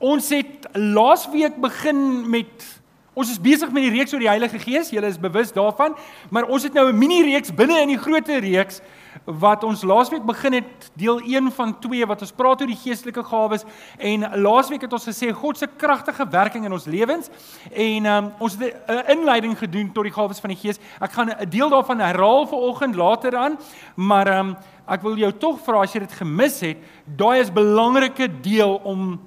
Ons 0.00 0.30
het 0.32 0.64
laasweek 0.72 1.58
begin 1.60 2.30
met 2.32 2.64
ons 3.12 3.28
is 3.28 3.40
besig 3.42 3.68
met 3.74 3.84
die 3.84 3.92
reeks 3.92 4.14
oor 4.14 4.22
die 4.22 4.30
Heilige 4.30 4.58
Gees. 4.62 4.88
Julle 4.94 5.10
is 5.12 5.18
bewus 5.20 5.50
daarvan, 5.52 5.92
maar 6.32 6.46
ons 6.48 6.62
het 6.64 6.72
nou 6.72 6.88
'n 6.88 6.98
mini 6.98 7.20
reeks 7.22 7.52
binne 7.52 7.80
in 7.82 7.88
die 7.92 7.98
groter 8.00 8.40
reeks 8.40 8.80
wat 9.24 9.64
ons 9.64 9.82
laasweek 9.82 10.24
begin 10.24 10.52
het 10.52 10.90
deel 10.94 11.20
1 11.20 11.52
van 11.52 11.78
2 11.78 12.06
wat 12.06 12.20
ons 12.20 12.32
praat 12.32 12.60
oor 12.60 12.66
die 12.66 12.82
geestelike 12.84 13.24
gawes 13.24 13.64
en 13.98 14.20
laasweek 14.40 14.80
het 14.80 14.92
ons 14.92 15.08
gesê 15.08 15.32
God 15.32 15.58
se 15.58 15.66
kragtige 15.66 16.24
werking 16.30 16.64
in 16.64 16.72
ons 16.72 16.86
lewens 16.86 17.28
en 17.72 18.06
um, 18.06 18.32
ons 18.38 18.56
het 18.56 18.74
'n 18.88 19.18
inleiding 19.18 19.58
gedoen 19.58 19.92
tot 19.92 20.04
die 20.04 20.12
gawes 20.12 20.40
van 20.40 20.50
die 20.50 20.58
Gees. 20.58 20.78
Ek 21.00 21.12
gaan 21.12 21.28
'n 21.28 21.50
deel 21.50 21.68
daarvan 21.68 22.00
herhaal 22.00 22.46
vanoggend 22.46 22.94
later 22.94 23.36
aan, 23.36 23.58
maar 23.94 24.38
um, 24.38 24.56
ek 24.88 25.02
wil 25.02 25.16
jou 25.16 25.32
tog 25.32 25.60
vra 25.60 25.82
as 25.82 25.92
jy 25.92 26.00
dit 26.00 26.12
gemis 26.12 26.60
het, 26.60 26.76
daai 27.04 27.40
is 27.40 27.50
'n 27.50 27.54
belangrike 27.54 28.40
deel 28.40 28.80
om 28.84 29.20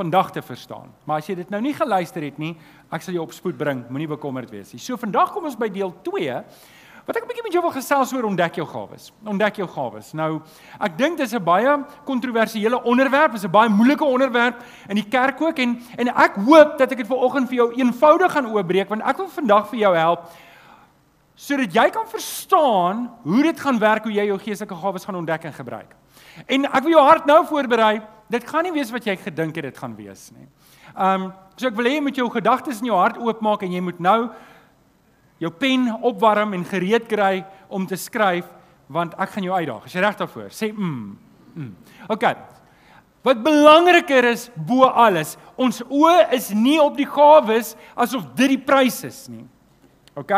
vandag 0.00 0.32
te 0.32 0.42
verstaan. 0.42 0.88
Maar 1.04 1.20
as 1.20 1.28
jy 1.28 1.36
dit 1.42 1.52
nou 1.52 1.60
nie 1.64 1.76
geluister 1.76 2.24
het 2.24 2.38
nie, 2.40 2.54
ek 2.90 3.04
sal 3.04 3.16
jou 3.16 3.24
op 3.26 3.36
spoed 3.36 3.58
bring, 3.60 3.84
moenie 3.92 4.08
bekommerd 4.10 4.52
wees 4.52 4.72
nie. 4.72 4.80
So 4.80 4.96
vandag 5.00 5.34
kom 5.34 5.48
ons 5.50 5.58
by 5.60 5.68
deel 5.72 5.92
2 6.06 6.42
wat 7.06 7.16
ek 7.16 7.24
'n 7.24 7.28
bietjie 7.28 7.42
met 7.42 7.52
jou 7.52 7.62
wil 7.62 7.72
gesels 7.74 8.12
oor 8.14 8.24
ontdek 8.28 8.54
jou 8.60 8.66
gawes. 8.66 9.10
Ontdek 9.24 9.56
jou 9.56 9.66
gawes. 9.66 10.12
Nou, 10.14 10.42
ek 10.80 10.96
dink 10.96 11.18
dis 11.18 11.34
'n 11.34 11.42
baie 11.42 11.84
kontroversiële 12.04 12.82
onderwerp, 12.84 13.34
is 13.34 13.44
'n 13.44 13.50
baie 13.50 13.68
moeilike 13.68 14.04
onderwerp 14.04 14.62
in 14.88 14.94
die 14.94 15.08
kerk 15.08 15.40
ook 15.40 15.58
en 15.58 15.80
en 15.98 16.08
ek 16.08 16.36
hoop 16.36 16.78
dat 16.78 16.92
ek 16.92 16.98
dit 16.98 17.06
vanoggend 17.06 17.48
vir 17.48 17.56
jou 17.56 17.72
eenvoudig 17.74 18.32
gaan 18.32 18.46
oopbreek 18.46 18.88
want 18.88 19.02
ek 19.02 19.16
wil 19.16 19.28
vandag 19.28 19.68
vir 19.68 19.78
jou 19.78 19.96
help 19.96 20.30
sodat 21.34 21.72
jy 21.72 21.90
kan 21.90 22.06
verstaan 22.06 23.10
hoe 23.22 23.42
dit 23.42 23.60
gaan 23.60 23.78
werk 23.78 24.04
hoe 24.04 24.12
jy 24.12 24.26
jou 24.26 24.38
geestelike 24.38 24.76
gawes 24.76 25.04
gaan 25.04 25.16
ontdek 25.16 25.44
en 25.44 25.52
gebruik. 25.52 25.96
En 26.46 26.64
ek 26.64 26.82
wil 26.82 26.92
jou 26.92 27.04
hart 27.04 27.26
nou 27.26 27.46
voorberei 27.46 28.00
dit 28.30 28.46
gaan 28.46 28.66
nie 28.66 28.74
wees 28.74 28.92
wat 28.94 29.06
jy 29.06 29.16
gedink 29.18 29.58
het 29.58 29.66
dit 29.68 29.78
gaan 29.78 29.96
wees 29.98 30.28
nie. 30.36 30.46
Um 30.94 31.30
so 31.56 31.68
ek 31.68 31.76
wil 31.76 31.90
hê 31.90 31.98
jy 31.98 32.04
moet 32.06 32.16
jou 32.16 32.28
gedagtes 32.32 32.80
in 32.80 32.88
jou 32.88 32.98
hart 32.98 33.18
oopmaak 33.20 33.66
en 33.66 33.74
jy 33.74 33.82
moet 33.84 34.00
nou 34.00 34.30
jou 35.40 35.50
pen 35.50 35.88
opwarm 36.04 36.54
en 36.56 36.64
gereed 36.68 37.08
kry 37.08 37.42
om 37.68 37.86
te 37.88 37.98
skryf 37.98 38.48
want 38.90 39.14
ek 39.20 39.34
gaan 39.34 39.46
jou 39.46 39.54
uitdaag. 39.54 39.84
Is 39.86 39.94
jy 39.94 40.02
reg 40.04 40.16
daarvoor? 40.18 40.48
Sê 40.54 40.70
mm. 40.72 41.04
mm. 41.54 41.70
OK. 42.10 42.26
Wat 43.26 43.42
belangriker 43.44 44.30
is 44.30 44.48
bo 44.56 44.88
alles, 44.88 45.36
ons 45.60 45.82
oë 45.84 46.30
is 46.36 46.48
nie 46.56 46.78
op 46.80 46.96
die 46.96 47.08
gawes 47.08 47.74
asof 47.94 48.24
dit 48.36 48.56
die 48.56 48.62
prys 48.64 49.02
is 49.04 49.26
nie. 49.28 49.44
OK? 50.18 50.32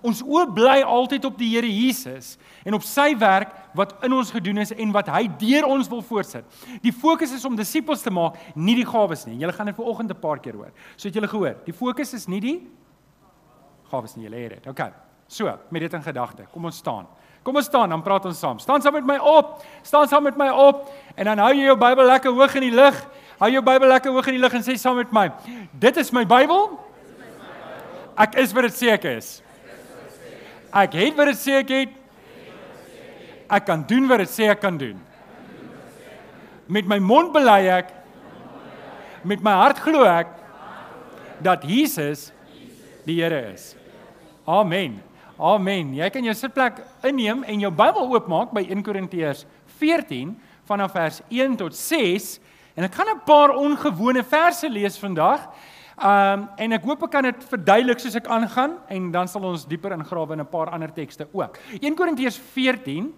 Ons 0.00 0.22
oë 0.24 0.46
bly 0.54 0.78
altyd 0.86 1.26
op 1.28 1.36
die 1.38 1.50
Here 1.52 1.68
Jesus 1.68 2.36
en 2.64 2.78
op 2.78 2.86
sy 2.86 3.10
werk 3.18 3.52
wat 3.74 3.94
in 4.04 4.12
ons 4.12 4.30
gedoen 4.30 4.58
is 4.58 4.72
en 4.72 4.92
wat 4.92 5.08
hy 5.08 5.26
deur 5.40 5.66
ons 5.66 5.88
wil 5.88 6.02
voortsit. 6.02 6.44
Die 6.82 6.92
fokus 6.92 7.32
is 7.32 7.44
om 7.44 7.56
disippels 7.56 8.02
te 8.02 8.10
maak, 8.10 8.36
nie 8.54 8.76
die 8.78 8.86
gawes 8.86 9.26
nie. 9.26 9.38
Julle 9.40 9.52
gaan 9.52 9.66
dit 9.66 9.76
vanoggend 9.76 10.10
'n 10.10 10.20
paar 10.20 10.38
keer 10.38 10.54
hoor. 10.54 10.72
So 10.96 11.08
het 11.08 11.14
julle 11.14 11.28
gehoor. 11.28 11.56
Die 11.64 11.72
fokus 11.72 12.14
is 12.14 12.28
nie 12.28 12.40
die 12.40 12.70
gawes 13.90 14.16
nie, 14.16 14.24
julle 14.24 14.36
het 14.36 14.62
dit. 14.62 14.66
OK. 14.66 14.92
So, 15.26 15.58
met 15.70 15.80
dit 15.80 15.92
in 15.92 16.02
gedagte, 16.02 16.46
kom 16.52 16.64
ons 16.64 16.76
staan. 16.76 17.06
Kom 17.42 17.56
ons 17.56 17.66
staan, 17.66 17.88
dan 17.90 18.02
praat 18.02 18.24
ons 18.24 18.38
saam. 18.38 18.58
Staan 18.58 18.82
saam 18.82 18.92
met 18.92 19.06
my 19.06 19.16
op. 19.16 19.62
Staan 19.82 20.08
saam 20.08 20.22
met 20.22 20.36
my 20.36 20.48
op 20.48 20.92
en 21.16 21.24
dan 21.24 21.38
hou 21.38 21.50
jy 21.54 21.64
jou 21.64 21.76
Bybel 21.76 22.06
lekker 22.06 22.30
hoog 22.30 22.54
in 22.54 22.66
die 22.68 22.74
lug. 22.74 22.98
Hou 23.40 23.50
jou 23.50 23.62
Bybel 23.62 23.88
lekker 23.88 24.12
hoog 24.14 24.28
in 24.30 24.36
die 24.36 24.42
lug 24.42 24.54
en 24.54 24.62
sê 24.62 24.76
saam 24.78 24.96
met 25.00 25.10
my: 25.12 25.26
Dit 25.72 25.96
is 25.96 26.12
my 26.14 26.22
Bybel. 26.28 26.78
Ek 28.14 28.36
is 28.38 28.52
wat 28.54 28.68
dit 28.68 28.76
sê 28.76 28.92
ek 28.94 29.08
is. 29.16 29.32
Ek 30.70 30.94
het 31.00 31.18
wat 31.18 31.32
dit 31.32 31.40
sê 31.40 31.58
ek 31.62 31.74
het. 31.74 31.98
Ek 33.52 33.66
kan 33.68 33.82
doen 33.84 34.08
wat 34.08 34.22
dit 34.22 34.30
sê 34.32 34.48
ek 34.48 34.62
kan 34.62 34.78
doen. 34.80 34.96
Met 36.72 36.86
my 36.88 36.96
mond 37.02 37.34
bely 37.34 37.66
ek 37.68 37.90
met 39.28 39.42
my 39.44 39.52
hart 39.60 39.82
glo 39.84 40.06
ek 40.08 40.30
dat 41.44 41.66
Jesus 41.68 42.30
die 43.04 43.18
Here 43.20 43.52
is. 43.52 43.74
Amen. 44.48 45.02
Amen. 45.36 45.92
Jy 45.98 46.08
kan 46.14 46.24
jou 46.24 46.34
sitplek 46.38 46.80
inneem 47.04 47.42
en 47.44 47.60
jou 47.60 47.70
Bybel 47.74 48.08
oopmaak 48.14 48.54
by 48.56 48.62
1 48.64 48.82
Korintiërs 48.86 49.44
14 49.80 50.32
vanaf 50.70 50.96
vers 50.96 51.20
1 51.28 51.58
tot 51.60 51.76
6 51.76 52.38
en 52.78 52.88
ek 52.88 52.94
gaan 52.94 53.12
'n 53.12 53.20
paar 53.26 53.52
ongewone 53.52 54.22
verse 54.24 54.68
lees 54.68 54.96
vandag. 54.96 55.44
Um 55.98 56.48
en 56.56 56.72
ek 56.72 56.84
hoop 56.84 57.02
ek 57.02 57.10
kan 57.10 57.22
dit 57.22 57.44
verduidelik 57.44 58.00
soos 58.00 58.16
ek 58.16 58.26
aangaan 58.26 58.78
en 58.88 59.10
dan 59.12 59.28
sal 59.28 59.44
ons 59.44 59.66
dieper 59.66 59.92
ingrawe 59.92 60.32
in 60.32 60.40
'n 60.40 60.46
paar 60.46 60.70
ander 60.70 60.92
tekste 60.92 61.28
ook. 61.32 61.58
1 61.80 61.94
Korintiërs 61.94 62.38
14 62.38 63.12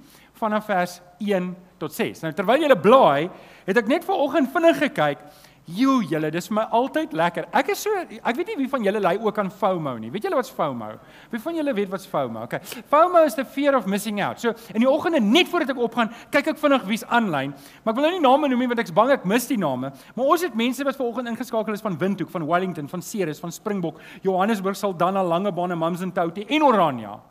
vanaf 0.44 0.68
vers 0.68 1.00
1 1.24 1.50
tot 1.82 1.96
6. 1.96 2.22
Nou 2.24 2.32
terwyl 2.36 2.66
jy 2.66 2.76
blaai, 2.84 3.30
het 3.66 3.80
ek 3.80 3.90
net 3.90 4.06
vanoggend 4.06 4.52
vinnig 4.52 4.78
gekyk 4.84 5.24
Jo, 5.64 6.02
julle, 6.04 6.28
dis 6.28 6.44
vir 6.50 6.58
my 6.58 6.62
altyd 6.76 7.14
lekker. 7.16 7.46
Ek 7.56 7.70
is 7.72 7.80
so 7.86 7.88
ek 7.96 8.36
weet 8.36 8.50
nie 8.50 8.56
wie 8.58 8.68
van 8.68 8.84
julle 8.84 9.00
lei 9.00 9.14
ook 9.16 9.38
aan 9.40 9.48
FOMO 9.48 9.94
nie. 9.96 10.10
Weet 10.12 10.26
julle 10.28 10.36
wat's 10.36 10.52
FOMO? 10.52 10.90
Wie 11.32 11.40
van 11.40 11.56
julle 11.56 11.72
weet 11.72 11.88
wat's 11.88 12.04
FOMO? 12.10 12.42
Okay. 12.44 12.60
FOMO 12.92 13.22
is 13.24 13.38
the 13.38 13.46
fear 13.48 13.72
of 13.78 13.88
missing 13.88 14.20
out. 14.20 14.42
So, 14.42 14.52
in 14.74 14.84
die 14.84 14.90
oggende 14.90 15.22
net 15.24 15.48
voordat 15.48 15.72
ek 15.72 15.80
opgaan, 15.80 16.12
kyk 16.34 16.52
ek 16.52 16.60
vinnig 16.60 16.84
wie's 16.90 17.06
aanlyn. 17.08 17.56
Maar 17.80 17.94
ek 17.94 18.00
wil 18.00 18.08
nou 18.10 18.12
nie 18.18 18.24
name 18.26 18.52
noem 18.52 18.64
nie 18.66 18.72
want 18.74 18.84
ek's 18.84 18.92
bang 18.92 19.16
ek 19.16 19.24
mis 19.24 19.48
die 19.48 19.60
name. 19.60 19.94
Maar 20.12 20.32
ons 20.36 20.44
het 20.44 20.58
mense 20.66 20.84
wat 20.84 21.00
vanoggend 21.00 21.32
ingeskakel 21.32 21.80
is 21.80 21.84
van 21.86 21.96
Windhoek, 21.96 22.32
van 22.34 22.44
Wellington, 22.50 22.90
van 22.92 23.02
Ceres, 23.02 23.40
van 23.40 23.54
Springbok, 23.54 24.04
Johannesburg, 24.26 24.76
Saldanha, 24.76 25.24
Langebaan, 25.24 25.78
Mamsentouty 25.80 26.44
en 26.44 26.68
Orania. 26.68 27.22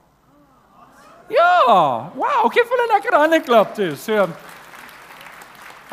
Ja, 1.30 2.12
wow, 2.16 2.52
het 2.52 2.68
vir 2.68 2.80
'n 2.84 2.92
lekker 2.94 3.16
hande 3.18 3.40
klap 3.40 3.74
toe. 3.74 3.96
So 3.96 4.28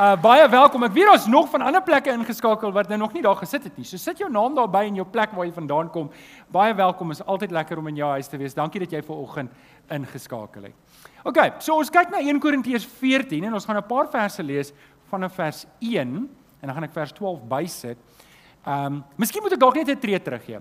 Uh 0.00 0.16
baie 0.16 0.48
welkom. 0.48 0.84
Ek 0.86 0.94
weet 0.96 1.10
daar's 1.10 1.26
nog 1.28 1.50
van 1.52 1.60
ander 1.60 1.82
plekke 1.84 2.10
ingeskakel 2.10 2.72
wat 2.72 2.88
nou 2.88 2.96
nog 2.98 3.12
nie 3.12 3.20
daar 3.22 3.36
gesit 3.36 3.64
het 3.64 3.76
nie. 3.76 3.84
So 3.84 3.96
sit 4.00 4.18
jou 4.18 4.30
naam 4.32 4.54
daarby 4.56 4.86
in 4.86 4.94
jou 4.94 5.04
plek 5.04 5.34
waar 5.36 5.44
jy 5.44 5.52
vandaan 5.52 5.90
kom. 5.90 6.10
Baie 6.48 6.72
welkom. 6.74 7.10
Is 7.10 7.20
altyd 7.24 7.50
lekker 7.50 7.78
om 7.78 7.86
in 7.86 7.96
jou 7.96 8.08
huis 8.10 8.26
te 8.26 8.38
wees. 8.40 8.54
Dankie 8.54 8.80
dat 8.80 8.90
jy 8.90 9.02
ver 9.02 9.16
oggend 9.16 9.50
ingeskakel 9.90 10.62
het. 10.62 10.72
OK, 11.24 11.52
so 11.58 11.76
ons 11.76 11.90
kyk 11.90 12.08
na 12.10 12.18
1 12.18 12.40
Korintiërs 12.40 12.86
14 12.86 13.44
en 13.44 13.52
ons 13.52 13.64
gaan 13.64 13.76
'n 13.76 13.86
paar 13.86 14.08
verse 14.08 14.42
lees 14.42 14.72
vanaf 15.10 15.34
vers 15.34 15.66
1 15.80 16.08
en 16.60 16.66
dan 16.66 16.74
gaan 16.74 16.84
ek 16.84 16.92
vers 16.92 17.12
12 17.12 17.42
bysit. 17.48 17.98
Ehm, 18.64 18.86
um, 18.86 19.04
miskien 19.16 19.42
moet 19.42 19.52
ek 19.52 19.60
dalk 19.60 19.74
net 19.74 19.88
'n 19.88 19.98
tree 19.98 20.22
teruggee. 20.22 20.60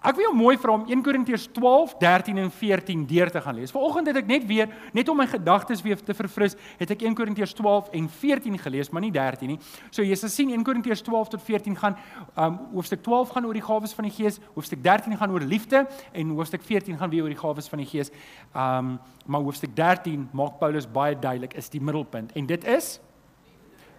Ek 0.00 0.16
wil 0.16 0.30
jou 0.30 0.32
mooi 0.32 0.54
vra 0.56 0.72
om 0.78 0.86
1 0.88 1.02
Korintiërs 1.04 1.42
12, 1.52 1.90
13 2.00 2.38
en 2.40 2.50
14 2.50 3.02
deur 3.06 3.30
te 3.30 3.40
gaan 3.44 3.54
lees. 3.58 3.72
Vanoggend 3.74 4.06
het 4.08 4.16
ek 4.22 4.30
net 4.30 4.46
weer 4.48 4.70
net 4.96 5.08
om 5.12 5.18
my 5.20 5.26
gedagtes 5.28 5.82
weer 5.84 6.00
te 6.00 6.16
verfris, 6.16 6.56
het 6.80 6.94
ek 6.94 7.04
1 7.04 7.16
Korintiërs 7.18 7.52
12 7.58 7.90
en 7.98 8.06
14 8.08 8.56
gelees, 8.62 8.88
maar 8.88 9.04
nie 9.04 9.12
13 9.12 9.52
nie. 9.52 9.58
So 9.92 10.00
jy 10.00 10.16
sal 10.16 10.32
sien 10.32 10.54
1 10.56 10.64
Korintiërs 10.64 11.04
12 11.04 11.34
tot 11.34 11.44
14 11.44 11.76
gaan 11.82 11.98
um 12.32 12.56
hoofstuk 12.78 13.04
12 13.04 13.34
gaan 13.36 13.50
oor 13.50 13.60
die 13.60 13.66
gawes 13.66 13.92
van 13.98 14.08
die 14.08 14.14
Gees, 14.16 14.40
hoofstuk 14.56 14.80
13 14.86 15.20
gaan 15.20 15.36
oor 15.36 15.44
liefde 15.44 15.84
en 16.16 16.32
hoofstuk 16.32 16.64
14 16.64 16.96
gaan 16.96 17.12
weer 17.12 17.28
oor 17.28 17.34
die 17.34 17.42
gawes 17.42 17.68
van 17.68 17.84
die 17.84 17.90
Gees. 17.90 18.12
Um 18.56 18.96
maar 19.30 19.44
hoofstuk 19.44 19.76
13 19.76 20.30
maak 20.32 20.56
Paulus 20.58 20.88
baie 20.88 21.12
duidelik 21.12 21.52
is 21.60 21.68
die 21.68 21.80
middelpunt 21.80 22.32
en 22.32 22.48
dit 22.48 22.64
is 22.64 22.96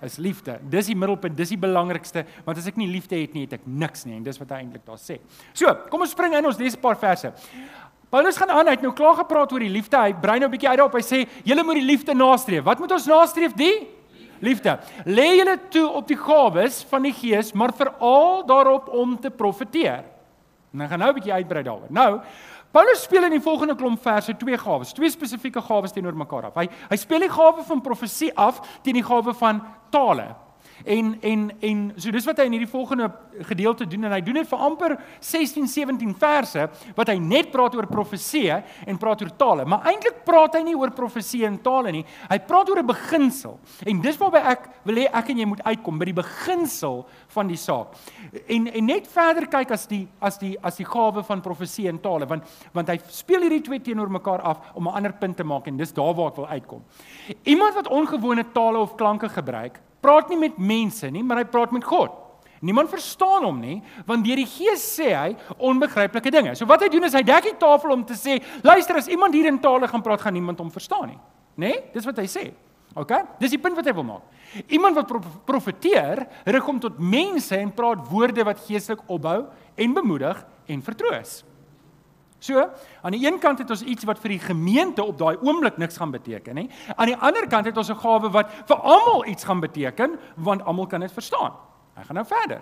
is 0.04 0.18
liefde. 0.18 0.60
Dis 0.70 0.88
die 0.88 0.96
middelpunt, 0.96 1.38
dis 1.38 1.50
die 1.50 1.58
belangrikste, 1.58 2.26
want 2.46 2.58
as 2.58 2.68
ek 2.68 2.78
nie 2.78 2.88
liefde 2.88 3.16
het 3.16 3.34
nie, 3.34 3.46
het 3.46 3.54
ek 3.54 3.66
niks 3.66 4.06
nie 4.06 4.18
en 4.18 4.24
dis 4.24 4.40
wat 4.42 4.50
hy 4.50 4.64
eintlik 4.64 4.86
daar 4.86 4.98
sê. 4.98 5.20
So, 5.54 5.74
kom 5.90 6.02
ons 6.02 6.12
spring 6.12 6.34
in 6.36 6.46
ons 6.46 6.58
lees 6.58 6.76
'n 6.76 6.82
paar 6.82 6.98
verse. 6.98 7.32
Paulus 8.12 8.38
gaan 8.38 8.50
aan, 8.50 8.68
hy 8.68 8.72
het 8.72 8.82
nou 8.82 8.92
klaar 8.94 9.16
gepraat 9.16 9.54
oor 9.54 9.60
die 9.60 9.70
liefde. 9.70 9.98
Hy 9.98 10.14
brei 10.14 10.40
nou 10.40 10.50
'n 10.50 10.52
bietjie 10.52 10.70
uit 10.70 10.78
daarop. 10.78 10.94
Hy 10.94 11.02
sê, 11.02 11.28
"Julle 11.46 11.64
moet 11.64 11.76
die 11.76 11.86
liefde 11.86 12.14
nastreef." 12.14 12.64
Wat 12.64 12.80
moet 12.80 12.92
ons 12.92 13.06
nastreef? 13.06 13.54
Die 13.54 13.88
liefde. 14.42 14.80
Lê 15.06 15.38
julle 15.38 15.58
toe 15.70 15.88
op 15.90 16.08
die 16.08 16.18
gawes 16.18 16.84
van 16.90 17.04
die 17.04 17.14
Gees, 17.14 17.54
maar 17.54 17.74
veral 17.74 18.46
daarop 18.46 18.90
om 18.90 19.20
te 19.20 19.30
profeteer. 19.30 20.04
En 20.74 20.80
dan 20.80 20.88
gaan 20.88 21.00
nou 21.00 21.10
'n 21.10 21.14
bietjie 21.14 21.34
uitbrei 21.34 21.64
daaroor. 21.64 21.90
Nou, 21.90 22.22
Paulus 22.72 23.04
speel 23.04 23.26
in 23.28 23.36
die 23.36 23.44
volgende 23.44 23.76
klomp 23.76 24.00
verse 24.02 24.32
twee 24.40 24.58
gawes, 24.58 24.94
twee 24.96 25.12
spesifieke 25.12 25.62
gawes 25.62 25.92
teenoor 25.92 26.16
mekaar 26.16 26.48
af. 26.48 26.56
Hy 26.56 26.70
hy 26.88 26.98
speel 27.00 27.26
die 27.26 27.34
gawe 27.34 27.66
van 27.68 27.84
profesie 27.84 28.32
af 28.40 28.62
teen 28.86 28.96
die 28.96 29.04
gawe 29.04 29.34
van 29.36 29.60
tale. 29.92 30.30
En 30.86 31.16
en 31.22 31.52
en 31.60 31.82
so 31.96 32.12
dis 32.12 32.26
wat 32.26 32.40
hy 32.42 32.48
in 32.50 32.56
hierdie 32.56 32.70
volgende 32.72 33.10
gedeelte 33.48 33.88
doen 33.88 34.04
en 34.08 34.16
hy 34.16 34.22
doen 34.26 34.40
dit 34.42 34.50
vir 34.50 34.64
amper 34.68 34.96
16 35.20 35.68
17 35.68 36.16
verse 36.20 36.68
wat 36.98 37.12
hy 37.12 37.18
net 37.22 37.52
praat 37.52 37.76
oor 37.78 37.88
profeseë 37.90 38.58
en 38.90 39.00
praat 39.02 39.22
oor 39.22 39.34
tale. 39.38 39.66
Maar 39.66 39.88
eintlik 39.92 40.24
praat 40.28 40.58
hy 40.58 40.64
nie 40.66 40.78
oor 40.78 40.94
profeseë 40.96 41.48
en 41.50 41.60
tale 41.64 41.94
nie. 41.96 42.04
Hy 42.30 42.40
praat 42.48 42.70
oor 42.70 42.82
'n 42.82 42.88
beginsel. 42.88 43.60
En 43.86 44.02
dis 44.02 44.18
waarby 44.18 44.38
ek 44.38 44.70
wil 44.86 44.96
hê 44.96 45.08
ek 45.14 45.30
en 45.30 45.38
jy 45.38 45.46
moet 45.46 45.64
uitkom 45.64 46.00
by 46.00 46.06
die 46.06 46.22
beginsel 46.22 47.06
van 47.28 47.48
die 47.48 47.58
saak. 47.58 47.96
En 48.48 48.68
en 48.68 48.86
net 48.86 49.08
verder 49.08 49.48
kyk 49.48 49.72
as 49.72 49.88
die 49.88 50.08
as 50.20 50.38
die 50.38 50.58
as 50.62 50.78
die 50.78 50.86
gawe 50.86 51.24
van 51.24 51.42
profeseë 51.42 51.90
en 51.90 52.00
tale 52.00 52.26
want 52.26 52.44
want 52.74 52.88
hy 52.88 53.00
speel 53.08 53.42
hierdie 53.42 53.62
twee 53.62 53.80
teenoor 53.80 54.10
mekaar 54.10 54.42
af 54.42 54.58
om 54.74 54.88
'n 54.88 54.96
ander 54.96 55.14
punt 55.14 55.38
te 55.38 55.44
maak 55.44 55.68
en 55.68 55.78
dis 55.78 55.94
daar 55.94 56.14
waar 56.14 56.28
ek 56.28 56.36
wil 56.36 56.48
uitkom. 56.48 56.84
Iemand 57.44 57.76
wat 57.76 57.88
ongewone 57.88 58.52
tale 58.54 58.78
of 58.78 58.96
klanke 58.96 59.30
gebruik 59.30 59.80
praat 60.02 60.30
nie 60.30 60.40
met 60.42 60.58
mense 60.58 61.10
nie, 61.14 61.24
maar 61.24 61.42
hy 61.42 61.48
praat 61.50 61.74
met 61.76 61.86
God. 61.88 62.18
Niemand 62.62 62.92
verstaan 62.92 63.46
hom 63.48 63.58
nie, 63.58 63.80
want 64.06 64.26
deur 64.26 64.38
die 64.38 64.50
Gees 64.50 64.84
sê 64.86 65.10
hy 65.18 65.30
onbegryplike 65.58 66.34
dinge. 66.34 66.54
So 66.58 66.70
wat 66.70 66.84
hy 66.86 66.92
doen 66.94 67.08
is 67.08 67.16
hy 67.18 67.24
dek 67.26 67.48
die 67.50 67.58
tafel 67.62 67.96
om 67.96 68.04
te 68.06 68.18
sê, 68.18 68.38
luister 68.62 69.00
as 69.02 69.10
iemand 69.10 69.34
hier 69.34 69.50
in 69.50 69.58
tale 69.62 69.90
gaan 69.90 70.04
praat, 70.06 70.22
gaan 70.22 70.38
niemand 70.38 70.62
hom 70.62 70.70
verstaan 70.74 71.10
nie. 71.10 71.18
Nê? 71.56 71.72
Nee? 71.72 71.80
Dis 71.96 72.06
wat 72.06 72.22
hy 72.22 72.28
sê. 72.30 72.52
OK? 72.94 73.14
Dis 73.40 73.54
die 73.56 73.62
punt 73.62 73.78
wat 73.80 73.88
hy 73.88 73.96
wil 73.96 74.06
maak. 74.06 74.42
Iemand 74.68 75.00
wat 75.00 75.10
profeteer, 75.48 76.26
rig 76.46 76.68
hom 76.68 76.82
tot 76.84 77.00
mense 77.00 77.56
en 77.56 77.72
praat 77.74 78.04
woorde 78.12 78.46
wat 78.46 78.62
geestelik 78.68 79.06
opbou 79.08 79.46
en 79.80 79.96
bemoedig 79.96 80.44
en 80.70 80.84
vertroos. 80.86 81.40
So, 82.42 82.58
aan 83.02 83.14
die 83.14 83.22
een 83.22 83.38
kant 83.40 83.60
het 83.62 83.70
ons 83.70 83.84
iets 83.86 84.06
wat 84.10 84.18
vir 84.20 84.34
die 84.34 84.42
gemeente 84.42 85.04
op 85.06 85.18
daai 85.20 85.38
oomblik 85.46 85.76
niks 85.78 86.00
gaan 86.02 86.10
beteken 86.10 86.58
nie. 86.58 86.70
Aan 86.96 87.12
die 87.12 87.18
ander 87.18 87.46
kant 87.48 87.70
het 87.70 87.78
ons 87.78 87.92
'n 87.92 88.02
gawe 88.02 88.32
wat 88.34 88.50
vir 88.66 88.78
almal 88.78 89.26
iets 89.26 89.44
gaan 89.44 89.60
beteken, 89.60 90.18
want 90.36 90.66
almal 90.66 90.88
kan 90.88 91.00
dit 91.00 91.12
verstaan. 91.12 91.54
Hy 91.94 92.04
gaan 92.04 92.16
nou 92.16 92.26
verder. 92.26 92.62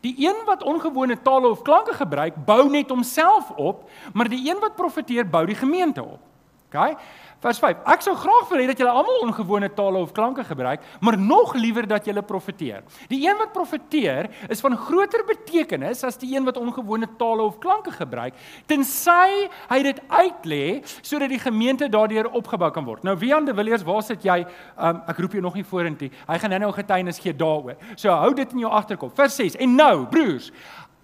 Die 0.00 0.14
een 0.18 0.36
wat 0.46 0.62
ongewone 0.62 1.22
tale 1.22 1.48
of 1.48 1.62
klanke 1.62 1.94
gebruik, 1.94 2.34
bou 2.44 2.70
net 2.70 2.90
homself 2.90 3.50
op, 3.50 3.90
maar 4.12 4.28
die 4.28 4.50
een 4.50 4.60
wat 4.60 4.74
profeteer, 4.76 5.28
bou 5.28 5.46
die 5.46 5.54
gemeente 5.54 6.02
op. 6.02 6.20
OK? 6.66 6.98
Vers 7.40 7.56
5. 7.56 7.78
Ek 7.88 8.02
sou 8.04 8.12
graag 8.20 8.50
wil 8.50 8.60
hê 8.60 8.66
dat 8.68 8.80
julle 8.82 8.92
almal 8.92 9.22
ongewone 9.24 9.70
tale 9.72 10.02
of 10.04 10.10
klanke 10.12 10.42
gebruik, 10.44 10.82
maar 11.00 11.16
nog 11.16 11.54
liewer 11.56 11.86
dat 11.88 12.04
julle 12.04 12.20
profeteer. 12.20 12.82
Die 13.08 13.22
een 13.24 13.38
wat 13.40 13.54
profeteer 13.54 14.28
is 14.52 14.60
van 14.60 14.76
groter 14.76 15.24
betekenis 15.24 16.04
as 16.04 16.20
die 16.20 16.34
een 16.34 16.44
wat 16.44 16.60
ongewone 16.60 17.08
tale 17.16 17.46
of 17.48 17.56
klanke 17.62 17.94
gebruik, 17.96 18.36
tensy 18.68 19.48
hy 19.70 19.78
dit 19.86 20.02
uitlê 20.12 20.64
sodat 21.00 21.32
die 21.32 21.40
gemeente 21.40 21.88
daardeur 21.88 22.28
opgebou 22.28 22.68
kan 22.76 22.84
word. 22.84 23.08
Nou 23.08 23.16
Wian 23.16 23.48
de 23.48 23.56
Villiers, 23.56 23.88
waar 23.88 24.04
sit 24.04 24.28
jy? 24.28 24.42
Um, 24.76 25.00
ek 25.08 25.24
roep 25.24 25.38
jou 25.38 25.44
nog 25.44 25.56
nie 25.56 25.64
vorentoe. 25.64 26.10
Hy 26.28 26.38
gaan 26.44 26.52
nou-nou 26.52 26.74
getuienis 26.76 27.24
gee 27.24 27.32
daaroor. 27.32 27.80
So 27.96 28.12
hou 28.12 28.34
dit 28.36 28.52
in 28.52 28.66
jou 28.66 28.74
agterkop. 28.82 29.16
Vers 29.16 29.40
6. 29.40 29.56
En 29.64 29.80
nou, 29.80 29.94
broers, 30.12 30.52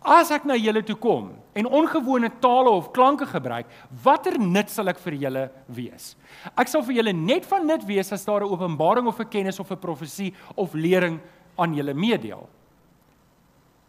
As 0.07 0.31
ek 0.31 0.45
na 0.47 0.55
julle 0.55 0.85
toe 0.87 0.95
kom 1.03 1.33
en 1.59 1.67
ongewone 1.67 2.29
tale 2.39 2.71
of 2.71 2.93
klanke 2.95 3.27
gebruik, 3.27 3.67
watter 4.05 4.37
nut 4.39 4.71
sal 4.71 4.93
ek 4.93 5.01
vir 5.03 5.17
julle 5.25 5.47
wees? 5.67 6.13
Ek 6.55 6.71
sal 6.71 6.85
vir 6.87 7.01
julle 7.01 7.15
net 7.17 7.49
van 7.51 7.67
nut 7.67 7.83
wees 7.89 8.13
as 8.15 8.25
daar 8.25 8.47
'n 8.47 8.53
openbaring 8.55 9.09
of 9.09 9.19
'n 9.19 9.29
kennis 9.29 9.59
of 9.59 9.73
'n 9.73 9.77
profesie 9.77 10.33
of 10.55 10.75
lering 10.75 11.19
aan 11.59 11.75
julle 11.75 11.95
meedeel. 11.95 12.47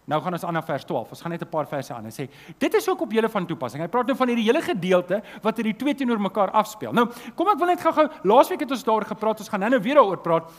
Nou 0.08 0.22
gaan 0.22 0.34
ons 0.34 0.44
aan 0.44 0.54
na 0.54 0.62
vers 0.62 0.86
12. 0.86 1.10
Ons 1.10 1.22
gaan 1.22 1.32
net 1.32 1.42
'n 1.44 1.50
paar 1.50 1.68
verse 1.68 1.94
aan 1.94 2.06
en 2.06 2.12
sê 2.12 2.30
dit 2.58 2.74
is 2.74 2.90
ook 2.90 3.02
op 3.02 3.12
julle 3.12 3.30
van 3.30 3.46
toepassing. 3.46 3.82
Hy 3.82 3.88
praat 3.88 4.08
nou 4.08 4.16
van 4.16 4.28
hierdie 4.28 4.46
hele 4.46 4.62
gedeelte 4.62 5.22
wat 5.44 5.58
hierdie 5.58 5.76
twee 5.76 5.94
teenoor 5.94 6.20
mekaar 6.20 6.50
afspeel. 6.52 6.94
Nou, 6.94 7.08
kom 7.36 7.48
ek 7.48 7.60
wil 7.60 7.68
net 7.68 7.82
gou-gou 7.82 8.10
laasweek 8.24 8.60
het 8.62 8.72
ons 8.72 8.84
daaroor 8.84 9.06
gepraat. 9.06 9.40
Ons 9.40 9.50
gaan 9.50 9.60
nou-nou 9.60 9.82
weer 9.82 9.96
daaroor 9.96 10.18
praat. 10.18 10.52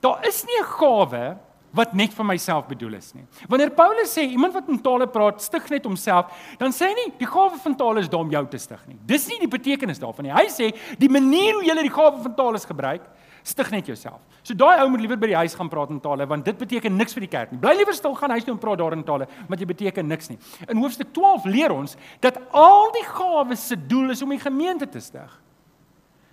Daar 0.00 0.26
is 0.26 0.44
nie 0.44 0.58
'n 0.60 0.64
gawe 0.64 1.36
wat 1.76 1.94
net 1.94 2.14
vir 2.16 2.26
myself 2.26 2.66
bedoel 2.68 2.96
is 2.98 3.12
nie. 3.14 3.24
Wanneer 3.48 3.70
Paulus 3.76 4.14
sê 4.16 4.24
iemand 4.24 4.54
wat 4.56 4.68
in 4.72 4.80
tale 4.82 5.08
praat 5.10 5.42
stig 5.44 5.68
net 5.70 5.84
homself, 5.88 6.32
dan 6.60 6.74
sê 6.74 6.90
hy 6.90 6.96
nie 6.96 7.08
die 7.20 7.28
gawe 7.28 7.60
van 7.62 7.76
tale 7.78 8.04
is 8.04 8.10
daar 8.10 8.24
om 8.24 8.32
jou 8.32 8.44
te 8.50 8.60
stig 8.62 8.82
nie. 8.88 8.98
Dis 9.06 9.28
nie 9.28 9.40
die 9.42 9.50
betekenis 9.50 10.00
daarvan 10.02 10.28
nie. 10.28 10.34
Hy 10.34 10.46
sê 10.52 10.72
die 11.00 11.12
manier 11.12 11.58
hoe 11.58 11.64
jy 11.66 11.76
die 11.82 11.94
gawe 11.94 12.16
van 12.24 12.36
tale 12.38 12.58
gebruik, 12.58 13.04
stig 13.48 13.70
net 13.72 13.88
jouself. 13.88 14.20
So 14.42 14.56
daai 14.56 14.82
ou 14.82 14.88
moet 14.92 15.02
liewer 15.04 15.18
by 15.20 15.30
die 15.30 15.38
huis 15.38 15.54
gaan 15.56 15.70
praat 15.72 15.90
in 15.92 16.00
tale 16.04 16.26
want 16.28 16.46
dit 16.46 16.58
beteken 16.58 16.96
niks 16.96 17.16
vir 17.16 17.26
die 17.26 17.32
kerk 17.32 17.52
nie. 17.52 17.60
Bly 17.62 17.74
liewer 17.78 17.96
stil 17.96 18.16
gaan 18.18 18.32
huis 18.36 18.46
toe 18.46 18.54
en 18.54 18.60
praat 18.62 18.80
daar 18.80 18.96
in 18.96 19.04
tale 19.06 19.28
want 19.48 19.58
dit 19.60 19.68
beteken 19.68 20.08
niks 20.08 20.32
nie. 20.32 20.38
In 20.68 20.80
hoofstuk 20.82 21.12
12 21.16 21.48
leer 21.48 21.74
ons 21.74 21.96
dat 22.24 22.40
al 22.56 22.92
die 22.96 23.04
gawes 23.08 23.68
se 23.70 23.78
doel 23.88 24.14
is 24.16 24.22
om 24.24 24.32
die 24.34 24.42
gemeente 24.42 24.88
te 24.88 25.00
stig. 25.04 25.30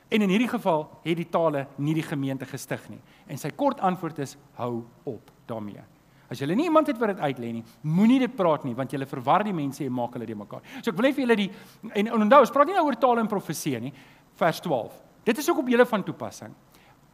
En 0.10 0.22
in 0.22 0.30
hierdie 0.30 0.50
geval 0.50 0.86
het 1.04 1.18
die 1.18 1.30
tale 1.30 1.66
nie 1.82 1.96
die 1.98 2.06
gemeente 2.06 2.46
gestig 2.46 2.84
nie. 2.90 3.02
En 3.28 3.38
sy 3.42 3.50
kort 3.58 3.82
antwoord 3.82 4.20
is 4.26 4.36
hou 4.60 4.84
op 5.04 5.32
daarmee. 5.50 5.82
As 6.30 6.42
jy 6.42 6.50
nie 6.58 6.66
iemand 6.66 6.90
het 6.90 6.98
wat 6.98 7.14
dit 7.14 7.22
uitlê 7.22 7.52
nie, 7.54 7.64
moenie 7.86 8.20
dit 8.24 8.36
praat 8.36 8.64
nie 8.66 8.74
want 8.78 8.94
jy 8.94 9.06
verwar 9.06 9.44
die 9.46 9.54
mense 9.54 9.84
en 9.86 9.94
maak 9.94 10.16
hulle 10.18 10.26
die 10.26 10.38
mekaar. 10.38 10.64
So 10.82 10.92
ek 10.92 10.98
wil 10.98 11.08
net 11.10 11.18
vir 11.18 11.26
julle 11.26 11.38
die 11.38 11.50
en, 11.94 12.08
en 12.08 12.26
onthou, 12.26 12.42
ons 12.46 12.54
praat 12.54 12.70
nie 12.70 12.78
nou 12.78 12.86
oor 12.88 12.98
tale 13.02 13.22
en 13.22 13.30
profesie 13.30 13.80
nie. 13.82 13.94
Vers 14.40 14.62
12. 14.66 14.94
Dit 15.26 15.42
is 15.42 15.50
ook 15.50 15.62
op 15.64 15.70
julle 15.70 15.86
van 15.90 16.04
toepassing. 16.06 16.54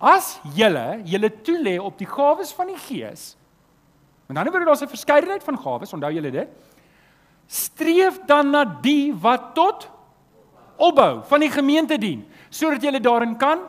As 0.01 0.33
julle 0.55 1.01
julle 1.07 1.29
toelê 1.45 1.77
op 1.79 1.99
die 1.99 2.09
gawes 2.09 2.51
van 2.55 2.71
die 2.71 2.79
Gees. 2.87 3.35
Want 4.27 4.39
dan 4.39 4.51
word 4.51 4.65
daar 4.65 4.83
'n 4.83 4.95
verskeidenheid 4.95 5.43
van 5.43 5.57
gawes, 5.57 5.93
onthou 5.93 6.11
julle 6.11 6.31
dit? 6.31 6.47
Streef 7.47 8.19
dan 8.25 8.51
na 8.51 8.63
die 8.63 9.13
wat 9.13 9.55
tot 9.55 9.89
opbou 10.77 11.21
van 11.23 11.39
die 11.39 11.51
gemeente 11.51 11.97
dien 11.97 12.25
sodat 12.51 12.83
jy 12.83 12.99
daarin 12.99 13.37
kan 13.39 13.63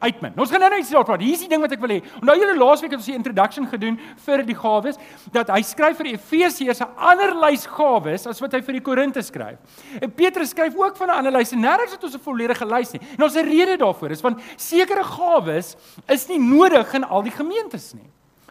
uitmin. 0.00 0.32
Ons 0.40 0.52
gaan 0.52 0.62
nou 0.64 0.70
net 0.72 0.88
daaroor 0.88 1.06
praat. 1.08 1.22
Hier 1.24 1.36
is 1.36 1.42
die 1.44 1.50
ding 1.50 1.60
wat 1.60 1.74
ek 1.74 1.80
wil 1.82 1.92
hê. 1.92 1.98
Onthou 2.22 2.36
julle 2.40 2.56
laasweek 2.56 2.94
het 2.94 3.00
ons 3.02 3.08
die 3.10 3.16
introduction 3.16 3.66
gedoen 3.68 3.98
vir 4.24 4.42
die 4.48 4.56
gawes 4.56 4.98
dat 5.34 5.50
hy 5.52 5.60
skryf 5.66 5.98
vir 6.00 6.12
Efesiërs 6.14 6.80
'n 6.80 6.94
ander 6.96 7.34
lys 7.44 7.66
gawes 7.68 8.26
as 8.26 8.40
wat 8.40 8.56
hy 8.56 8.62
vir 8.64 8.78
die 8.78 8.84
Korinte 8.86 9.22
skryf. 9.22 9.58
En 10.00 10.10
Petrus 10.10 10.50
skryf 10.50 10.74
ook 10.76 10.96
van 10.96 11.08
'n 11.08 11.18
ander 11.18 11.32
lys. 11.32 11.52
Nêrens 11.52 11.92
het 11.92 12.04
ons 12.04 12.14
'n 12.14 12.24
volledige 12.24 12.64
lys 12.64 12.92
nie. 12.92 13.00
En 13.18 13.24
ons 13.24 13.34
het 13.34 13.44
'n 13.44 13.48
rede 13.48 13.76
daarvoor. 13.76 14.10
Is 14.10 14.22
want 14.22 14.40
sekere 14.56 15.04
gawes 15.04 15.76
is 16.08 16.28
nie 16.28 16.38
nodig 16.38 16.94
in 16.94 17.04
al 17.04 17.22
die 17.22 17.32
gemeentes 17.32 17.92
nie. 17.92 18.10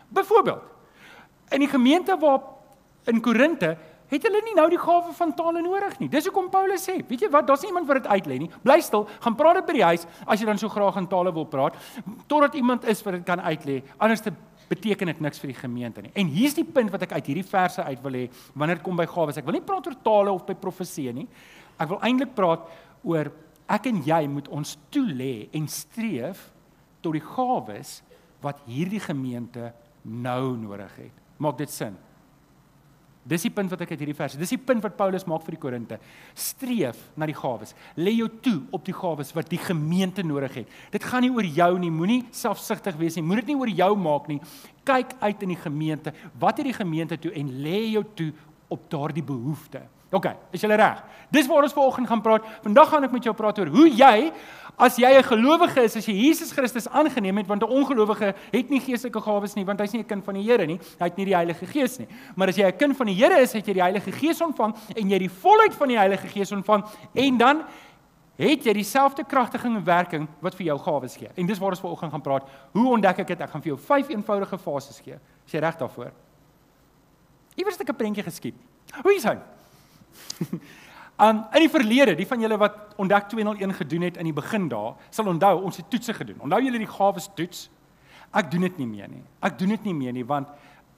Byvoorbeeld 0.10 0.64
in 1.52 1.60
die 1.60 1.70
gemeente 1.70 2.18
waar 2.18 2.42
in 3.06 3.22
Korinte 3.22 3.78
het 4.10 4.26
hulle 4.26 4.42
nie 4.46 4.56
nou 4.58 4.68
die 4.72 4.82
gawe 4.82 5.14
van 5.18 5.34
tale 5.38 5.62
nodig 5.62 5.98
nie. 6.02 6.10
Dis 6.12 6.28
hoekom 6.30 6.50
Paulus 6.54 6.86
sê, 6.88 7.00
weet 7.08 7.26
jy 7.26 7.30
wat, 7.34 7.48
daar's 7.48 7.64
niemand 7.66 7.88
wat 7.90 8.02
dit 8.02 8.12
uitlê 8.12 8.40
nie. 8.44 8.50
Bly 8.66 8.80
stil, 8.86 9.08
gaan 9.24 9.38
praat 9.38 9.62
dit 9.62 9.70
by 9.70 9.78
die 9.78 9.88
huis 9.92 10.06
as 10.26 10.42
jy 10.42 10.50
dan 10.50 10.62
so 10.62 10.72
graag 10.74 10.98
in 11.02 11.10
tale 11.12 11.34
wil 11.36 11.48
praat, 11.50 11.78
totdat 12.32 12.58
iemand 12.60 12.88
is 12.90 13.04
wat 13.06 13.20
dit 13.20 13.26
kan 13.28 13.44
uitlê. 13.46 13.80
Anders 13.98 14.26
te 14.26 14.34
beteken 14.70 15.10
dit 15.10 15.22
niks 15.26 15.42
vir 15.42 15.54
die 15.54 15.60
gemeente 15.60 16.04
nie. 16.06 16.12
En 16.18 16.30
hier's 16.30 16.58
die 16.58 16.66
punt 16.68 16.92
wat 16.94 17.08
ek 17.08 17.16
uit 17.18 17.32
hierdie 17.32 17.48
verse 17.48 17.84
uit 17.84 18.02
wil 18.06 18.18
hê 18.20 18.26
wanneer 18.54 18.80
dit 18.80 18.86
kom 18.86 19.00
by 19.00 19.08
gawes. 19.10 19.40
Ek 19.42 19.48
wil 19.48 19.58
nie 19.58 19.66
praat 19.66 19.90
oor 19.90 19.98
tale 20.06 20.34
of 20.34 20.46
by 20.48 20.56
profesie 20.60 21.10
nie. 21.16 21.26
Ek 21.80 21.90
wil 21.90 22.02
eintlik 22.06 22.36
praat 22.38 22.68
oor 23.08 23.32
ek 23.70 23.90
en 23.90 24.02
jy 24.06 24.22
moet 24.30 24.50
ons 24.54 24.76
toelê 24.94 25.50
en 25.58 25.66
streef 25.70 26.50
tot 27.02 27.16
die 27.16 27.24
gawes 27.24 28.00
wat 28.44 28.62
hierdie 28.70 29.02
gemeente 29.04 29.72
nou 30.04 30.56
nodig 30.58 30.94
het. 30.98 31.26
Maak 31.40 31.58
dit 31.60 31.72
sin? 31.72 31.98
Dis 33.28 33.44
die 33.46 33.52
punt 33.52 33.70
wat 33.70 33.82
ek 33.84 33.92
uit 33.94 34.00
hierdie 34.00 34.18
verse. 34.18 34.40
Dis 34.40 34.54
die 34.56 34.62
punt 34.62 34.82
wat 34.86 34.96
Paulus 34.98 35.26
maak 35.28 35.44
vir 35.46 35.58
die 35.58 35.62
Korinte. 35.62 36.00
Streef 36.40 37.02
na 37.20 37.28
die 37.30 37.36
gawes. 37.36 37.76
Lê 38.00 38.16
jou 38.16 38.30
toe 38.42 38.56
op 38.74 38.86
die 38.88 38.96
gawes 38.96 39.34
wat 39.36 39.52
die 39.52 39.60
gemeente 39.60 40.24
nodig 40.24 40.62
het. 40.62 40.74
Dit 40.94 41.06
gaan 41.06 41.26
nie 41.26 41.34
oor 41.36 41.46
jou 41.46 41.70
nie. 41.82 41.92
Moenie 41.94 42.22
selfsugtig 42.32 42.98
wees 42.98 43.20
nie. 43.20 43.26
Moenie 43.28 43.44
dit 43.44 43.54
nie 43.54 43.60
oor 43.60 43.74
jou 43.82 43.92
maak 44.00 44.32
nie. 44.32 44.40
Kyk 44.88 45.18
uit 45.20 45.46
in 45.46 45.54
die 45.54 45.60
gemeente. 45.60 46.16
Wat 46.40 46.58
het 46.58 46.72
die 46.72 46.78
gemeente 46.80 47.20
toe 47.22 47.36
en 47.38 47.52
lê 47.62 47.90
jou 47.92 48.06
toe 48.16 48.32
op 48.72 48.88
daardie 48.90 49.26
behoeftes. 49.26 49.90
OK, 50.10 50.26
is 50.58 50.64
julle 50.64 50.78
reg? 50.80 51.04
Dis 51.30 51.46
waar 51.46 51.68
ons 51.68 51.76
vanoggend 51.76 52.10
gaan 52.10 52.22
praat. 52.26 52.46
Vandag 52.64 52.90
gaan 52.90 53.06
ek 53.06 53.12
met 53.14 53.28
jou 53.28 53.34
praat 53.38 53.60
oor 53.62 53.70
hoe 53.76 53.86
jy 53.92 54.32
as 54.80 54.96
jy 54.96 55.12
'n 55.12 55.24
gelowige 55.24 55.84
is, 55.84 55.96
as 55.98 56.06
jy 56.06 56.14
Jesus 56.14 56.52
Christus 56.52 56.88
aangeneem 56.88 57.38
het, 57.38 57.48
want 57.48 57.64
'n 57.64 57.70
ongelowige 57.70 58.34
het 58.52 58.70
nie 58.70 58.80
geestelike 58.80 59.22
gawes 59.22 59.54
nie, 59.56 59.66
want 59.66 59.80
hy's 59.80 59.92
nie 59.92 60.02
'n 60.02 60.06
kind 60.06 60.24
van 60.24 60.34
die 60.34 60.44
Here 60.44 60.66
nie. 60.66 60.80
Hy 61.00 61.06
het 61.06 61.18
nie 61.18 61.26
die 61.26 61.36
Heilige 61.36 61.66
Gees 61.66 62.00
nie. 62.00 62.08
Maar 62.36 62.48
as 62.48 62.56
jy 62.56 62.66
'n 62.66 62.78
kind 62.78 62.96
van 62.96 63.08
die 63.08 63.16
Here 63.16 63.42
is, 63.42 63.54
het 63.54 63.66
jy 63.66 63.74
die 63.74 63.82
Heilige 63.82 64.12
Gees 64.12 64.42
ontvang 64.42 64.76
en 64.96 65.10
jy 65.10 65.20
die 65.20 65.30
volheid 65.30 65.74
van 65.74 65.88
die 65.88 65.98
Heilige 65.98 66.28
Gees 66.28 66.52
ontvang 66.52 66.86
en 67.14 67.38
dan 67.38 67.64
het 68.38 68.64
jy 68.64 68.74
dieselfde 68.74 69.24
kragtiging 69.24 69.76
en 69.76 69.84
werking 69.84 70.28
wat 70.40 70.56
vir 70.56 70.66
jou 70.66 70.80
gawes 70.80 71.18
gee. 71.18 71.30
En 71.36 71.46
dis 71.46 71.60
waar 71.60 71.70
ons 71.72 71.80
vanoggend 71.80 72.12
gaan 72.12 72.22
praat. 72.22 72.48
Hoe 72.72 72.88
ontdek 72.92 73.20
ek 73.20 73.28
dit? 73.28 73.42
Ek 73.42 73.50
gaan 73.50 73.62
vir 73.62 73.76
jou 73.76 73.78
vyf 73.78 74.10
eenvoudige 74.10 74.58
fases 74.58 75.02
gee. 75.04 75.20
Is 75.46 75.52
jy 75.52 75.60
reg 75.60 75.76
daarvoor? 75.76 76.12
Iewers 77.56 77.78
het 77.78 77.90
ek 77.90 77.94
'n 77.94 77.98
prentjie 77.98 78.24
geskiet. 78.24 78.56
Hoe 79.04 79.16
is 79.16 79.24
hy? 79.24 79.38
Um 81.20 81.44
in 81.52 81.66
die 81.66 81.72
verlede, 81.72 82.16
die 82.16 82.28
van 82.28 82.40
julle 82.40 82.58
wat 82.58 82.96
ontdek 82.96 83.28
201 83.34 83.74
gedoen 83.82 84.06
het 84.08 84.18
in 84.18 84.30
die 84.30 84.36
begin 84.36 84.70
daar, 84.72 84.96
sal 85.12 85.28
onthou 85.28 85.58
ons 85.68 85.78
het 85.82 85.90
toetse 85.92 86.14
gedoen. 86.16 86.40
Onthou 86.48 86.62
julle 86.64 86.80
die 86.80 86.88
gawes 86.88 87.28
toets? 87.36 87.68
Ek 88.32 88.48
doen 88.52 88.64
dit 88.68 88.78
nie 88.80 88.88
meer 88.88 89.10
nie. 89.12 89.24
Ek 89.44 89.58
doen 89.60 89.74
dit 89.76 89.90
nie 89.90 89.96
meer 89.98 90.16
nie 90.16 90.24
want 90.28 90.48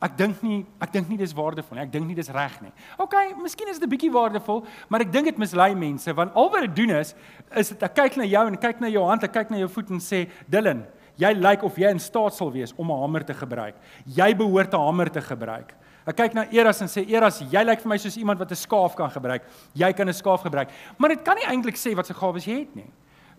ek 0.01 0.15
dink 0.17 0.39
nie 0.45 0.59
ek 0.81 0.93
dink 0.93 1.09
nie 1.09 1.17
dis 1.17 1.33
waardevol 1.37 1.77
nie. 1.77 1.85
Ek 1.85 1.91
dink 1.93 2.05
nie 2.09 2.17
dis 2.17 2.29
reg 2.33 2.53
nie. 2.61 2.71
OK, 3.01 3.15
miskien 3.41 3.69
is 3.69 3.79
dit 3.79 3.87
'n 3.87 3.91
bietjie 3.91 4.13
waardevol, 4.13 4.65
maar 4.89 5.01
ek 5.01 5.11
dink 5.11 5.25
dit 5.25 5.37
mislei 5.37 5.73
mense 5.75 6.13
want 6.13 6.35
al 6.35 6.49
wat 6.49 6.61
dit 6.61 6.75
doen 6.75 6.97
is 6.97 7.15
is 7.55 7.69
dit 7.69 7.83
ek 7.83 7.95
kyk 7.95 8.17
na 8.17 8.23
jou 8.23 8.47
en 8.47 8.57
kyk 8.57 8.79
na 8.81 8.87
jou 8.87 9.05
hand, 9.05 9.23
ek 9.23 9.33
kyk 9.33 9.49
na 9.49 9.57
jou 9.57 9.69
voet 9.69 9.89
en 9.89 9.99
sê, 9.99 10.29
"Dylan, 10.49 10.85
jy 11.17 11.33
lyk 11.33 11.63
of 11.63 11.75
jy 11.75 11.89
in 11.89 11.99
staat 11.99 12.33
sal 12.33 12.51
wees 12.51 12.73
om 12.77 12.91
'n 12.91 13.01
hamer 13.01 13.23
te 13.25 13.33
gebruik. 13.33 13.75
Jy 14.05 14.33
behoort 14.33 14.73
'n 14.73 14.79
hamer 14.79 15.09
te 15.09 15.21
gebruik." 15.21 15.73
Ek 16.01 16.17
kyk 16.17 16.33
na 16.33 16.47
Eras 16.49 16.81
en 16.81 16.89
sê 16.89 17.03
Eras, 17.13 17.43
jy 17.45 17.61
lyk 17.61 17.83
vir 17.83 17.91
my 17.91 17.97
soos 18.01 18.17
iemand 18.17 18.39
wat 18.41 18.51
'n 18.51 18.57
skaaf 18.57 18.95
kan 18.95 19.09
gebruik. 19.09 19.43
Jy 19.75 19.93
kan 19.93 20.07
'n 20.09 20.13
skaaf 20.13 20.41
gebruik. 20.41 20.69
Maar 20.97 21.09
dit 21.09 21.23
kan 21.23 21.35
nie 21.35 21.45
eintlik 21.45 21.75
sê 21.75 21.95
wat 21.95 22.07
se 22.07 22.13
gawes 22.13 22.45
jy 22.45 22.59
het 22.59 22.75
nie. 22.75 22.89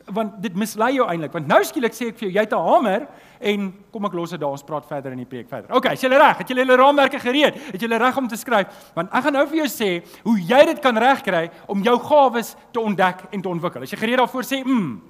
Want 0.07 0.43
dit 0.43 0.55
mislei 0.55 0.95
jou 0.95 1.07
eintlik. 1.09 1.33
Want 1.33 1.47
nou 1.47 1.63
skielik 1.65 1.93
sê 1.93 2.09
ek 2.09 2.19
vir 2.19 2.29
jou, 2.29 2.33
jy 2.33 2.41
het 2.41 2.53
'n 2.53 2.59
hamer 2.59 3.09
en 3.41 3.75
kom 3.91 4.05
ek 4.05 4.13
los 4.13 4.31
dit 4.31 4.41
daar, 4.41 4.51
ons 4.51 4.63
praat 4.63 4.87
verder 4.87 5.13
in 5.13 5.19
die 5.19 5.27
preek 5.27 5.49
verder. 5.49 5.75
OK, 5.75 5.93
is 5.93 6.01
jy 6.01 6.09
reg? 6.09 6.39
Het 6.39 6.49
jy 6.49 6.57
julle 6.57 6.77
raamwerke 6.77 7.19
gereed? 7.19 7.55
Het 7.73 7.81
jy 7.81 7.99
reg 7.99 8.17
om 8.17 8.29
te 8.29 8.37
skryf? 8.37 8.67
Want 8.95 9.13
ek 9.13 9.23
gaan 9.25 9.33
nou 9.33 9.47
vir 9.47 9.57
jou 9.57 9.69
sê 9.69 10.05
hoe 10.23 10.39
jy 10.39 10.65
dit 10.67 10.81
kan 10.81 10.97
regkry 10.97 11.51
om 11.67 11.83
jou 11.83 11.99
gawes 11.99 12.55
te 12.73 12.81
ontdek 12.81 13.27
en 13.33 13.43
te 13.43 13.49
ontwikkel. 13.49 13.83
As 13.83 13.91
jy 13.91 13.99
gereed 13.99 14.19
daarvoor 14.19 14.43
sê, 14.43 14.65
mm. 14.65 15.01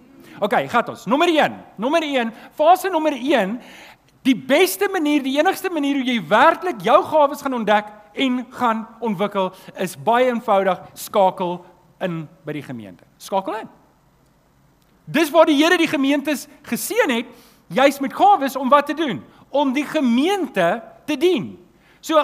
OK, 0.41 0.55
gaan 0.69 0.89
ons. 0.89 1.05
Nommer 1.07 1.29
1. 1.29 1.57
Nommer 1.77 2.03
1, 2.03 2.33
fase 2.57 2.91
nommer 2.91 3.13
1 3.13 3.61
Die 4.23 4.37
beste 4.37 4.89
manier, 4.93 5.23
die 5.23 5.39
enigste 5.39 5.71
manier 5.71 5.99
hoe 5.99 6.07
jy 6.07 6.21
werklik 6.31 6.83
jou 6.87 6.99
gawes 7.11 7.43
gaan 7.43 7.55
ontdek 7.59 7.89
en 8.13 8.43
gaan 8.55 8.85
ontwikkel 9.03 9.51
is 9.83 9.97
baie 9.99 10.29
eenvoudig 10.31 10.79
skakel 10.95 11.57
in 12.03 12.29
by 12.47 12.55
die 12.55 12.63
gemeente. 12.63 13.07
Skakel 13.19 13.63
in. 13.63 13.71
Dis 15.11 15.33
waar 15.35 15.49
die 15.51 15.59
Here 15.59 15.79
die 15.79 15.91
gemeentes 15.91 16.47
geseën 16.69 17.11
het 17.11 17.33
juis 17.73 17.99
met 18.05 18.15
gawes 18.15 18.57
om 18.57 18.71
wat 18.71 18.87
te 18.87 18.95
doen? 18.95 19.23
Om 19.51 19.73
die 19.75 19.87
gemeente 19.87 20.83
te 21.07 21.17
dien. 21.17 21.57
So 22.01 22.21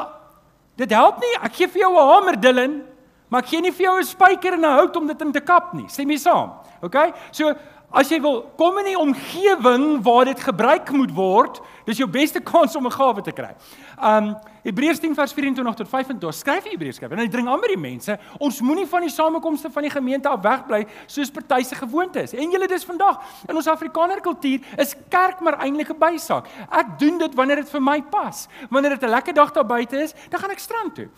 dit 0.78 0.93
help 0.95 1.19
nie 1.25 1.35
ek 1.43 1.57
gee 1.57 1.69
vir 1.69 1.83
jou 1.83 1.93
'n 1.95 2.09
hamer 2.12 2.40
Dylan, 2.40 2.83
maar 3.28 3.43
ek 3.43 3.49
gee 3.49 3.61
nie 3.61 3.73
vir 3.73 3.87
jou 3.87 3.99
'n 3.99 4.05
spyker 4.05 4.52
en 4.52 4.61
'n 4.61 4.76
hout 4.78 4.97
om 4.97 5.07
dit 5.07 5.21
in 5.23 5.33
te 5.33 5.40
kap 5.40 5.75
nie. 5.75 5.88
Stem 5.88 6.11
jy 6.11 6.19
saam? 6.19 6.52
OK? 6.83 6.97
So 7.33 7.55
As 7.88 8.11
jy 8.12 8.18
wil 8.21 8.42
kom 8.61 8.76
in 8.78 8.92
'n 8.92 9.00
omgewing 9.00 10.02
waar 10.04 10.25
dit 10.25 10.40
gebruik 10.40 10.90
moet 10.92 11.11
word, 11.11 11.61
dis 11.87 11.97
jou 11.97 12.09
beste 12.09 12.40
kans 12.40 12.76
om 12.76 12.87
'n 12.87 12.92
gawe 12.92 13.23
te 13.23 13.33
kry. 13.33 13.57
Um 13.97 14.37
Hebreërs 14.62 14.99
10 15.00 15.14
vers 15.14 15.33
24 15.33 15.75
tot 15.75 15.88
25 15.88 16.35
skryf 16.35 16.64
die 16.64 16.73
Hebreërs 16.73 16.97
skryf 16.97 17.12
en 17.12 17.18
hy 17.18 17.28
dring 17.28 17.49
aan 17.49 17.61
by 17.61 17.68
die 17.68 17.80
mense, 17.80 18.18
ons 18.38 18.61
moenie 18.61 18.87
van 18.87 19.00
die 19.00 19.11
samekomste 19.11 19.71
van 19.71 19.83
die 19.83 19.90
gemeente 19.90 20.28
af 20.28 20.42
wegbly 20.42 20.87
soos 21.07 21.30
party 21.30 21.62
se 21.62 21.75
gewoonte 21.75 22.23
is. 22.23 22.35
En 22.35 22.50
julle 22.50 22.66
dis 22.68 22.85
vandag 22.85 23.23
in 23.49 23.57
ons 23.57 23.66
Afrikaner 23.66 24.21
kultuur 24.21 24.61
is 24.76 24.95
kerk 25.09 25.40
maar 25.40 25.59
eintlik 25.59 25.88
'n 25.88 25.99
bysaak. 25.99 26.47
Ek 26.71 26.99
doen 26.99 27.18
dit 27.18 27.35
wanneer 27.35 27.57
dit 27.57 27.71
vir 27.71 27.80
my 27.80 28.02
pas. 28.02 28.49
Wanneer 28.68 28.90
dit 28.90 29.02
'n 29.02 29.11
lekker 29.11 29.35
dag 29.35 29.52
daar 29.52 29.66
buite 29.66 29.97
is, 29.97 30.14
dan 30.28 30.40
gaan 30.40 30.50
ek 30.50 30.59
strand 30.59 30.95
toe. 30.95 31.09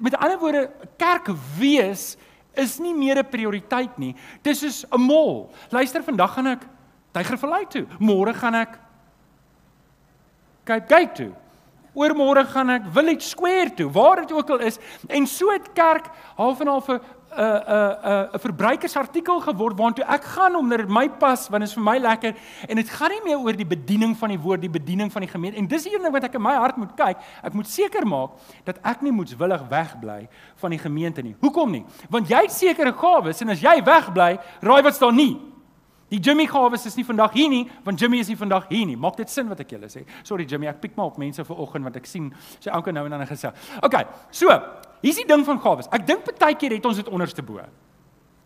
Met 0.00 0.16
ander 0.16 0.38
woorde, 0.38 0.70
kerk 0.96 1.28
wees 1.58 2.16
is 2.56 2.78
nie 2.78 2.94
meer 2.94 3.18
'n 3.18 3.30
prioriteit 3.30 3.98
nie. 3.98 4.14
Dis 4.42 4.60
soos 4.60 4.84
'n 4.92 5.00
mall. 5.00 5.48
Luister, 5.70 6.02
vandag 6.02 6.34
gaan 6.34 6.46
ek 6.46 6.66
Tygervallei 7.12 7.66
toe. 7.68 7.86
Môre 7.98 8.34
gaan 8.34 8.54
ek 8.54 8.78
Cape 10.64 10.86
Gate 10.88 11.14
toe. 11.14 11.32
Oormôre 11.96 12.44
gaan 12.44 12.70
ek 12.70 12.90
Village 12.92 13.24
Square 13.24 13.70
toe, 13.74 13.90
waar 13.90 14.20
dit 14.20 14.32
ook 14.32 14.50
al 14.50 14.58
is. 14.68 14.78
En 15.08 15.26
so 15.26 15.48
het 15.50 15.72
kerk 15.72 16.10
half 16.36 16.60
en 16.60 16.66
half 16.66 16.88
'n 16.88 17.00
'n 17.36 17.42
'n 17.42 18.28
'n 18.34 18.38
verbruikersartikel 18.38 19.40
geword 19.40 19.78
waartoe 19.78 20.04
ek 20.04 20.24
gaan 20.24 20.56
omdat 20.56 20.78
dit 20.78 20.88
my 20.88 21.08
pas, 21.08 21.48
want 21.48 21.60
dit 21.62 21.68
is 21.68 21.74
vir 21.74 21.82
my 21.82 21.98
lekker 21.98 22.34
en 22.68 22.76
dit 22.76 22.88
gaan 22.88 23.10
nie 23.10 23.20
meer 23.24 23.38
oor 23.38 23.52
die 23.52 23.66
bediening 23.66 24.16
van 24.16 24.28
die 24.28 24.38
woord, 24.38 24.60
die 24.60 24.70
bediening 24.70 25.12
van 25.12 25.22
die 25.22 25.30
gemeente. 25.30 25.58
En 25.58 25.66
dis 25.66 25.82
die 25.82 25.94
een 25.94 26.02
ding 26.02 26.12
wat 26.12 26.24
ek 26.24 26.34
in 26.34 26.42
my 26.42 26.54
hart 26.54 26.76
moet 26.76 26.94
kyk. 26.96 27.16
Ek 27.42 27.52
moet 27.52 27.68
seker 27.68 28.06
maak 28.06 28.30
dat 28.64 28.78
ek 28.82 29.02
nie 29.02 29.12
moetswillig 29.12 29.68
wegbly 29.68 30.28
van 30.56 30.70
die 30.70 30.78
gemeente 30.78 31.22
nie. 31.22 31.36
Hoekom 31.40 31.70
nie? 31.70 31.84
Want 32.10 32.28
jy 32.28 32.40
het 32.46 32.52
sekere 32.52 32.92
gawes 32.92 33.40
en 33.40 33.50
as 33.50 33.60
jy 33.60 33.82
wegbly, 33.84 34.38
raai 34.60 34.82
wat 34.82 34.94
staan 34.94 35.16
nie. 35.16 35.36
Die 36.08 36.20
Jimmy 36.22 36.46
gawes 36.46 36.86
is 36.86 36.94
nie 36.94 37.04
vandag 37.04 37.32
hier 37.34 37.48
nie, 37.50 37.64
want 37.84 37.98
Jimmy 38.00 38.20
is 38.22 38.28
nie 38.30 38.38
vandag 38.38 38.68
hier 38.70 38.86
nie. 38.86 38.94
Maak 38.96 39.16
dit 39.18 39.30
sin 39.30 39.48
wat 39.50 39.60
ek 39.64 39.72
julle 39.74 39.88
sê? 39.90 40.04
Sorry 40.26 40.46
Jimmy, 40.46 40.68
ek 40.70 40.78
piek 40.84 40.94
maar 40.94 41.10
op 41.10 41.18
mense 41.18 41.42
vanoggend 41.44 41.88
want 41.88 41.96
ek 41.98 42.06
sien 42.06 42.28
sy 42.60 42.70
ouke 42.70 42.94
nou 42.94 43.02
en 43.08 43.16
dan 43.16 43.26
gesê. 43.26 43.50
OK. 43.82 43.96
So, 44.30 44.54
hier's 45.02 45.20
die 45.20 45.28
ding 45.28 45.44
van 45.44 45.60
gawes. 45.60 45.90
Ek 45.92 46.06
dink 46.06 46.28
baie 46.38 46.56
keer 46.56 46.76
het 46.76 46.86
ons 46.86 46.96
dit 46.96 47.08
onderste 47.08 47.42
bo. 47.42 47.60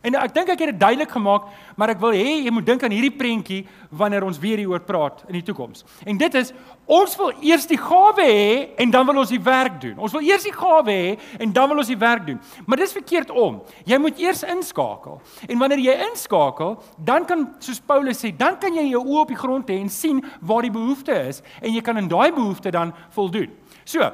En 0.00 0.14
ek 0.16 0.32
dink 0.32 0.48
ek 0.48 0.62
het 0.62 0.70
dit 0.72 0.78
duidelik 0.80 1.10
gemaak, 1.12 1.50
maar 1.76 1.90
ek 1.92 1.98
wil 2.00 2.14
hê 2.16 2.38
jy 2.40 2.52
moet 2.56 2.64
dink 2.64 2.84
aan 2.86 2.92
hierdie 2.94 3.12
prentjie 3.12 3.58
wanneer 3.92 4.24
ons 4.24 4.38
weer 4.40 4.56
hieroor 4.62 4.80
praat 4.86 5.18
in 5.28 5.36
die 5.36 5.44
toekoms. 5.44 5.84
En 6.08 6.16
dit 6.16 6.38
is 6.40 6.54
ons 6.88 7.16
wil 7.20 7.34
eers 7.44 7.66
die 7.68 7.76
gawe 7.78 8.24
hê 8.24 8.54
en 8.80 8.94
dan 8.94 9.04
wil 9.10 9.20
ons 9.20 9.32
die 9.32 9.42
werk 9.44 9.76
doen. 9.82 9.98
Ons 10.00 10.14
wil 10.16 10.24
eers 10.24 10.46
die 10.48 10.54
gawe 10.56 10.88
hê 10.88 11.18
en 11.44 11.52
dan 11.52 11.68
wil 11.68 11.82
ons 11.82 11.92
die 11.92 11.98
werk 12.00 12.24
doen. 12.30 12.40
Maar 12.64 12.80
dis 12.80 12.96
verkeerd 12.96 13.28
om. 13.28 13.60
Jy 13.84 14.00
moet 14.00 14.24
eers 14.24 14.40
inskakel. 14.48 15.20
En 15.44 15.60
wanneer 15.60 15.84
jy 15.84 15.98
inskakel, 16.08 16.78
dan 16.96 17.28
kan 17.28 17.44
soos 17.60 17.84
Paulus 17.84 18.24
sê, 18.24 18.32
dan 18.32 18.56
kan 18.62 18.72
jy 18.80 18.86
jou 18.94 19.04
oë 19.04 19.20
op 19.26 19.36
die 19.36 19.40
grond 19.42 19.68
hê 19.68 19.76
en 19.84 19.92
sien 19.92 20.24
waar 20.40 20.64
die 20.64 20.72
behoefte 20.72 21.12
is 21.28 21.44
en 21.60 21.76
jy 21.76 21.84
kan 21.84 22.00
in 22.00 22.08
daai 22.08 22.32
behoefte 22.32 22.72
dan 22.72 22.96
voldoen. 23.12 23.52
So, 23.84 24.08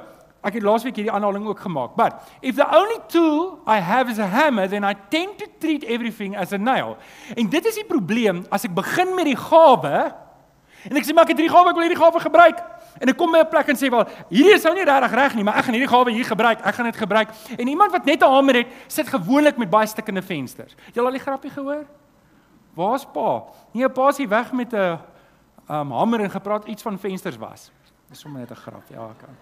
Ek 0.45 0.55
het 0.55 0.63
laasweek 0.63 0.97
hierdie 0.97 1.13
aanhaling 1.13 1.47
ook 1.47 1.61
gemaak. 1.61 1.97
But 1.97 2.21
if 2.41 2.55
the 2.55 2.67
only 2.67 3.01
tool 3.09 3.59
I 3.67 3.81
have 3.81 4.11
is 4.11 4.19
a 4.19 4.27
hammer, 4.27 4.69
then 4.69 4.85
I 4.85 4.95
tend 5.11 5.39
to 5.39 5.47
treat 5.59 5.85
everything 5.85 6.37
as 6.37 6.53
a 6.53 6.59
nail. 6.59 6.97
En 7.35 7.49
dit 7.49 7.67
is 7.67 7.75
die 7.75 7.87
probleem 7.89 8.45
as 8.51 8.65
ek 8.65 8.75
begin 8.75 9.15
met 9.15 9.27
die 9.27 9.39
gawe 9.39 10.15
en 10.87 10.99
ek 11.01 11.03
sê 11.03 11.15
maar 11.15 11.27
ek 11.27 11.33
het 11.35 11.41
hierdie 11.41 11.51
gawe, 11.51 11.71
ek 11.73 11.79
wil 11.79 11.87
hierdie 11.89 11.99
gawe 11.99 12.21
gebruik. 12.23 12.61
En 13.03 13.11
ek 13.11 13.17
kom 13.19 13.33
by 13.33 13.43
'n 13.43 13.51
plek 13.51 13.69
en 13.69 13.77
sê 13.77 13.91
wel, 13.91 14.07
hierdie 14.31 14.55
is 14.55 14.63
nou 14.63 14.75
nie 14.75 14.85
regtig 14.87 15.15
reg 15.19 15.35
nie, 15.35 15.45
maar 15.45 15.59
ek 15.59 15.65
gaan 15.65 15.75
hierdie 15.75 15.91
gawe 15.91 16.11
hier 16.11 16.25
gebruik. 16.25 16.59
Ek 16.63 16.75
gaan 16.75 16.87
dit 16.87 16.97
gebruik. 16.97 17.29
En 17.59 17.67
iemand 17.69 17.93
wat 17.93 18.05
net 18.05 18.23
'n 18.23 18.31
hamer 18.31 18.55
het, 18.55 18.69
sit 18.87 19.09
gewoonlik 19.09 19.57
met 19.57 19.71
baie 19.71 19.87
stikkende 19.87 20.23
vensters. 20.23 20.77
Jy 20.93 21.03
al 21.03 21.11
die 21.11 21.21
grappie 21.21 21.51
gehoor? 21.51 21.85
Waar's 22.75 23.05
pa? 23.05 23.45
Nee, 23.73 23.89
pa 23.89 24.09
is 24.09 24.19
weg 24.19 24.53
met 24.53 24.73
'n 24.73 24.99
um, 25.69 25.91
hamer 25.93 26.21
en 26.21 26.31
gepraat 26.31 26.67
iets 26.67 26.83
van 26.83 26.99
vensters 26.99 27.37
was. 27.37 27.71
Dis 28.09 28.21
sommer 28.21 28.41
net 28.41 28.51
'n 28.51 28.55
grap. 28.55 28.83
Ja, 28.89 29.03
okay 29.03 29.35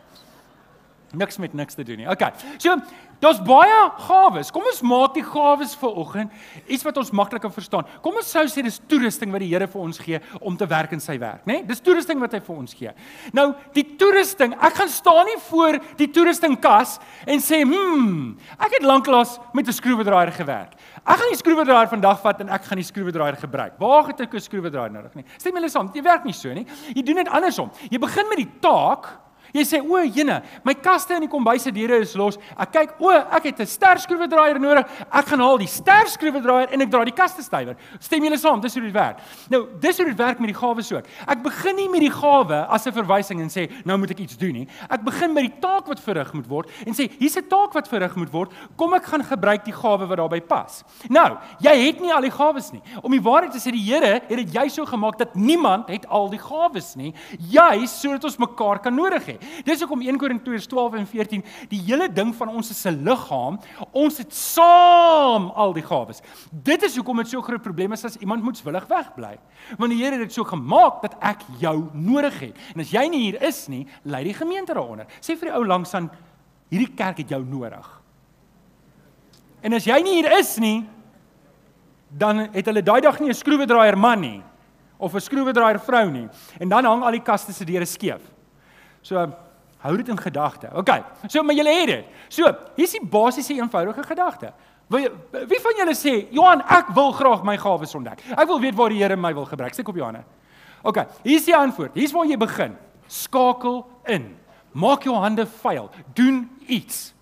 niks 1.15 1.39
met 1.39 1.55
niks 1.55 1.75
te 1.75 1.85
doen 1.85 2.03
nie. 2.03 2.09
Okay. 2.11 2.33
So, 2.59 2.77
daar's 3.21 3.41
baie 3.45 3.91
gawes. 4.07 4.51
Kom 4.53 4.67
ons 4.69 4.83
maak 4.83 5.15
die 5.15 5.25
gawes 5.25 5.75
vir 5.81 5.99
oggend 6.03 6.33
iets 6.67 6.85
wat 6.85 6.97
ons 7.01 7.13
maklik 7.17 7.43
kan 7.45 7.53
verstaan. 7.55 7.89
Kom 8.05 8.19
ons 8.21 8.31
sou 8.31 8.45
sê 8.51 8.65
dis 8.65 8.81
toerusting 8.91 9.33
wat 9.33 9.41
die 9.45 9.51
Here 9.55 9.69
vir 9.71 9.81
ons 9.81 9.99
gee 10.03 10.21
om 10.41 10.57
te 10.57 10.67
werk 10.67 10.93
in 10.93 11.01
sy 11.01 11.19
werk, 11.19 11.45
né? 11.47 11.61
Nee? 11.61 11.67
Dis 11.69 11.81
toerusting 11.85 12.21
wat 12.21 12.35
hy 12.35 12.41
vir 12.45 12.57
ons 12.57 12.75
gee. 12.75 12.93
Nou, 13.37 13.53
die 13.77 13.87
toerusting, 14.01 14.57
ek 14.59 14.81
gaan 14.81 14.91
staan 14.91 15.29
nie 15.31 15.39
voor 15.49 15.79
die 15.99 16.09
toerustingkas 16.11 16.99
en 17.27 17.39
sê, 17.39 17.63
"Hm, 17.63 18.37
ek 18.59 18.79
het 18.79 18.83
lanklaas 18.83 19.39
met 19.55 19.69
'n 19.69 19.73
skroewedraaier 19.73 20.33
gewerk. 20.33 20.75
Ek 21.05 21.19
gaan 21.19 21.33
die 21.33 21.37
skroewedraaier 21.37 21.89
vandag 21.89 22.21
vat 22.21 22.41
en 22.41 22.49
ek 22.49 22.65
gaan 22.65 22.81
die 22.81 22.87
skroewedraaier 22.87 23.37
gebruik. 23.37 23.79
Waar 23.79 24.07
het 24.07 24.21
ek 24.21 24.35
'n 24.35 24.41
skroewedraaier 24.41 24.93
nodig 24.93 25.15
nie? 25.15 25.25
Stem 25.39 25.55
julle 25.55 25.69
saam, 25.69 25.91
dit 25.93 26.05
werk 26.05 26.25
nie 26.25 26.33
so 26.33 26.53
nie. 26.53 26.67
Jy 26.95 27.03
doen 27.03 27.17
dit 27.17 27.29
andersom. 27.29 27.71
Jy 27.91 27.99
begin 27.99 28.29
met 28.29 28.39
die 28.39 28.53
taak 28.61 29.24
Jy 29.55 29.63
sê 29.63 29.79
o, 29.79 30.01
jene, 30.03 30.41
my 30.67 30.73
kaste 30.75 31.15
in 31.15 31.23
die 31.29 31.31
kombuis 31.31 31.63
se 31.63 31.71
deure 31.71 32.01
is 32.03 32.17
los. 32.19 32.35
Ek 32.59 32.73
kyk, 32.75 32.97
o, 32.99 33.11
ek 33.15 33.45
het 33.53 33.61
'n 33.63 33.67
sterskroewedraaier 33.71 34.59
nodig. 34.59 34.85
Ek 35.07 35.27
gaan 35.31 35.39
haal 35.39 35.59
die 35.59 35.71
sterskroewedraaier 35.71 36.73
en 36.75 36.81
ek 36.83 36.91
draai 36.91 37.05
die 37.05 37.15
kaste 37.15 37.41
stywer. 37.41 37.77
Stem 38.01 38.25
julle 38.25 38.37
saam? 38.37 38.61
Dis 38.61 38.75
hoe 38.75 38.83
dit 38.83 38.93
werk. 38.93 39.21
Nou, 39.49 39.69
dis 39.79 39.97
hoe 39.97 40.07
dit 40.07 40.19
werk 40.19 40.41
met 40.41 40.49
die 40.51 40.59
gawes 40.59 40.91
ook. 40.93 41.07
Ek 41.29 41.43
begin 41.43 41.77
nie 41.77 41.89
met 41.89 42.01
die 42.01 42.11
gawe 42.11 42.67
as 42.67 42.87
'n 42.87 42.93
verwysing 42.93 43.41
en 43.41 43.49
sê 43.49 43.71
nou 43.85 43.97
moet 43.97 44.11
ek 44.11 44.19
iets 44.19 44.37
doen 44.37 44.53
nie. 44.53 44.69
Ek 44.91 45.05
begin 45.05 45.33
met 45.33 45.45
die 45.45 45.61
taak 45.61 45.87
wat 45.87 46.01
verrig 46.01 46.33
moet 46.35 46.49
word 46.49 46.69
en 46.85 46.93
sê 46.93 47.09
hier's 47.21 47.37
'n 47.37 47.47
taak 47.49 47.73
wat 47.75 47.87
verrig 47.87 48.17
moet 48.17 48.33
word. 48.33 48.51
Kom 48.77 48.93
ek 48.95 49.05
gaan 49.05 49.23
gebruik 49.23 49.65
die 49.65 49.73
gawe 49.73 50.05
wat 50.05 50.19
daarbey 50.19 50.41
pas. 50.41 50.83
Nou, 51.09 51.39
jy 51.61 51.87
het 51.87 52.01
nie 52.01 52.13
al 52.13 52.23
die 52.23 52.31
gawes 52.31 52.73
nie. 52.73 52.83
Om 53.03 53.11
die 53.13 53.23
waarheid 53.23 53.53
te 53.53 53.59
sê, 53.59 53.71
die 53.71 53.85
Here 53.85 54.15
het 54.15 54.29
dit 54.29 54.53
jy 54.53 54.69
so 54.69 54.85
gemaak 54.85 55.17
dat 55.19 55.37
niemand 55.37 55.89
het 55.89 56.07
al 56.09 56.29
die 56.29 56.39
gawes 56.39 56.97
nie, 56.97 57.15
juis 57.39 58.01
sodat 58.01 58.25
ons 58.25 58.39
mekaar 58.39 58.81
kan 58.81 58.95
nodig 58.95 59.23
hê. 59.27 59.39
Dis 59.65 59.81
hoekom 59.81 60.01
1 60.01 60.19
Korintiërs 60.19 60.67
12 60.67 60.95
en 60.95 61.07
14 61.07 61.45
die 61.69 61.81
hele 61.87 62.09
ding 62.13 62.35
van 62.35 62.49
ons 62.49 62.71
is 62.71 62.85
'n 62.87 63.03
liggaam. 63.05 63.59
Ons 63.93 64.19
het 64.19 64.35
saam 64.35 65.51
al 65.55 65.73
die 65.73 65.83
gawes. 65.83 66.23
Dit 66.51 66.83
is 66.83 66.97
hoekom 66.97 67.17
dit 67.17 67.29
so 67.29 67.43
groot 67.43 67.63
probleem 67.63 67.93
is 67.93 68.05
as 68.05 68.17
iemand 68.17 68.43
moetswillig 68.43 68.87
wegbly. 68.87 69.39
Want 69.79 69.91
die 69.91 70.03
Here 70.03 70.17
het 70.17 70.21
dit 70.29 70.33
so 70.33 70.45
gemaak 70.45 71.03
dat 71.03 71.15
ek 71.21 71.41
jou 71.59 71.89
nodig 71.93 72.41
het. 72.41 72.57
En 72.75 72.81
as 72.81 72.91
jy 72.91 73.09
nie 73.09 73.21
hier 73.21 73.43
is 73.43 73.69
nie, 73.69 73.87
lê 74.05 74.23
die 74.25 74.35
gemeente 74.35 74.75
daaronder. 74.75 75.07
Sê 75.21 75.37
vir 75.37 75.51
die 75.51 75.55
ou 75.55 75.67
langs 75.67 75.95
aan 75.95 76.11
hierdie 76.71 76.95
kerk 76.95 77.19
het 77.19 77.29
jou 77.29 77.45
nodig. 77.45 78.03
En 79.63 79.73
as 79.73 79.85
jy 79.85 80.03
nie 80.03 80.21
hier 80.21 80.39
is 80.39 80.59
nie, 80.59 80.85
dan 82.09 82.49
het 82.53 82.67
hulle 82.67 82.83
daai 82.83 83.01
dag 83.01 83.21
nie 83.21 83.31
'n 83.31 83.35
skroewedraaier 83.35 83.97
man 83.99 84.21
nie 84.21 84.43
of 84.99 85.15
'n 85.15 85.21
skroewedraaier 85.21 85.81
vrou 85.81 86.11
nie. 86.11 86.29
En 86.61 86.69
dan 86.69 86.85
hang 86.85 87.03
al 87.03 87.11
die 87.11 87.23
kaste 87.23 87.53
se 87.53 87.65
deure 87.65 87.87
skeef. 87.87 88.34
So 89.05 89.21
hou 89.85 89.97
dit 90.01 90.09
in 90.09 90.19
gedagte. 90.19 90.71
OK. 90.73 90.91
So 91.29 91.43
maar 91.45 91.57
julle 91.57 91.73
het 91.81 91.91
dit. 91.91 92.05
So, 92.33 92.49
hier's 92.77 92.95
die 92.97 93.03
basiese 93.05 93.57
eenvoudige 93.59 94.03
gedagte. 94.03 94.53
Wie 94.93 95.09
wie 95.49 95.61
van 95.61 95.77
julle 95.77 95.95
sê, 95.95 96.27
"Johan, 96.33 96.61
ek 96.61 96.89
wil 96.95 97.13
graag 97.13 97.43
my 97.45 97.57
gawes 97.59 97.95
ontdek. 97.95 98.23
Ek 98.31 98.47
wil 98.47 98.61
weet 98.61 98.75
waar 98.75 98.89
die 98.89 99.03
Here 99.03 99.17
my 99.17 99.35
wil 99.35 99.45
gebruik." 99.45 99.73
Steek 99.73 99.89
op 99.89 99.95
jou 99.95 100.05
hande. 100.05 100.25
OK. 100.83 101.07
Hier's 101.23 101.45
die 101.45 101.57
antwoord. 101.57 101.95
Hier's 101.95 102.13
waar 102.13 102.27
jy 102.27 102.37
begin. 102.37 102.77
Skakel 103.07 103.87
in. 104.05 104.37
Maak 104.73 105.03
jou 105.03 105.15
hande 105.17 105.47
vuil. 105.47 105.91
Doen 106.15 106.51
iets. 106.67 107.15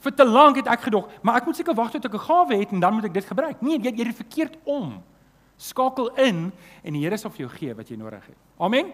Vir 0.00 0.14
te 0.14 0.24
lank 0.24 0.56
het 0.56 0.66
ek 0.66 0.80
gedog, 0.80 1.08
maar 1.22 1.36
ek 1.36 1.46
moet 1.46 1.56
seker 1.56 1.74
wag 1.74 1.90
tot 1.90 2.04
ek 2.04 2.14
'n 2.14 2.18
gawe 2.18 2.56
het 2.56 2.72
en 2.72 2.80
dan 2.80 2.94
moet 2.94 3.04
ek 3.04 3.14
dit 3.14 3.24
gebruik. 3.24 3.62
Nee, 3.62 3.78
jy 3.78 3.92
jy 3.96 4.06
het 4.06 4.16
verkeerd 4.16 4.56
om. 4.64 5.02
Skakel 5.56 6.14
in 6.14 6.52
en 6.84 6.92
die 6.92 7.02
Here 7.02 7.16
sal 7.16 7.30
vir 7.30 7.46
jou 7.46 7.48
gee 7.48 7.74
wat 7.74 7.88
jy 7.88 7.96
nodig 7.96 8.26
het. 8.26 8.36
Amen. 8.58 8.92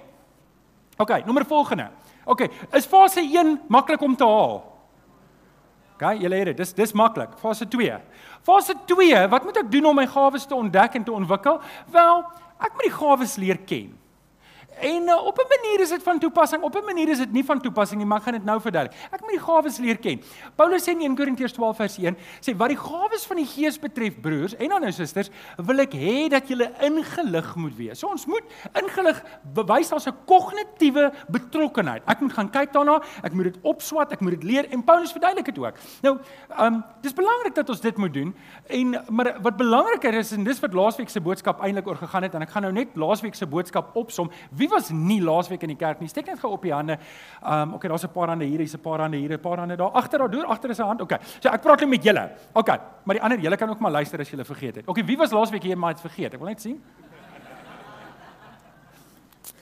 OK, 0.99 1.25
nommer 1.25 1.47
volgende. 1.47 1.89
OK, 2.25 2.49
is 2.75 2.87
fase 2.87 3.23
1 3.23 3.61
maklik 3.69 4.03
om 4.03 4.17
te 4.17 4.27
haal? 4.27 4.59
OK, 5.95 6.05
julle 6.23 6.37
het 6.39 6.51
dit. 6.51 6.57
Dis 6.57 6.75
dis 6.75 6.93
maklik. 6.93 7.33
Fase 7.39 7.67
2. 7.69 7.95
Fase 8.47 8.75
2, 8.87 9.23
wat 9.31 9.47
moet 9.47 9.63
ek 9.63 9.71
doen 9.71 9.89
om 9.91 9.97
my 9.99 10.07
gawes 10.07 10.47
te 10.47 10.55
ontdek 10.55 10.99
en 10.99 11.07
te 11.07 11.15
ontwikkel? 11.15 11.59
Wel, 11.95 12.21
ek 12.59 12.75
moet 12.75 12.87
die 12.87 12.95
gawes 12.95 13.37
leer 13.41 13.59
ken. 13.67 13.97
En 14.81 15.03
uh, 15.03 15.27
op 15.27 15.39
'n 15.39 15.49
manier 15.49 15.81
is 15.81 15.89
dit 15.89 16.03
van 16.03 16.19
toepassing, 16.19 16.63
op 16.63 16.75
'n 16.75 16.85
manier 16.85 17.09
is 17.09 17.19
dit 17.19 17.33
nie 17.33 17.45
van 17.45 17.61
toepassing 17.61 18.01
nie, 18.01 18.07
maar 18.07 18.19
ek 18.19 18.25
gaan 18.25 18.33
dit 18.33 18.45
nou 18.45 18.61
verduidelik. 18.61 18.99
Ek 19.11 19.21
moet 19.21 19.31
die 19.31 19.41
gawes 19.41 19.79
leer 19.79 19.99
ken. 19.99 20.23
Paulus 20.55 20.83
sê 20.83 20.91
in 20.93 21.01
1 21.01 21.17
Korintiërs 21.17 21.53
12 21.53 21.77
vers 21.77 21.99
1, 21.99 22.17
sê 22.41 22.57
wat 22.57 22.69
die 22.69 22.77
gawes 22.77 23.27
van 23.27 23.37
die 23.37 23.47
Gees 23.47 23.79
betref, 23.79 24.21
broers 24.21 24.57
en 24.57 24.69
dan 24.69 24.81
nou 24.81 24.93
susters, 24.93 25.31
wil 25.57 25.79
ek 25.79 25.93
hê 25.93 26.29
dat 26.29 26.49
julle 26.49 26.71
ingelig 26.81 27.55
moet 27.57 27.77
wees. 27.77 27.99
So 27.99 28.09
ons 28.09 28.27
moet 28.27 28.45
ingelig 28.75 29.23
bewys 29.55 29.89
daar's 29.89 30.07
'n 30.07 30.17
kognitiewe 30.27 31.13
betrokkenheid. 31.29 32.03
Ek 32.07 32.21
moet 32.21 32.33
gaan 32.33 32.51
kyk 32.51 32.73
daarna, 32.73 33.03
ek 33.23 33.33
moet 33.33 33.45
dit 33.45 33.59
opswat, 33.63 34.13
ek 34.13 34.21
moet 34.21 34.41
dit 34.41 34.45
leer 34.45 34.71
en 34.71 34.85
Paulus 34.85 35.13
verduidelik 35.13 35.45
dit 35.45 35.59
ook. 35.59 35.75
Nou, 36.03 36.19
ehm 36.49 36.75
um, 36.75 36.85
dis 37.03 37.13
belangrik 37.13 37.55
dat 37.55 37.69
ons 37.69 37.81
dit 37.81 37.97
moet 37.97 38.15
doen 38.15 38.35
en 38.67 39.05
maar 39.09 39.41
wat 39.43 39.57
belangriker 39.57 40.15
is 40.15 40.33
en 40.33 40.45
dis 40.45 40.61
wat 40.61 40.73
laasweek 40.73 41.09
se 41.09 41.21
boodskap 41.21 41.61
eintlik 41.61 41.87
oor 41.87 41.97
gegaan 41.97 42.23
het 42.23 42.35
en 42.35 42.43
ek 42.43 42.51
gaan 42.51 42.63
nou 42.63 42.73
net 42.73 42.89
laasweek 42.95 43.35
se 43.35 43.47
boodskap 43.47 43.97
opsom. 43.97 44.31
Wie 44.51 44.68
was 44.69 44.91
nie 44.91 45.21
laasweek 45.23 45.63
in 45.63 45.69
die 45.69 45.77
kerk 45.77 46.01
nie? 46.01 46.09
Steek 46.09 46.27
net 46.27 46.41
gou 46.41 46.53
op 46.53 46.63
die 46.63 46.73
hande. 46.73 46.99
Ehm 47.43 47.69
um, 47.69 47.75
okay, 47.75 47.89
daar's 47.89 48.05
'n 48.05 48.13
paar 48.13 48.29
hande 48.29 48.45
hier, 48.45 48.59
hier's 48.59 48.75
'n 48.75 48.81
paar 48.81 49.01
hande 49.01 49.17
hier, 49.17 49.33
'n 49.33 49.41
paar 49.41 49.59
hande 49.59 49.77
daar. 49.77 49.91
Agter 49.91 50.19
daar 50.19 50.31
deur, 50.31 50.47
agter 50.47 50.71
is 50.71 50.79
'n 50.79 50.87
hand. 50.87 51.01
Okay. 51.01 51.19
So 51.41 51.49
ek 51.49 51.63
praat 51.63 51.81
net 51.81 51.89
met 51.89 52.05
julle. 52.05 52.31
Okay, 52.53 52.79
maar 53.05 53.15
die 53.15 53.23
ander 53.23 53.39
julle 53.39 53.57
kan 53.57 53.71
ook 53.71 53.81
maar 53.81 53.91
luister 53.91 54.21
as 54.21 54.31
julle 54.31 54.45
vergeet 54.45 54.77
het. 54.77 54.89
Okay, 54.89 55.05
wie 55.05 55.17
was 55.17 55.31
laasweek 55.31 55.63
hier 55.63 55.79
maar 55.79 55.91
het 55.91 56.01
vergeet? 56.01 56.35
Ek 56.35 56.39
wil 56.39 56.49
net 56.49 56.61
sien. 56.61 56.83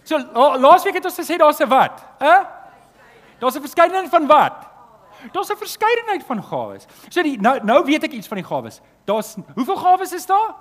So 0.07 0.19
laasweek 0.59 0.95
het 0.95 1.05
ons 1.05 1.19
gesê 1.19 1.37
daar's 1.37 1.61
'n 1.61 1.69
wat? 1.69 2.05
Hæ? 2.19 2.47
Daar's 3.39 3.57
'n 3.57 3.61
verskeidenheid 3.61 4.09
van 4.09 4.27
wat? 4.27 4.77
Daar's 5.33 5.51
'n 5.51 5.57
verskeidenheid 5.57 6.25
van 6.25 6.43
gawes. 6.43 6.87
So 7.09 7.23
die 7.23 7.41
nou 7.41 7.65
nou 7.65 7.85
weet 7.85 8.05
ek 8.05 8.13
iets 8.13 8.29
van 8.29 8.37
die 8.37 8.47
gawes. 8.47 8.81
Daar's 9.05 9.37
hoeveel 9.55 9.77
gawes 9.77 10.13
is 10.13 10.27
daar? 10.27 10.55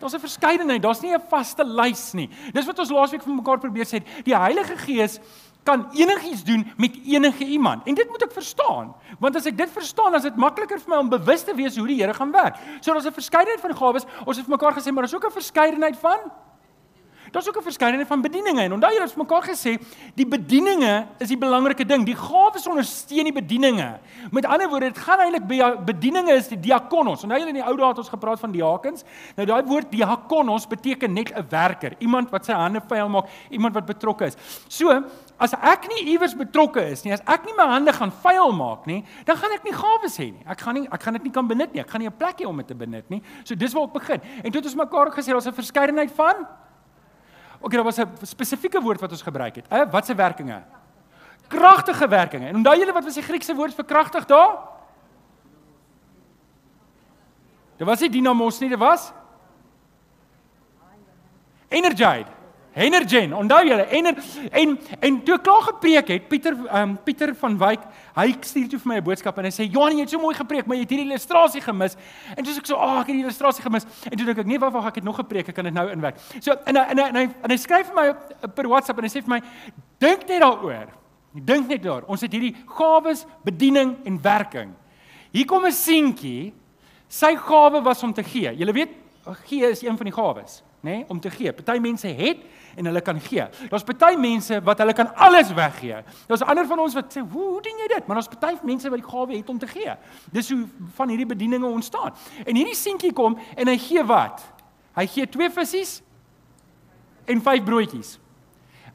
Daar's 0.00 0.14
'n 0.14 0.20
verskeidenheid. 0.20 0.82
Daar's 0.82 1.00
nie 1.00 1.12
'n 1.14 1.22
vaste 1.28 1.64
lys 1.64 2.12
nie. 2.12 2.28
Dis 2.52 2.66
wat 2.66 2.78
ons 2.78 2.90
laasweek 2.90 3.22
vir 3.22 3.34
mekaar 3.34 3.58
probeer 3.58 3.84
sê. 3.84 4.02
Die 4.24 4.36
Heilige 4.36 4.76
Gees 4.76 5.20
kan 5.62 5.88
enigiets 5.92 6.44
doen 6.44 6.72
met 6.76 6.98
enige 7.04 7.44
iemand. 7.44 7.86
En 7.86 7.94
dit 7.94 8.08
moet 8.08 8.22
ek 8.22 8.32
verstaan. 8.32 8.94
Want 9.18 9.36
as 9.36 9.46
ek 9.46 9.56
dit 9.56 9.70
verstaan, 9.70 10.12
dan 10.12 10.20
is 10.20 10.22
dit 10.22 10.36
makliker 10.36 10.80
vir 10.80 10.88
my 10.88 10.96
om 10.96 11.08
bewus 11.08 11.42
te 11.42 11.54
wees 11.54 11.76
hoe 11.76 11.86
die 11.86 12.00
Here 12.00 12.14
gaan 12.14 12.32
werk. 12.32 12.56
So 12.80 12.92
daar's 12.92 13.06
'n 13.06 13.12
verskeidenheid 13.12 13.60
van 13.60 13.76
gawes. 13.76 14.04
Ons 14.24 14.36
het 14.36 14.46
vir 14.46 14.56
mekaar 14.56 14.72
gesê, 14.72 14.92
maar 14.92 15.02
daar's 15.02 15.14
ook 15.14 15.26
'n 15.26 15.40
verskeidenheid 15.40 15.96
van 15.96 16.18
Daar's 17.30 17.48
ook 17.48 17.56
'n 17.56 17.62
verskeidenheid 17.62 18.08
van 18.08 18.20
bedieninge 18.20 18.60
en 18.60 18.72
onthou 18.72 18.92
julle 18.92 19.06
het 19.06 19.16
mekaar 19.16 19.42
gesê, 19.42 19.78
die 20.14 20.26
bedieninge 20.26 21.06
is 21.18 21.28
die 21.28 21.38
belangrike 21.38 21.86
ding. 21.86 22.04
Die 22.06 22.16
gawes 22.16 22.66
ondersteun 22.66 23.24
die 23.24 23.32
bedieninge. 23.32 23.98
Met 24.30 24.46
ander 24.46 24.68
woorde, 24.68 24.86
dit 24.86 24.98
gaan 24.98 25.18
eintlik 25.18 25.46
by 25.46 25.84
bedieninge 25.84 26.32
is 26.32 26.48
die 26.48 26.60
diakonos. 26.60 27.22
Onthou 27.22 27.38
julle 27.38 27.48
in 27.48 27.54
die 27.54 27.66
ou 27.66 27.76
dae 27.76 27.88
het 27.88 27.98
ons 27.98 28.08
gepraat 28.08 28.40
van 28.40 28.50
diakens. 28.52 29.04
Nou 29.36 29.46
daai 29.46 29.62
woord 29.62 29.90
diakonos 29.90 30.66
beteken 30.66 31.12
net 31.12 31.32
'n 31.36 31.46
werker, 31.48 31.94
iemand 31.98 32.30
wat 32.30 32.44
sy 32.44 32.52
hande 32.52 32.80
vuil 32.88 33.08
maak, 33.08 33.28
iemand 33.50 33.74
wat 33.74 33.86
betrokke 33.86 34.24
is. 34.24 34.36
So, 34.68 35.04
as 35.38 35.52
ek 35.52 35.88
nie 35.88 36.04
iewers 36.12 36.34
betrokke 36.34 36.90
is 36.90 37.02
nie, 37.04 37.12
as 37.12 37.22
ek 37.26 37.44
nie 37.44 37.54
my 37.56 37.66
hande 37.66 37.92
gaan 37.92 38.12
vuil 38.12 38.52
maak 38.52 38.86
nie, 38.86 39.04
dan 39.24 39.36
gaan 39.36 39.52
ek 39.52 39.64
nie 39.64 39.72
gawes 39.72 40.16
hê 40.16 40.32
nie. 40.32 40.42
Ek 40.46 40.60
gaan 40.60 40.74
nie 40.74 40.88
ek 40.90 41.02
gaan 41.02 41.12
dit 41.12 41.22
nie 41.22 41.32
kan 41.32 41.46
benut 41.46 41.72
nie. 41.72 41.80
Ek 41.80 41.90
gaan 41.90 42.00
nie 42.00 42.08
'n 42.08 42.16
plek 42.18 42.38
hê 42.38 42.46
om 42.46 42.56
dit 42.56 42.66
te 42.66 42.74
benut 42.74 43.10
nie. 43.10 43.22
So 43.44 43.54
dis 43.54 43.72
waar 43.72 43.84
ek 43.84 43.92
begin. 43.92 44.20
En 44.44 44.50
toe 44.50 44.60
het 44.60 44.64
ons 44.64 44.74
mekaar 44.74 45.10
gesê 45.10 45.32
daar's 45.32 45.46
'n 45.46 45.52
verskeidenheid 45.52 46.10
van 46.10 46.46
Ok, 47.60 47.72
daar 47.72 47.84
was 47.84 47.98
'n 47.98 48.08
spesifieke 48.22 48.80
woord 48.80 49.00
wat 49.00 49.10
ons 49.10 49.22
gebruik 49.22 49.54
het. 49.54 49.66
Hè, 49.68 49.90
wat 49.90 50.06
se 50.06 50.14
werkinge? 50.14 50.62
Kragtige 51.48 52.08
werkinge. 52.08 52.46
En 52.46 52.56
onthou 52.56 52.78
julle 52.78 52.92
wat 52.92 53.04
was 53.04 53.14
die 53.14 53.22
Griekse 53.22 53.54
woord 53.54 53.74
vir 53.74 53.84
kragtig 53.84 54.24
daar? 54.24 54.58
Dit 57.76 57.86
was 57.86 58.00
nie 58.00 58.10
dynamos 58.10 58.58
nie, 58.60 58.68
dit 58.68 58.78
was 58.78 59.12
energize. 61.68 62.39
Energen, 62.74 63.32
onthou 63.34 63.64
julle, 63.66 63.84
ener 63.90 64.14
en 64.50 64.76
en 65.00 65.16
toe 65.26 65.38
klaar 65.42 65.62
gepreek 65.62 66.08
het 66.08 66.28
Pieter 66.28 66.54
um, 66.54 66.92
Pieter 67.02 67.32
van 67.34 67.56
Wyk, 67.58 67.82
hy 68.14 68.26
stuur 68.46 68.68
toe 68.70 68.78
vir 68.78 68.88
my 68.92 68.98
'n 69.00 69.04
boodskap 69.08 69.38
en 69.38 69.44
hy 69.44 69.50
sê 69.50 69.66
Johan, 69.66 69.96
jy 69.96 70.04
het 70.06 70.10
so 70.10 70.22
mooi 70.22 70.36
gepreek, 70.38 70.66
maar 70.66 70.76
jy 70.76 70.82
het 70.82 70.90
hierdie 70.90 71.08
illustrasie 71.08 71.60
gemis. 71.60 71.96
En 72.36 72.44
toe 72.44 72.54
sê 72.54 72.58
ek 72.58 72.66
so, 72.66 72.76
"Ag, 72.76 72.90
oh, 72.94 73.00
ek 73.00 73.06
het 73.08 73.16
die 73.16 73.24
illustrasie 73.24 73.62
gemis." 73.62 73.84
En 74.04 74.16
toe 74.16 74.26
dink 74.26 74.38
ek, 74.38 74.46
"Nee, 74.46 74.58
wag, 74.58 74.72
wag, 74.72 74.86
ek 74.86 74.94
het 74.94 75.04
nog 75.04 75.16
gepreek, 75.16 75.48
ek 75.48 75.54
kan 75.54 75.64
dit 75.64 75.74
nou 75.74 75.90
inwerk." 75.90 76.16
So 76.38 76.52
en 76.52 76.76
en 76.76 76.88
en, 76.88 76.98
en 76.98 77.14
hy 77.16 77.28
en 77.42 77.50
hy 77.50 77.56
skryf 77.56 77.86
vir 77.86 77.94
my 77.94 78.48
per 78.54 78.68
WhatsApp 78.68 78.98
en 78.98 79.04
hy 79.04 79.10
sê 79.10 79.24
vir 79.24 79.28
my, 79.28 79.40
"Dink 79.98 80.28
net 80.28 80.40
daaroor. 80.40 80.86
Dink 81.34 81.68
net 81.68 81.82
daar. 81.82 82.04
Ons 82.06 82.20
het 82.20 82.32
hierdie 82.32 82.54
gawes, 82.66 83.26
bediening 83.44 83.96
en 84.04 84.22
werking. 84.22 84.74
Hier 85.32 85.46
kom 85.46 85.64
'n 85.64 85.72
seentjie. 85.72 86.52
Sy 87.08 87.36
gawe 87.36 87.82
was 87.82 88.02
om 88.02 88.12
te 88.12 88.22
gee. 88.22 88.56
Jy 88.56 88.72
weet, 88.72 88.90
gee 89.46 89.70
is 89.70 89.82
een 89.82 89.96
van 89.96 90.06
die 90.06 90.14
gawes, 90.14 90.62
nê, 90.82 90.90
nee, 90.90 91.04
om 91.08 91.20
te 91.20 91.30
gee. 91.30 91.52
Party 91.52 91.80
mense 91.80 92.06
het 92.06 92.36
en 92.76 92.84
hulle 92.84 93.00
kan 93.00 93.20
gee. 93.20 93.46
Daar's 93.70 93.84
baie 93.84 94.18
mense 94.18 94.60
wat 94.64 94.78
hulle 94.78 94.92
kan 94.92 95.14
alles 95.14 95.52
weggee. 95.54 96.02
Daar's 96.26 96.42
ander 96.42 96.66
van 96.66 96.78
ons 96.78 96.94
wat 96.94 97.12
sê, 97.16 97.20
"Hoe, 97.20 97.48
hoe 97.48 97.62
doen 97.62 97.78
jy 97.78 97.88
dit?" 97.94 98.06
Maar 98.06 98.16
daar's 98.16 98.38
baie 98.40 98.58
mense 98.62 98.90
wat 98.90 98.98
die 98.98 99.10
gawe 99.10 99.36
het 99.36 99.48
om 99.48 99.58
te 99.58 99.66
gee. 99.66 99.94
Dis 100.32 100.50
hoe 100.50 100.68
van 100.94 101.08
hierdie 101.08 101.26
bedieninge 101.26 101.66
ontstaan. 101.66 102.14
En 102.44 102.54
hierdie 102.56 102.74
seentjie 102.74 103.12
kom 103.12 103.38
en 103.56 103.68
hy 103.68 103.78
gee 103.78 104.04
wat? 104.04 104.52
Hy 104.94 105.06
gee 105.06 105.28
twee 105.28 105.50
visse 105.50 106.02
en 107.24 107.40
vyf 107.42 107.64
broodjies. 107.64 108.18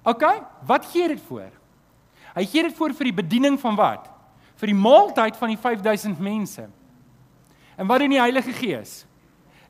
OK, 0.04 0.24
wat 0.66 0.86
gee 0.86 1.08
dit 1.08 1.22
voor? 1.28 1.52
Hy 2.36 2.46
gee 2.46 2.64
dit 2.68 2.76
voor 2.76 2.94
vir 2.94 3.10
die 3.10 3.18
bediening 3.24 3.60
van 3.60 3.76
wat? 3.76 4.10
Vir 4.60 4.68
die 4.72 4.78
maaltyd 4.78 5.38
van 5.40 5.52
die 5.52 5.58
5000 5.58 6.20
mense. 6.20 6.68
En 7.76 7.88
wat 7.88 8.00
doen 8.00 8.14
die 8.14 8.20
Heilige 8.20 8.54
Gees? 8.56 9.06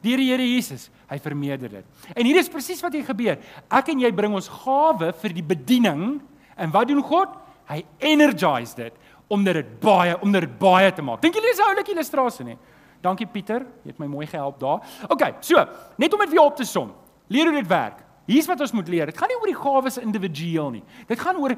Die 0.01 0.13
Here 0.13 0.43
Jesus, 0.43 0.89
hy 1.09 1.17
vermeerder 1.21 1.69
dit. 1.69 2.05
En 2.15 2.25
hier 2.25 2.39
is 2.39 2.49
presies 2.49 2.81
wat 2.81 2.93
hier 2.93 3.05
gebeur. 3.05 3.39
Ek 3.69 3.91
en 3.93 3.99
jy 3.99 4.11
bring 4.15 4.33
ons 4.33 4.49
gawe 4.49 5.11
vir 5.21 5.35
die 5.35 5.45
bediening 5.45 6.05
en 6.55 6.71
wat 6.73 6.87
doen 6.87 7.03
God? 7.03 7.35
Hy 7.69 7.83
energize 7.99 8.75
dit 8.77 8.93
omdat 9.27 9.57
dit 9.57 9.69
baie 9.81 10.13
omdat 10.21 10.45
dit 10.45 10.57
baie 10.61 10.91
te 10.93 11.01
maak. 11.01 11.21
Dink 11.21 11.33
julle 11.33 11.49
dis 11.49 11.59
'n 11.59 11.69
oulike 11.69 11.91
illustrasie 11.91 12.45
nie? 12.45 12.57
Dankie 13.01 13.27
Pieter, 13.27 13.65
jy 13.83 13.91
het 13.93 13.99
my 13.99 14.07
mooi 14.07 14.25
gehelp 14.25 14.59
daar. 14.59 14.81
OK, 15.09 15.35
so, 15.41 15.65
net 15.97 16.13
om 16.13 16.19
dit 16.19 16.29
weer 16.29 16.41
op 16.41 16.55
te 16.55 16.65
som. 16.65 16.93
Leer 17.27 17.49
hoe 17.49 17.61
dit 17.61 17.67
werk. 17.67 18.04
Hier's 18.25 18.47
wat 18.49 18.61
ons 18.65 18.73
moet 18.73 18.87
leer. 18.89 19.11
Dit 19.11 19.19
gaan 19.21 19.29
nie 19.29 19.37
oor 19.37 19.51
die 19.51 19.57
gawes 19.57 19.99
individueel 20.01 20.71
nie. 20.73 20.81
Dit 21.05 21.19
gaan 21.21 21.37
oor 21.37 21.53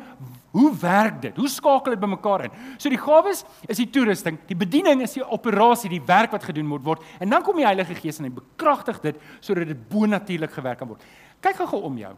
hoe 0.51 0.69
werk 0.81 1.21
dit? 1.23 1.37
Hoe 1.39 1.47
skakel 1.51 1.95
dit 1.95 2.01
bymekaar 2.01 2.47
in? 2.49 2.57
So 2.75 2.91
die 2.91 2.99
gawes 2.99 3.45
is 3.71 3.79
die 3.79 3.87
toerusting, 3.93 4.39
die 4.49 4.57
bediening 4.57 5.03
is 5.05 5.15
die 5.15 5.23
operasie, 5.23 5.91
die 5.93 6.03
werk 6.03 6.35
wat 6.35 6.43
gedoen 6.49 6.67
moet 6.67 6.83
word. 6.83 7.05
En 7.23 7.31
dan 7.31 7.45
kom 7.45 7.59
die 7.59 7.67
Heilige 7.67 7.95
Gees 7.95 8.19
en 8.19 8.27
hy 8.27 8.33
bekragtig 8.35 8.99
dit 9.05 9.21
sodat 9.39 9.71
dit 9.71 9.85
bonatuurlik 9.91 10.51
gewerk 10.57 10.81
kan 10.83 10.91
word. 10.91 11.05
Kyk 11.45 11.61
gou-gou 11.61 11.85
om 11.87 12.01
jou. 12.01 12.11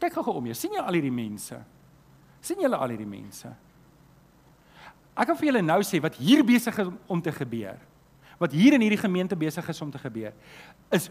Kyk 0.00 0.16
gou-gou 0.16 0.38
om 0.40 0.48
jou. 0.48 0.56
sien 0.56 0.78
jy 0.78 0.86
al 0.86 0.96
hierdie 0.96 1.14
mense? 1.14 1.60
sien 2.40 2.62
julle 2.64 2.76
al 2.80 2.94
hierdie 2.94 3.08
mense? 3.08 3.50
Ek 5.12 5.28
kan 5.28 5.36
vir 5.36 5.50
julle 5.50 5.60
nou 5.60 5.82
sê 5.84 6.00
wat 6.00 6.16
hier 6.16 6.40
besig 6.46 6.78
is 6.80 6.88
om 7.10 7.20
te 7.20 7.32
gebeur. 7.36 7.76
Wat 8.40 8.54
hier 8.56 8.72
in 8.72 8.80
hierdie 8.80 9.00
gemeente 9.00 9.36
besig 9.36 9.68
is 9.68 9.82
om 9.84 9.90
te 9.92 10.00
gebeur 10.00 10.32
is 10.96 11.10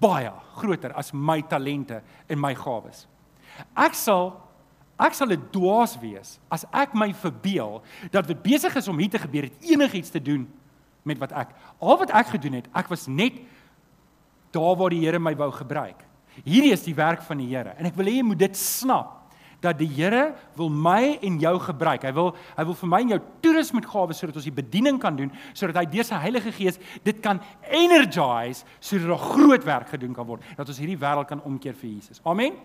baie 0.00 0.32
groter 0.56 0.94
as 0.96 1.12
my 1.12 1.40
talente 1.42 2.00
en 2.28 2.40
my 2.40 2.54
gawes. 2.56 3.06
Ek 3.76 3.94
sal 3.98 4.32
ek 5.00 5.14
sal 5.16 5.32
'n 5.32 5.48
dwaas 5.52 5.96
wees 6.00 6.38
as 6.50 6.64
ek 6.72 6.94
my 6.94 7.12
verbeel 7.12 7.82
dat 8.12 8.26
dit 8.26 8.42
besig 8.42 8.76
is 8.76 8.88
om 8.88 8.98
hier 8.98 9.08
te 9.08 9.18
gebeur 9.18 9.48
het 9.48 9.56
enigiets 9.64 10.10
te 10.10 10.20
doen 10.20 10.48
met 11.04 11.18
wat 11.18 11.32
ek 11.32 11.54
al 11.80 11.96
wat 11.98 12.10
ek 12.10 12.26
gedoen 12.26 12.60
het, 12.60 12.68
ek 12.74 12.88
was 12.88 13.06
net 13.06 13.40
daar 14.52 14.76
waar 14.76 14.90
die 14.90 15.00
Here 15.00 15.18
my 15.18 15.34
wou 15.36 15.50
gebruik. 15.52 16.04
Hierdie 16.44 16.72
is 16.72 16.82
die 16.82 16.94
werk 16.94 17.22
van 17.22 17.38
die 17.38 17.48
Here 17.48 17.74
en 17.78 17.86
ek 17.86 17.96
wil 17.96 18.06
hê 18.06 18.20
jy 18.20 18.22
moet 18.22 18.38
dit 18.38 18.56
snap 18.56 19.19
dat 19.60 19.78
die 19.78 19.88
Here 19.88 20.34
wil 20.56 20.70
my 20.72 21.18
en 21.22 21.38
jou 21.42 21.54
gebruik. 21.60 22.04
Hy 22.06 22.12
wil 22.16 22.32
hy 22.56 22.66
wil 22.68 22.78
vir 22.80 22.90
my 22.92 23.00
en 23.04 23.14
jou 23.14 23.20
toerus 23.44 23.72
met 23.76 23.86
gawes 23.86 24.20
sodat 24.20 24.40
ons 24.40 24.48
die 24.48 24.54
bediening 24.54 25.00
kan 25.02 25.16
doen, 25.18 25.32
sodat 25.52 25.82
hy 25.82 25.86
deur 25.92 26.06
sy 26.06 26.20
Heilige 26.22 26.52
Gees 26.56 26.80
dit 27.06 27.22
kan 27.24 27.42
energize 27.68 28.64
sodat 28.80 29.08
daar 29.12 29.24
groot 29.30 29.64
werk 29.68 29.94
gedoen 29.94 30.16
kan 30.16 30.28
word, 30.28 30.44
dat 30.56 30.68
ons 30.68 30.80
hierdie 30.80 30.98
wêreld 31.00 31.28
kan 31.28 31.42
omkeer 31.44 31.76
vir 31.76 31.90
Jesus. 31.92 32.22
Amen. 32.24 32.56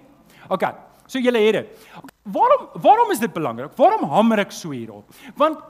OK. 0.50 0.68
So 1.06 1.22
julle 1.22 1.42
het 1.44 1.60
dit. 1.60 1.88
Okay, 2.00 2.16
waarom 2.34 2.68
waarom 2.82 3.12
is 3.14 3.22
dit 3.22 3.34
belangrik? 3.34 3.76
Waarom 3.78 4.10
hamer 4.10 4.46
ek 4.46 4.54
so 4.56 4.74
hierop? 4.74 5.12
Want 5.38 5.62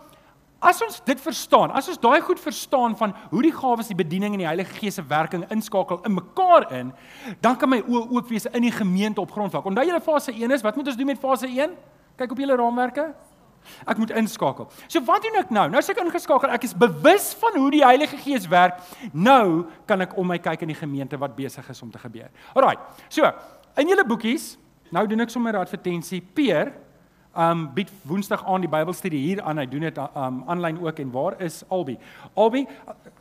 As 0.66 0.82
ons 0.82 0.98
dit 1.06 1.20
verstaan, 1.22 1.70
as 1.78 1.88
ons 1.92 2.00
daai 2.02 2.22
goed 2.26 2.40
verstaan 2.42 2.96
van 2.98 3.14
hoe 3.30 3.44
die 3.46 3.54
gawes 3.54 3.92
die 3.92 3.98
bediening 3.98 4.34
en 4.34 4.42
die 4.42 4.48
Heilige 4.50 4.80
Gees 4.80 4.98
se 4.98 5.04
werking 5.06 5.44
inskakel 5.54 6.00
in 6.08 6.16
mekaar 6.18 6.66
in, 6.74 6.90
dan 7.44 7.60
kan 7.62 7.70
my 7.70 7.84
oë 7.86 8.08
oop 8.16 8.32
wees 8.34 8.48
in 8.50 8.66
die 8.66 8.74
gemeente 8.74 9.22
op 9.22 9.36
grondvlak. 9.36 9.68
Onthou 9.70 9.86
julle 9.86 10.02
fase 10.02 10.34
1 10.34 10.58
is, 10.58 10.66
wat 10.66 10.80
moet 10.80 10.90
ons 10.90 10.98
doen 10.98 11.12
met 11.12 11.22
fase 11.22 11.50
1? 11.52 11.76
Kyk 12.18 12.34
op 12.34 12.42
julle 12.42 12.58
raamwerke. 12.58 13.12
Ek 13.90 14.00
moet 14.02 14.14
inskakel. 14.18 14.68
So 14.88 15.02
wat 15.06 15.26
doen 15.26 15.38
ek 15.42 15.52
nou? 15.54 15.68
Nou 15.70 15.82
as 15.82 15.90
ek 15.94 16.02
ingeskakel, 16.02 16.54
ek 16.54 16.66
is 16.68 16.74
bewus 16.78 17.32
van 17.42 17.58
hoe 17.60 17.70
die 17.74 17.84
Heilige 17.86 18.18
Gees 18.22 18.50
werk. 18.50 18.82
Nou 19.14 19.66
kan 19.90 20.02
ek 20.06 20.18
om 20.18 20.30
my 20.34 20.40
kyk 20.42 20.66
in 20.66 20.74
die 20.74 20.80
gemeente 20.80 21.20
wat 21.22 21.38
besig 21.38 21.70
is 21.70 21.82
om 21.86 21.94
te 21.94 22.02
gebeur. 22.02 22.30
Alraai. 22.54 22.78
So, 23.10 23.30
in 23.82 23.94
julle 23.94 24.06
boekies, 24.08 24.56
nou 24.94 25.06
doen 25.10 25.26
ek 25.26 25.34
sommer 25.34 25.54
'n 25.54 25.66
advertensie. 25.66 26.22
Peer 26.22 26.74
um 27.36 27.68
bied 27.74 27.92
Woensdag 28.08 28.46
aan 28.46 28.62
die 28.62 28.70
Bybelstudie 28.72 29.20
hier 29.20 29.42
aan. 29.44 29.58
Hy 29.58 29.66
doen 29.70 29.88
dit 29.88 29.98
um 29.98 30.44
aanlyn 30.48 30.80
ook 30.82 31.00
en 31.00 31.12
waar 31.12 31.42
is 31.42 31.64
Albi? 31.68 31.98
Albi, 32.34 32.66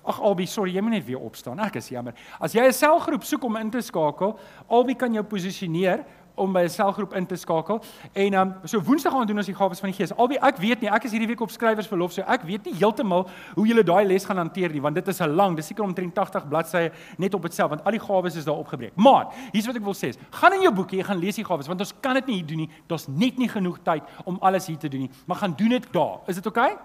ag 0.05 0.20
Albi, 0.20 0.46
sorry, 0.46 0.74
jy 0.74 0.81
moet 0.81 0.98
net 0.98 1.07
weer 1.07 1.20
opstaan. 1.20 1.59
Ek 1.59 1.77
is 1.81 1.88
jammer. 1.88 2.14
As 2.40 2.53
jy 2.53 2.66
'n 2.66 2.72
selgroep 2.72 3.24
soek 3.24 3.44
om 3.44 3.57
in 3.57 3.70
te 3.70 3.81
skakel, 3.81 4.38
Albi 4.68 4.94
kan 4.94 5.12
jou 5.12 5.24
posisioneer 5.24 6.05
om 6.35 6.53
by 6.53 6.62
'n 6.62 6.68
selgroep 6.68 7.14
in 7.14 7.27
te 7.27 7.37
skakel. 7.37 7.83
En 8.12 8.33
ehm 8.33 8.49
um, 8.49 8.55
so 8.64 8.81
Woensdag 8.81 9.12
gaan 9.12 9.27
doen 9.27 9.37
ons 9.37 9.47
die 9.47 9.55
gawes 9.55 9.81
van 9.81 9.88
die 9.88 9.97
Gees. 9.97 10.16
Albei 10.16 10.37
ek 10.37 10.57
weet 10.57 10.81
nie, 10.81 10.90
ek 10.90 11.05
is 11.05 11.11
hierdie 11.11 11.29
week 11.29 11.40
op 11.40 11.51
skrywersverlof, 11.51 12.12
so 12.12 12.23
ek 12.23 12.42
weet 12.42 12.64
nie 12.64 12.75
heeltemal 12.75 13.29
hoe 13.55 13.66
julle 13.66 13.83
daai 13.83 14.05
les 14.07 14.25
gaan 14.25 14.37
hanteer 14.37 14.73
nie, 14.73 14.81
want 14.81 14.94
dit 14.94 15.09
is 15.09 15.20
'n 15.20 15.31
lang, 15.31 15.57
dis 15.57 15.66
seker 15.66 15.85
omtrent 15.85 16.14
80 16.14 16.49
bladsye 16.49 16.92
net 17.18 17.35
op 17.35 17.42
dit 17.42 17.55
self, 17.55 17.68
want 17.70 17.85
al 17.85 17.90
die 17.90 18.01
gawes 18.01 18.37
is 18.37 18.44
daar 18.44 18.59
opgebreek. 18.59 18.97
Maar 18.97 19.27
hier's 19.53 19.66
wat 19.66 19.77
ek 19.77 19.83
wil 19.83 19.94
sê, 19.94 20.09
is, 20.09 20.18
gaan 20.31 20.53
in 20.53 20.62
jou 20.62 20.75
boekie, 20.75 21.05
gaan 21.05 21.18
lees 21.18 21.37
die 21.37 21.44
gawes, 21.44 21.66
want 21.66 21.81
ons 21.81 21.92
kan 22.01 22.14
dit 22.14 22.27
nie 22.27 22.35
hier 22.35 22.47
doen 22.47 22.57
nie. 22.57 22.70
Daar's 22.87 23.09
net 23.09 23.38
nie 23.38 23.49
genoeg 23.49 23.79
tyd 23.83 24.03
om 24.25 24.38
alles 24.40 24.66
hier 24.66 24.79
te 24.79 24.88
doen 24.88 25.01
nie. 25.01 25.11
Maar 25.27 25.37
gaan 25.37 25.55
doen 25.57 25.68
dit 25.68 25.92
daar. 25.92 26.18
Is 26.27 26.35
dit 26.35 26.47
oukei? 26.47 26.73
Okay? 26.73 26.83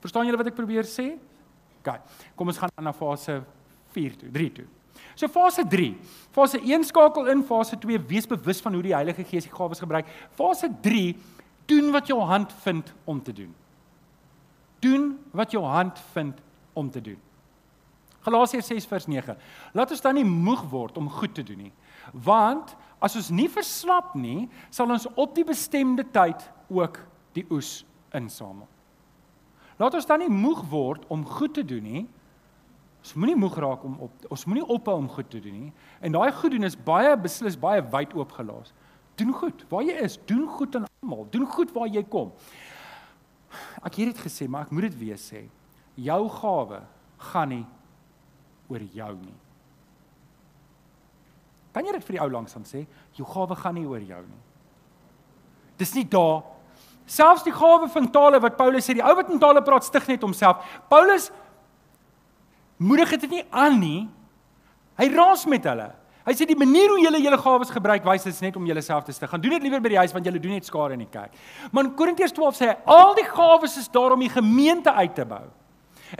Verstaan 0.00 0.26
julle 0.26 0.38
wat 0.38 0.46
ek 0.46 0.54
probeer 0.54 0.86
sê? 0.86 1.18
OK. 1.82 2.00
Kom 2.38 2.50
ons 2.50 2.58
gaan 2.58 2.70
aan 2.76 2.84
na 2.84 2.92
fase 2.92 3.42
4 3.94 4.16
toe, 4.16 4.30
3 4.30 4.52
toe. 4.52 4.66
So 5.18 5.26
fase 5.26 5.64
3. 5.66 5.96
Fase 6.30 6.60
1 6.62 6.84
skakel 6.86 7.26
in, 7.32 7.42
fase 7.42 7.78
2 7.82 7.98
wees 8.06 8.26
bewus 8.30 8.60
van 8.62 8.76
hoe 8.76 8.84
die 8.86 8.94
Heilige 8.94 9.24
Gees 9.26 9.48
die 9.48 9.54
gawes 9.54 9.82
gebruik. 9.82 10.06
Fase 10.38 10.70
3 10.82 11.16
doen 11.66 11.90
wat 11.90 12.06
jou 12.06 12.20
hand 12.22 12.52
vind 12.62 12.92
om 13.04 13.22
te 13.22 13.32
doen. 13.34 13.50
Doen 14.78 15.16
wat 15.34 15.50
jou 15.50 15.64
hand 15.64 15.98
vind 16.12 16.38
om 16.72 16.90
te 16.90 17.02
doen. 17.02 17.18
Galasiërs 18.22 18.70
6 18.70 18.86
vers 18.86 19.08
9. 19.10 19.34
Laat 19.74 19.90
ons 19.90 20.04
dan 20.04 20.14
nie 20.14 20.26
moeg 20.26 20.62
word 20.70 20.98
om 21.00 21.10
goed 21.10 21.34
te 21.34 21.42
doen 21.42 21.64
nie. 21.66 21.72
Want 22.12 22.76
as 23.02 23.16
ons 23.18 23.32
nie 23.34 23.48
verslap 23.50 24.14
nie, 24.14 24.46
sal 24.70 24.90
ons 24.94 25.08
op 25.18 25.34
die 25.34 25.46
bestemde 25.46 26.06
tyd 26.14 26.46
ook 26.70 27.00
die 27.34 27.46
oes 27.50 27.82
insamel. 28.14 28.68
Laat 29.78 29.98
ons 29.98 30.06
dan 30.06 30.22
nie 30.22 30.30
moeg 30.30 30.62
word 30.70 31.04
om 31.10 31.26
goed 31.26 31.54
te 31.58 31.66
doen 31.66 31.82
nie, 31.82 32.06
Ons 33.02 33.14
moenie 33.14 33.36
moeg 33.38 33.56
raak 33.62 33.84
om 33.86 33.96
op 34.08 34.28
ons 34.34 34.44
moenie 34.48 34.66
ophou 34.66 34.96
om 34.98 35.08
goed 35.08 35.30
te 35.30 35.40
doen 35.40 35.54
nie. 35.54 35.72
En 36.04 36.12
daai 36.12 36.32
goed 36.34 36.54
doen 36.54 36.66
is 36.68 36.76
baie 36.76 37.14
beslis 37.16 37.58
baie 37.60 37.82
wyd 37.92 38.14
oopgelaat. 38.18 38.72
Doen 39.18 39.32
goed 39.34 39.64
waar 39.70 39.86
jy 39.86 39.96
is, 40.04 40.18
doen 40.26 40.46
goed 40.58 40.76
aan 40.76 40.86
almal, 40.86 41.26
doen 41.30 41.46
goed 41.46 41.72
waar 41.74 41.88
jy 41.90 42.04
kom. 42.10 42.32
Ek 43.82 43.94
het 43.96 44.12
dit 44.12 44.22
gesê, 44.26 44.48
maar 44.50 44.66
ek 44.66 44.74
moet 44.74 44.88
dit 44.90 44.98
weer 45.00 45.18
sê. 45.20 45.46
Jou 45.98 46.20
gawe 46.30 46.82
gaan 47.30 47.52
nie 47.54 47.64
oor 48.68 48.84
jou 48.94 49.14
nie. 49.22 49.38
Kan 51.72 51.86
jy 51.86 51.94
dit 51.96 52.06
vir 52.06 52.18
die 52.18 52.22
ou 52.22 52.30
langsam 52.32 52.64
sê? 52.68 52.84
Jou 53.16 53.26
gawe 53.28 53.56
gaan 53.58 53.76
nie 53.78 53.86
oor 53.88 54.02
jou 54.02 54.20
nie. 54.26 54.40
Dis 55.78 55.94
nie 55.94 56.06
daar 56.10 56.42
selfs 57.08 57.44
die 57.46 57.54
gawe 57.54 57.88
van 57.88 58.08
tale 58.12 58.40
wat 58.42 58.58
Paulus 58.58 58.84
sê, 58.84 58.98
die 58.98 59.04
ou 59.04 59.14
wat 59.16 59.30
in 59.32 59.40
tale 59.40 59.62
praat 59.64 59.86
stig 59.86 60.08
net 60.10 60.24
homself. 60.26 60.60
Paulus 60.90 61.30
moedig 62.78 63.14
dit 63.18 63.30
nie 63.38 63.44
aan 63.50 63.78
nie. 63.80 64.08
Hy 64.98 65.08
raas 65.14 65.44
met 65.46 65.66
hulle. 65.68 65.90
Hy 66.28 66.34
sê 66.36 66.44
die 66.44 66.58
manier 66.58 66.90
hoe 66.92 66.98
julle 67.00 67.20
julle 67.24 67.38
gawes 67.40 67.70
gebruik 67.72 68.04
wys 68.04 68.26
dit 68.26 68.40
net 68.44 68.56
om 68.58 68.66
julleself 68.68 69.06
te 69.06 69.14
stig. 69.16 69.30
Gaan 69.30 69.40
doen 69.40 69.54
dit 69.56 69.64
liewer 69.64 69.80
by 69.80 69.94
die 69.94 70.00
huis 70.00 70.12
want 70.12 70.26
julle 70.28 70.40
doen 70.42 70.58
net 70.58 70.66
skade 70.68 70.98
in 70.98 71.06
die 71.06 71.08
kerk. 71.08 71.32
Maar 71.72 71.88
in 71.88 71.94
Korintiërs 71.96 72.34
12 72.36 72.58
sê 72.58 72.68
hy 72.68 72.74
al 72.92 73.14
die 73.16 73.24
gawes 73.30 73.78
is 73.80 73.88
daar 73.94 74.12
om 74.12 74.20
die 74.20 74.32
gemeente 74.32 74.92
uit 74.92 75.14
te 75.16 75.24
bou. 75.28 75.46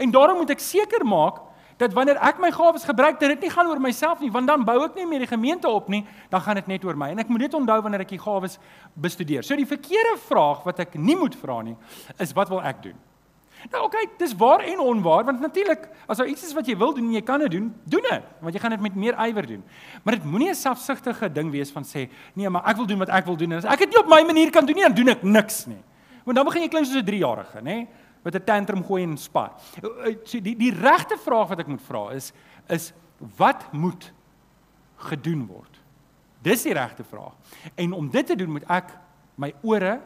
En 0.01 0.11
daarom 0.13 0.41
moet 0.41 0.55
ek 0.55 0.63
seker 0.63 1.05
maak 1.05 1.43
dat 1.79 1.93
wanneer 1.95 2.17
ek 2.25 2.41
my 2.43 2.49
gawes 2.51 2.83
gebruik, 2.83 3.19
dat 3.21 3.35
dit 3.37 3.45
nie 3.45 3.51
gaan 3.53 3.69
oor 3.71 3.79
myself 3.79 4.19
nie, 4.19 4.31
want 4.33 4.49
dan 4.49 4.65
bou 4.67 4.75
ek 4.83 4.97
nie 4.99 5.05
meer 5.07 5.23
die 5.23 5.29
gemeente 5.31 5.69
op 5.71 5.87
nie, 5.87 6.01
dan 6.31 6.43
gaan 6.43 6.59
dit 6.59 6.67
net 6.73 6.83
oor 6.83 6.97
my. 6.99 7.13
En 7.13 7.23
ek 7.23 7.29
moet 7.31 7.45
dit 7.45 7.55
onthou 7.55 7.77
wanneer 7.85 8.03
ek 8.03 8.11
die 8.17 8.19
gawes 8.19 8.57
bestudeer. 8.99 9.45
So 9.47 9.55
die 9.55 9.69
verkeerde 9.69 10.17
vraag 10.25 10.65
wat 10.67 10.81
ek 10.83 10.97
nie 10.99 11.15
moet 11.15 11.37
vra 11.39 11.61
nie, 11.63 11.77
is 12.19 12.35
wat 12.35 12.51
wil 12.51 12.59
ek 12.67 12.83
doen? 12.89 12.97
Nou 13.67 13.83
oké, 13.83 13.97
okay, 13.97 14.09
dis 14.17 14.35
waar 14.39 14.63
en 14.63 14.79
onwaar 14.79 15.25
want 15.27 15.39
natuurlik 15.39 15.89
as 16.07 16.17
daar 16.17 16.27
iets 16.27 16.45
is 16.47 16.53
wat 16.55 16.67
jy 16.67 16.77
wil 16.79 16.93
doen 16.95 17.09
en 17.09 17.17
jy 17.17 17.21
kan 17.21 17.39
dit 17.43 17.51
doen, 17.51 17.67
doen 17.83 18.05
dit, 18.07 18.27
want 18.39 18.55
jy 18.55 18.61
gaan 18.63 18.71
dit 18.71 18.85
met 18.87 18.95
meer 18.95 19.17
ywer 19.27 19.47
doen. 19.47 19.63
Maar 20.03 20.15
dit 20.15 20.23
moenie 20.23 20.49
'n 20.49 20.55
selfsugtige 20.55 21.31
ding 21.31 21.51
wees 21.51 21.71
van 21.71 21.83
sê, 21.83 22.09
nee, 22.33 22.49
maar 22.49 22.63
ek 22.69 22.75
wil 22.75 22.85
doen 22.85 22.97
wat 22.97 23.09
ek 23.09 23.25
wil 23.25 23.35
doen 23.35 23.51
en 23.51 23.57
as 23.57 23.65
ek 23.65 23.79
dit 23.79 23.89
nie 23.89 23.99
op 23.99 24.07
my 24.07 24.23
manier 24.23 24.51
kan 24.51 24.65
doen 24.65 24.75
nie, 24.75 24.83
dan 24.83 24.95
doen 24.95 25.09
ek 25.09 25.23
niks 25.23 25.65
nie. 25.65 25.83
Want 26.23 26.37
dan 26.37 26.45
begin 26.45 26.61
jy 26.61 26.69
klink 26.69 26.85
soos 26.85 27.01
'n 27.01 27.05
3-jarige, 27.05 27.61
nê, 27.61 27.87
met 28.23 28.35
'n 28.35 28.43
tantrum 28.43 28.83
gooi 28.83 29.03
en 29.03 29.17
spat. 29.17 29.61
Eh, 29.83 30.15
so 30.23 30.39
die 30.39 30.55
die 30.55 30.71
regte 30.71 31.17
vraag 31.17 31.47
wat 31.47 31.59
ek 31.59 31.67
moet 31.67 31.81
vra 31.81 32.09
is 32.11 32.31
is 32.67 32.93
wat 33.37 33.73
moet 33.73 34.13
gedoen 34.95 35.45
word? 35.47 35.79
Dis 36.41 36.63
die 36.63 36.73
regte 36.73 37.03
vraag. 37.03 37.33
En 37.75 37.93
om 37.93 38.09
dit 38.09 38.25
te 38.25 38.35
doen 38.35 38.51
moet 38.51 38.63
ek 38.69 38.97
my 39.35 39.53
ore 39.61 39.99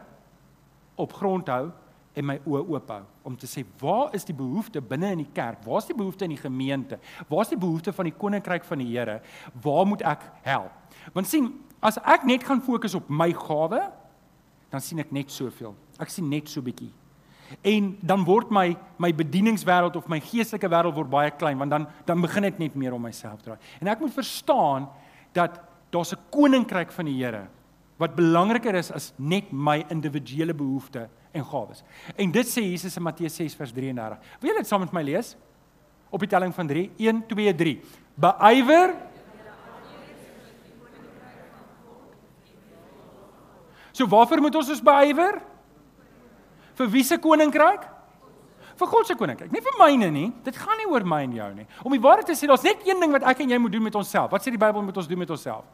op 0.94 1.12
grond 1.12 1.46
hou 1.48 1.70
en 2.14 2.26
my 2.28 2.36
oë 2.46 2.62
oop 2.70 2.90
hou 2.94 3.02
om 3.26 3.36
te 3.38 3.48
sê 3.50 3.64
waar 3.80 4.14
is 4.14 4.26
die 4.26 4.36
behoefte 4.36 4.82
binne 4.84 5.10
in 5.16 5.24
die 5.24 5.32
kerk? 5.34 5.64
Waar 5.66 5.82
is 5.82 5.88
die 5.90 5.96
behoefte 5.98 6.26
in 6.28 6.34
die 6.36 6.40
gemeente? 6.40 7.00
Waar 7.28 7.42
is 7.42 7.52
die 7.52 7.60
behoefte 7.60 7.92
van 7.92 8.08
die 8.08 8.14
koninkryk 8.14 8.66
van 8.68 8.82
die 8.82 8.90
Here? 8.92 9.20
Waar 9.64 9.86
moet 9.88 10.04
ek 10.06 10.26
help? 10.46 10.98
Want 11.16 11.28
sien, 11.28 11.50
as 11.82 11.98
ek 11.98 12.26
net 12.28 12.46
gaan 12.46 12.62
fokus 12.64 12.94
op 12.94 13.10
my 13.10 13.32
gawe, 13.34 13.80
dan 14.70 14.82
sien 14.82 15.02
ek 15.02 15.10
net 15.14 15.32
soveel. 15.34 15.74
Ek 16.02 16.12
sien 16.12 16.28
net 16.30 16.50
so 16.50 16.62
bietjie. 16.64 16.92
En 17.66 17.92
dan 18.02 18.24
word 18.26 18.50
my 18.54 18.72
my 18.98 19.10
bedieningswêreld 19.14 19.98
of 19.98 20.08
my 20.08 20.20
geestelike 20.22 20.70
wêreld 20.70 20.96
word 20.96 21.10
baie 21.12 21.34
klein 21.38 21.58
want 21.60 21.70
dan 21.70 21.84
dan 22.08 22.22
begin 22.24 22.48
dit 22.48 22.62
net 22.62 22.78
meer 22.78 22.94
om 22.96 23.02
myself 23.02 23.42
draai. 23.44 23.58
En 23.82 23.90
ek 23.92 24.00
moet 24.00 24.14
verstaan 24.14 24.88
dat 25.36 25.60
daar's 25.92 26.14
'n 26.14 26.22
koninkryk 26.30 26.90
van 26.92 27.04
die 27.04 27.18
Here 27.22 27.46
wat 27.98 28.16
belangriker 28.16 28.74
is 28.74 28.90
as 28.90 29.12
net 29.18 29.52
my 29.52 29.84
individuele 29.88 30.54
behoeftes 30.54 31.08
en 31.34 31.44
gawes. 31.44 31.82
En 32.16 32.30
dit 32.34 32.50
sê 32.50 32.62
Jesus 32.64 32.96
in 32.96 33.04
Matteus 33.04 33.36
6 33.40 33.56
vers 33.58 33.74
33. 33.74 34.36
Wil 34.40 34.52
jy 34.52 34.60
dit 34.62 34.70
saam 34.70 34.84
met 34.86 34.94
my 34.94 35.02
lees? 35.06 35.34
Op 36.14 36.22
die 36.22 36.30
telling 36.30 36.54
van 36.54 36.70
3, 36.70 36.86
1 37.10 37.24
2 37.30 37.54
3. 37.58 37.74
Beywer 38.14 38.94
So 43.94 44.06
waarvoor 44.10 44.42
moet 44.42 44.56
ons 44.58 44.70
ons 44.74 44.82
beywer? 44.82 45.38
Vir 46.74 46.88
wie 46.90 47.04
se 47.06 47.18
koninkryk? 47.22 47.84
Vir 48.74 48.90
God 48.90 49.06
se 49.06 49.14
koninkryk. 49.14 49.52
Nie 49.54 49.62
vir 49.62 49.76
myne 49.78 50.08
nie. 50.10 50.26
Dit 50.42 50.58
gaan 50.58 50.80
nie 50.82 50.88
oor 50.90 51.06
my 51.06 51.20
en 51.28 51.36
jou 51.36 51.50
nie. 51.54 51.66
Om 51.86 51.94
die 51.94 52.02
waarheid 52.02 52.26
te 52.26 52.34
sê, 52.34 52.48
daar's 52.50 52.66
net 52.66 52.82
een 52.82 52.98
ding 52.98 53.14
wat 53.14 53.26
ek 53.30 53.44
en 53.44 53.54
jy 53.54 53.60
moet 53.62 53.76
doen 53.76 53.86
met 53.86 53.94
onsself. 54.00 54.32
Wat 54.34 54.42
sê 54.42 54.50
die 54.50 54.58
Bybel 54.58 54.82
moet 54.82 54.98
ons 54.98 55.10
doen 55.10 55.22
met 55.22 55.30
onsself? 55.30 55.68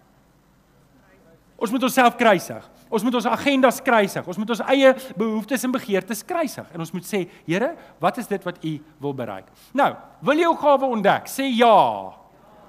Ons 1.61 1.71
moet 1.71 1.83
onsself 1.85 2.17
kruisig. 2.17 2.69
Ons 2.91 3.05
moet 3.05 3.15
ons 3.15 3.27
agendas 3.31 3.81
kruisig. 3.85 4.27
Ons 4.27 4.39
moet 4.41 4.53
ons 4.55 4.63
eie 4.73 4.93
behoeftes 5.19 5.67
en 5.67 5.75
begeertes 5.75 6.23
kruisig. 6.27 6.71
En 6.73 6.83
ons 6.83 6.93
moet 6.97 7.07
sê, 7.07 7.27
Here, 7.45 7.75
wat 8.01 8.19
is 8.19 8.31
dit 8.31 8.47
wat 8.49 8.65
U 8.65 8.73
wil 9.05 9.15
bereik? 9.15 9.51
Nou, 9.77 9.91
wil 10.25 10.41
jy 10.41 10.49
jou 10.49 10.55
gawe 10.63 10.89
ontdek? 10.97 11.29
Sê 11.29 11.51
ja. 11.53 11.77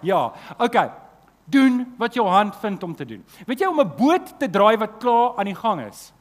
Ja. 0.06 0.26
OK. 0.60 0.78
Doen 1.52 1.86
wat 2.00 2.16
jou 2.20 2.28
hand 2.28 2.58
vind 2.62 2.84
om 2.84 2.96
te 2.96 3.08
doen. 3.08 3.24
Weet 3.48 3.64
jy 3.64 3.72
om 3.72 3.80
'n 3.80 3.96
boot 3.98 4.40
te 4.40 4.50
draai 4.50 4.78
wat 4.78 5.00
klaar 5.00 5.38
aan 5.38 5.50
die 5.50 5.56
gang 5.56 5.82
is, 5.88 6.14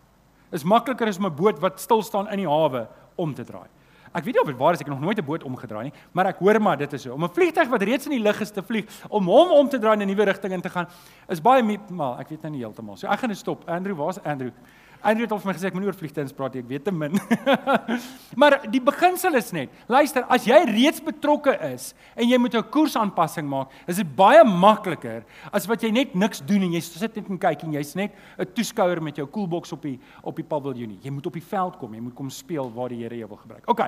is 0.50 0.64
makliker 0.64 1.08
as 1.08 1.18
om 1.18 1.26
'n 1.26 1.36
boot 1.36 1.58
wat 1.60 1.80
stil 1.80 2.02
staan 2.02 2.28
in 2.30 2.38
die 2.38 2.48
hawe 2.48 2.88
om 3.16 3.34
te 3.34 3.44
draai. 3.44 3.68
Ek 4.12 4.24
weet 4.24 4.34
nie 4.34 4.42
of 4.42 4.48
dit 4.50 4.58
waar 4.58 4.74
is 4.74 4.80
ek 4.80 4.88
het 4.88 4.94
nog 4.94 5.04
nooit 5.04 5.18
'n 5.18 5.24
boot 5.24 5.44
omgedraai 5.44 5.84
nie, 5.84 5.92
maar 6.12 6.26
ek 6.26 6.38
hoor 6.38 6.60
maar 6.60 6.76
dit 6.76 6.92
is 6.92 7.02
so. 7.02 7.14
Om 7.14 7.24
'n 7.24 7.28
vliegtyg 7.28 7.68
wat 7.68 7.82
reeds 7.82 8.06
in 8.06 8.10
die 8.12 8.22
lug 8.22 8.40
is 8.40 8.50
te 8.50 8.62
vlieg, 8.62 8.84
om 9.08 9.26
hom 9.26 9.50
om 9.50 9.68
te 9.68 9.78
draai 9.78 9.94
in 9.94 10.02
'n 10.02 10.06
nuwe 10.06 10.24
rigting 10.24 10.52
in 10.52 10.60
te 10.60 10.68
gaan, 10.68 10.88
is 11.28 11.40
baie 11.40 11.78
mal. 11.88 12.18
Ek 12.18 12.28
weet 12.28 12.42
nou 12.42 12.52
nie 12.52 12.60
heeltemal. 12.60 12.96
So 12.96 13.06
ek 13.06 13.18
gaan 13.18 13.28
net 13.28 13.38
stop. 13.38 13.68
Andrew, 13.68 13.94
waar's 13.96 14.18
Andrew? 14.24 14.50
Andrew 15.02 15.24
het 15.24 15.32
al 15.32 15.40
vir 15.40 15.50
my 15.50 15.54
gesê 15.56 15.68
ek 15.70 15.76
moenie 15.76 15.88
oor 15.88 15.96
vliegtygs 15.96 16.34
praat 16.36 16.54
nie. 16.54 16.62
Ek 16.64 16.68
weet 16.68 16.84
te 16.84 16.92
min. 16.92 17.16
maar 18.40 18.58
die 18.70 18.82
beginsel 18.84 19.38
is 19.40 19.48
net, 19.56 19.72
luister, 19.88 20.26
as 20.28 20.44
jy 20.48 20.58
reeds 20.68 21.00
betrokke 21.04 21.54
is 21.70 21.90
en 22.14 22.28
jy 22.28 22.38
moet 22.38 22.54
'n 22.54 22.68
koersaanpassing 22.74 23.48
maak, 23.48 23.72
is 23.88 23.96
dit 23.96 24.16
baie 24.16 24.44
makliker 24.44 25.24
as 25.52 25.66
wat 25.66 25.82
jy 25.82 25.90
net 25.90 26.14
niks 26.14 26.44
doen 26.44 26.68
en 26.68 26.76
jy 26.76 26.82
sit 26.84 27.16
net 27.16 27.30
en 27.30 27.40
kyk 27.40 27.64
en 27.64 27.72
jy's 27.78 27.94
net 27.96 28.12
'n 28.38 28.46
toeskouer 28.54 29.00
met 29.02 29.16
jou 29.16 29.26
koelboks 29.26 29.72
op 29.72 29.82
die 29.82 29.98
op 30.22 30.36
die 30.36 30.44
paviljoen. 30.44 30.98
Jy 31.02 31.10
moet 31.10 31.26
op 31.26 31.32
die 31.32 31.48
veld 31.48 31.78
kom, 31.78 31.94
jy 31.94 32.00
moet 32.00 32.14
kom 32.14 32.30
speel 32.30 32.70
waar 32.70 32.88
die 32.88 33.00
Here 33.00 33.16
jou 33.16 33.28
wil 33.28 33.40
gebruik. 33.40 33.68
OK. 33.68 33.80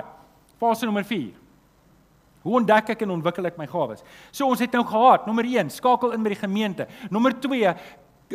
Fase 0.57 0.85
nommer 0.85 1.03
4. 1.03 1.43
Hoe 2.43 2.57
ontdek 2.59 2.89
ek 2.91 3.03
en 3.05 3.13
ontwikkel 3.15 3.47
ek 3.47 3.57
my 3.59 3.65
gawes? 3.71 4.03
So 4.35 4.49
ons 4.51 4.59
het 4.59 4.73
nou 4.75 4.83
gehad, 4.83 5.27
nommer 5.29 5.47
1, 5.47 5.69
skakel 5.71 6.11
in 6.15 6.25
by 6.25 6.33
die 6.33 6.41
gemeente. 6.41 6.87
Nommer 7.13 7.31
2, 7.39 7.71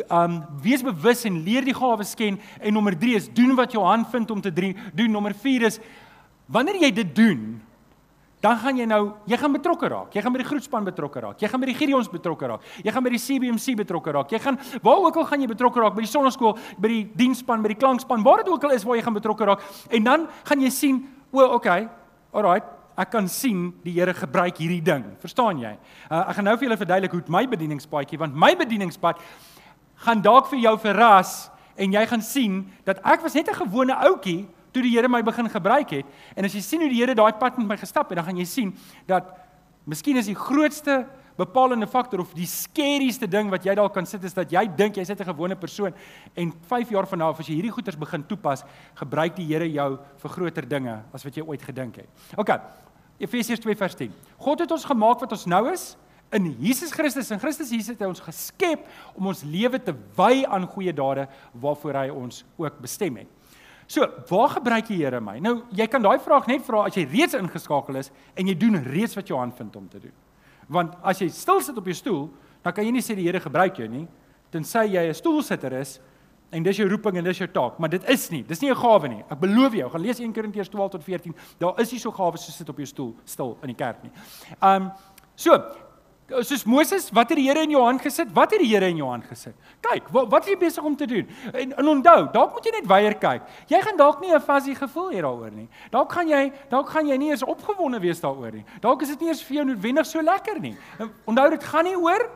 um 0.07 0.43
wees 0.63 0.83
bewus 0.85 1.25
en 1.27 1.41
leer 1.43 1.65
die 1.65 1.75
gawes 1.75 2.13
ken 2.15 2.39
en 2.59 2.73
nommer 2.73 2.95
3 2.97 3.15
is 3.15 3.29
doen 3.33 3.55
wat 3.57 3.73
jou 3.75 3.83
hand 3.83 4.07
vind 4.11 4.31
om 4.31 4.41
te 4.41 4.53
doen. 4.53 4.75
Nommer 5.11 5.33
4 5.33 5.65
is 5.67 5.79
wanneer 6.47 6.79
jy 6.81 6.91
dit 6.91 7.15
doen, 7.15 7.59
dan 8.39 8.55
gaan 8.57 8.77
jy 8.79 8.85
nou, 8.87 9.01
jy 9.27 9.37
gaan 9.37 9.51
betrokke 9.51 9.89
raak. 9.91 10.15
Jy 10.15 10.23
gaan 10.23 10.33
by 10.33 10.39
die 10.39 10.47
groetspan 10.47 10.85
betrokke 10.87 11.19
raak. 11.25 11.41
Jy 11.43 11.49
gaan 11.51 11.59
by 11.59 11.67
die 11.67 11.75
Gideons 11.75 12.07
betrokke 12.11 12.47
raak. 12.47 12.65
Jy 12.85 12.93
gaan 12.95 13.03
by 13.03 13.11
die 13.11 13.19
CBMC 13.19 13.75
betrokke 13.81 14.13
raak. 14.15 14.31
Jy 14.31 14.39
gaan 14.45 14.59
waar 14.85 15.03
ook 15.03 15.19
al 15.19 15.27
gaan 15.27 15.43
jy 15.43 15.49
betrokke 15.51 15.83
raak 15.83 15.97
by 15.97 16.05
die 16.05 16.11
sonneskool, 16.11 16.55
by 16.79 16.91
die 16.93 17.03
diensspan, 17.19 17.63
by 17.65 17.73
die 17.73 17.79
klankspan, 17.81 18.23
waar 18.23 18.45
dit 18.45 18.51
ook 18.53 18.63
al 18.63 18.77
is 18.77 18.87
waar 18.87 18.95
jy 18.95 19.03
gaan 19.03 19.17
betrokke 19.19 19.49
raak. 19.51 19.65
En 19.91 20.07
dan 20.07 20.27
gaan 20.47 20.63
jy 20.63 20.71
sien, 20.71 21.01
o, 21.35 21.43
okay. 21.59 21.89
Alraai, 22.31 22.61
ek 22.99 23.11
kan 23.11 23.27
sien 23.31 23.69
die 23.83 23.97
Here 23.97 24.13
gebruik 24.15 24.59
hierdie 24.59 24.81
ding. 24.83 25.03
Verstaan 25.19 25.59
jy? 25.59 25.73
Uh, 26.07 26.23
ek 26.29 26.39
gaan 26.39 26.47
nou 26.47 26.55
vir 26.55 26.69
julle 26.69 26.79
verduidelik 26.79 27.15
hoe 27.15 27.35
my 27.35 27.43
bedieningspaadjie, 27.51 28.19
want 28.23 28.39
my 28.39 28.53
bedieningspad 28.59 29.19
gaan 30.05 30.21
dalk 30.21 30.47
vir 30.51 30.59
jou 30.59 30.75
verras 30.79 31.49
en 31.75 31.91
jy 31.91 32.05
gaan 32.07 32.21
sien 32.21 32.61
dat 32.87 32.99
ek 33.03 33.21
was 33.21 33.33
net 33.33 33.49
'n 33.49 33.61
gewone 33.65 33.95
ouetjie 33.95 34.47
toe 34.71 34.83
die 34.83 34.91
Here 34.95 35.09
my 35.09 35.21
begin 35.21 35.49
gebruik 35.49 35.89
het 35.89 36.05
en 36.35 36.45
as 36.45 36.53
jy 36.53 36.61
sien 36.61 36.81
hoe 36.81 36.89
die 36.89 37.01
Here 37.01 37.15
daai 37.15 37.33
pad 37.33 37.57
met 37.57 37.67
my 37.67 37.77
gestap 37.77 38.09
het 38.09 38.15
dan 38.15 38.25
gaan 38.25 38.37
jy 38.37 38.45
sien 38.45 38.77
dat 39.07 39.23
miskien 39.85 40.17
is 40.17 40.25
die 40.25 40.35
grootste 40.35 41.05
bepalende 41.39 41.87
faktor 41.87 42.19
of 42.19 42.33
die 42.35 42.47
scarieste 42.49 43.27
ding 43.29 43.49
wat 43.51 43.63
jy 43.65 43.75
dalk 43.79 43.93
kan 43.95 44.07
sit 44.09 44.23
is 44.27 44.35
dat 44.35 44.51
jy 44.51 44.65
dink 44.77 44.97
jy's 44.99 45.09
net 45.09 45.21
'n 45.21 45.31
gewone 45.31 45.55
persoon 45.55 45.93
en 46.35 46.51
5 46.67 46.89
jaar 46.89 47.07
van 47.07 47.19
nou 47.19 47.29
af 47.29 47.39
as 47.39 47.47
jy 47.47 47.55
hierdie 47.55 47.71
goeters 47.71 47.97
begin 47.97 48.23
toepas, 48.23 48.63
gebruik 48.95 49.35
die 49.35 49.45
Here 49.45 49.71
jou 49.71 49.99
vir 50.17 50.29
groter 50.29 50.67
dinge 50.67 51.03
as 51.13 51.23
wat 51.23 51.35
jy 51.35 51.43
ooit 51.43 51.61
gedink 51.61 51.95
het. 51.95 52.09
OK. 52.37 52.49
Efesiërs 53.19 53.59
2 53.59 53.75
vers 53.75 53.95
10. 53.95 54.11
God 54.37 54.59
het 54.59 54.71
ons 54.71 54.85
gemaak 54.85 55.19
wat 55.19 55.31
ons 55.31 55.45
nou 55.45 55.71
is 55.71 55.97
in 56.31 56.51
Jesus 56.61 56.91
Christus. 56.91 57.31
In 57.31 57.39
Christus 57.39 57.71
Jesus 57.73 57.93
het 57.95 58.03
hy 58.03 58.09
ons 58.11 58.21
geskep 58.23 58.85
om 59.15 59.29
ons 59.31 59.43
lewe 59.43 59.79
te 59.81 59.95
wy 60.17 60.45
aan 60.45 60.67
goeie 60.69 60.93
dade 60.93 61.27
waarvoor 61.53 62.03
hy 62.03 62.07
ons 62.13 62.43
ook 62.57 62.79
bestem 62.83 63.21
het. 63.23 63.27
So, 63.89 64.05
waar 64.29 64.51
gebruik 64.53 64.85
die 64.91 64.99
Here 64.99 65.17
my? 65.21 65.39
Nou, 65.41 65.63
jy 65.73 65.87
kan 65.89 66.03
daai 66.05 66.19
vraag 66.21 66.45
net 66.47 66.61
vra 66.61 66.83
as 66.85 66.97
jy 66.97 67.07
reeds 67.09 67.33
ingeskakel 67.33 67.97
is 67.97 68.11
en 68.37 68.45
jy 68.45 68.53
doen 68.53 68.77
reeds 68.85 69.17
wat 69.17 69.31
jou 69.31 69.39
hand 69.39 69.57
vind 69.57 69.79
om 69.79 69.87
te 69.89 70.03
doen. 70.03 70.13
Want 70.69 70.93
as 71.01 71.23
jy 71.23 71.31
stil 71.33 71.63
sit 71.65 71.77
op 71.81 71.89
jou 71.89 71.95
stoel, 71.97 72.27
dan 72.61 72.75
kan 72.77 72.85
jy 72.85 72.93
nie 72.93 73.01
sê 73.01 73.15
die 73.17 73.25
Here 73.25 73.41
gebruik 73.41 73.81
jou 73.81 73.87
nie, 73.89 74.05
tensy 74.53 74.85
jy 74.93 75.07
'n 75.09 75.17
stoelsitter 75.17 75.73
is 75.81 75.99
en 76.51 76.63
dis 76.63 76.77
jou 76.77 76.87
roeping 76.89 77.17
en 77.17 77.23
dis 77.23 77.37
jou 77.37 77.47
taak, 77.47 77.79
maar 77.79 77.89
dit 77.89 78.03
is 78.09 78.29
nie. 78.29 78.43
Dis 78.43 78.61
nie 78.61 78.69
'n 78.69 78.75
gawe 78.75 79.07
nie. 79.07 79.23
Ek 79.29 79.39
beloof 79.39 79.73
jou, 79.73 79.89
gaan 79.89 80.01
lees 80.01 80.19
1 80.19 80.33
Korintiërs 80.33 80.69
12 80.69 80.91
tot 80.91 81.03
14. 81.03 81.33
Daar 81.57 81.79
is 81.79 81.91
nie 81.91 81.99
so 81.99 82.11
gawes 82.11 82.45
so 82.45 82.51
sit 82.51 82.69
op 82.69 82.77
jou 82.77 82.85
stoel 82.85 83.15
stil 83.25 83.57
in 83.63 83.67
die 83.67 83.75
kerk 83.75 84.03
nie. 84.03 84.11
Um 84.61 84.91
so, 85.35 85.57
soos 86.29 86.63
Moses, 86.63 87.09
wat 87.15 87.29
het 87.29 87.37
die 87.37 87.47
Here 87.47 87.63
in 87.63 87.71
jou 87.73 87.81
hand 87.83 88.01
gesit? 88.01 88.31
Wat 88.33 88.51
het 88.51 88.61
die 88.61 88.69
Here 88.69 88.87
in 88.89 88.97
jou 88.97 89.09
hand 89.09 89.25
gesit? 89.29 89.55
Kyk, 89.81 90.09
wat 90.13 90.29
wat 90.31 90.45
is 90.45 90.53
jy 90.53 90.57
besig 90.61 90.83
om 90.83 90.95
te 90.95 91.07
doen? 91.09 91.27
En, 91.53 91.73
en 91.81 91.87
onthou, 91.87 92.31
dalk 92.33 92.53
moet 92.53 92.65
jy 92.65 92.73
net 92.77 92.89
weier 92.89 93.15
kyk. 93.21 93.47
Jy 93.67 93.81
gaan 93.85 93.97
dalk 93.97 94.21
nie 94.21 94.33
'n 94.33 94.41
fuzzy 94.41 94.75
gevoel 94.75 95.11
hê 95.11 95.21
daaroor 95.21 95.51
nie. 95.51 95.67
Dalk 95.91 96.11
gaan 96.11 96.27
jy, 96.27 96.51
dalk 96.69 96.89
gaan 96.89 97.07
jy 97.07 97.17
nie 97.17 97.31
eens 97.31 97.43
opgewonde 97.43 97.99
wees 97.99 98.21
daaroor 98.21 98.51
nie. 98.51 98.65
Dalk 98.81 99.01
is 99.01 99.09
dit 99.09 99.19
nie 99.21 99.29
eens 99.29 99.43
vir 99.43 99.55
jou 99.55 99.65
noodwendig 99.65 100.05
so 100.05 100.21
lekker 100.21 100.59
nie. 100.59 100.77
Onthou, 101.25 101.49
dit 101.49 101.63
gaan 101.63 101.85
nie 101.85 101.97
oor 101.97 102.29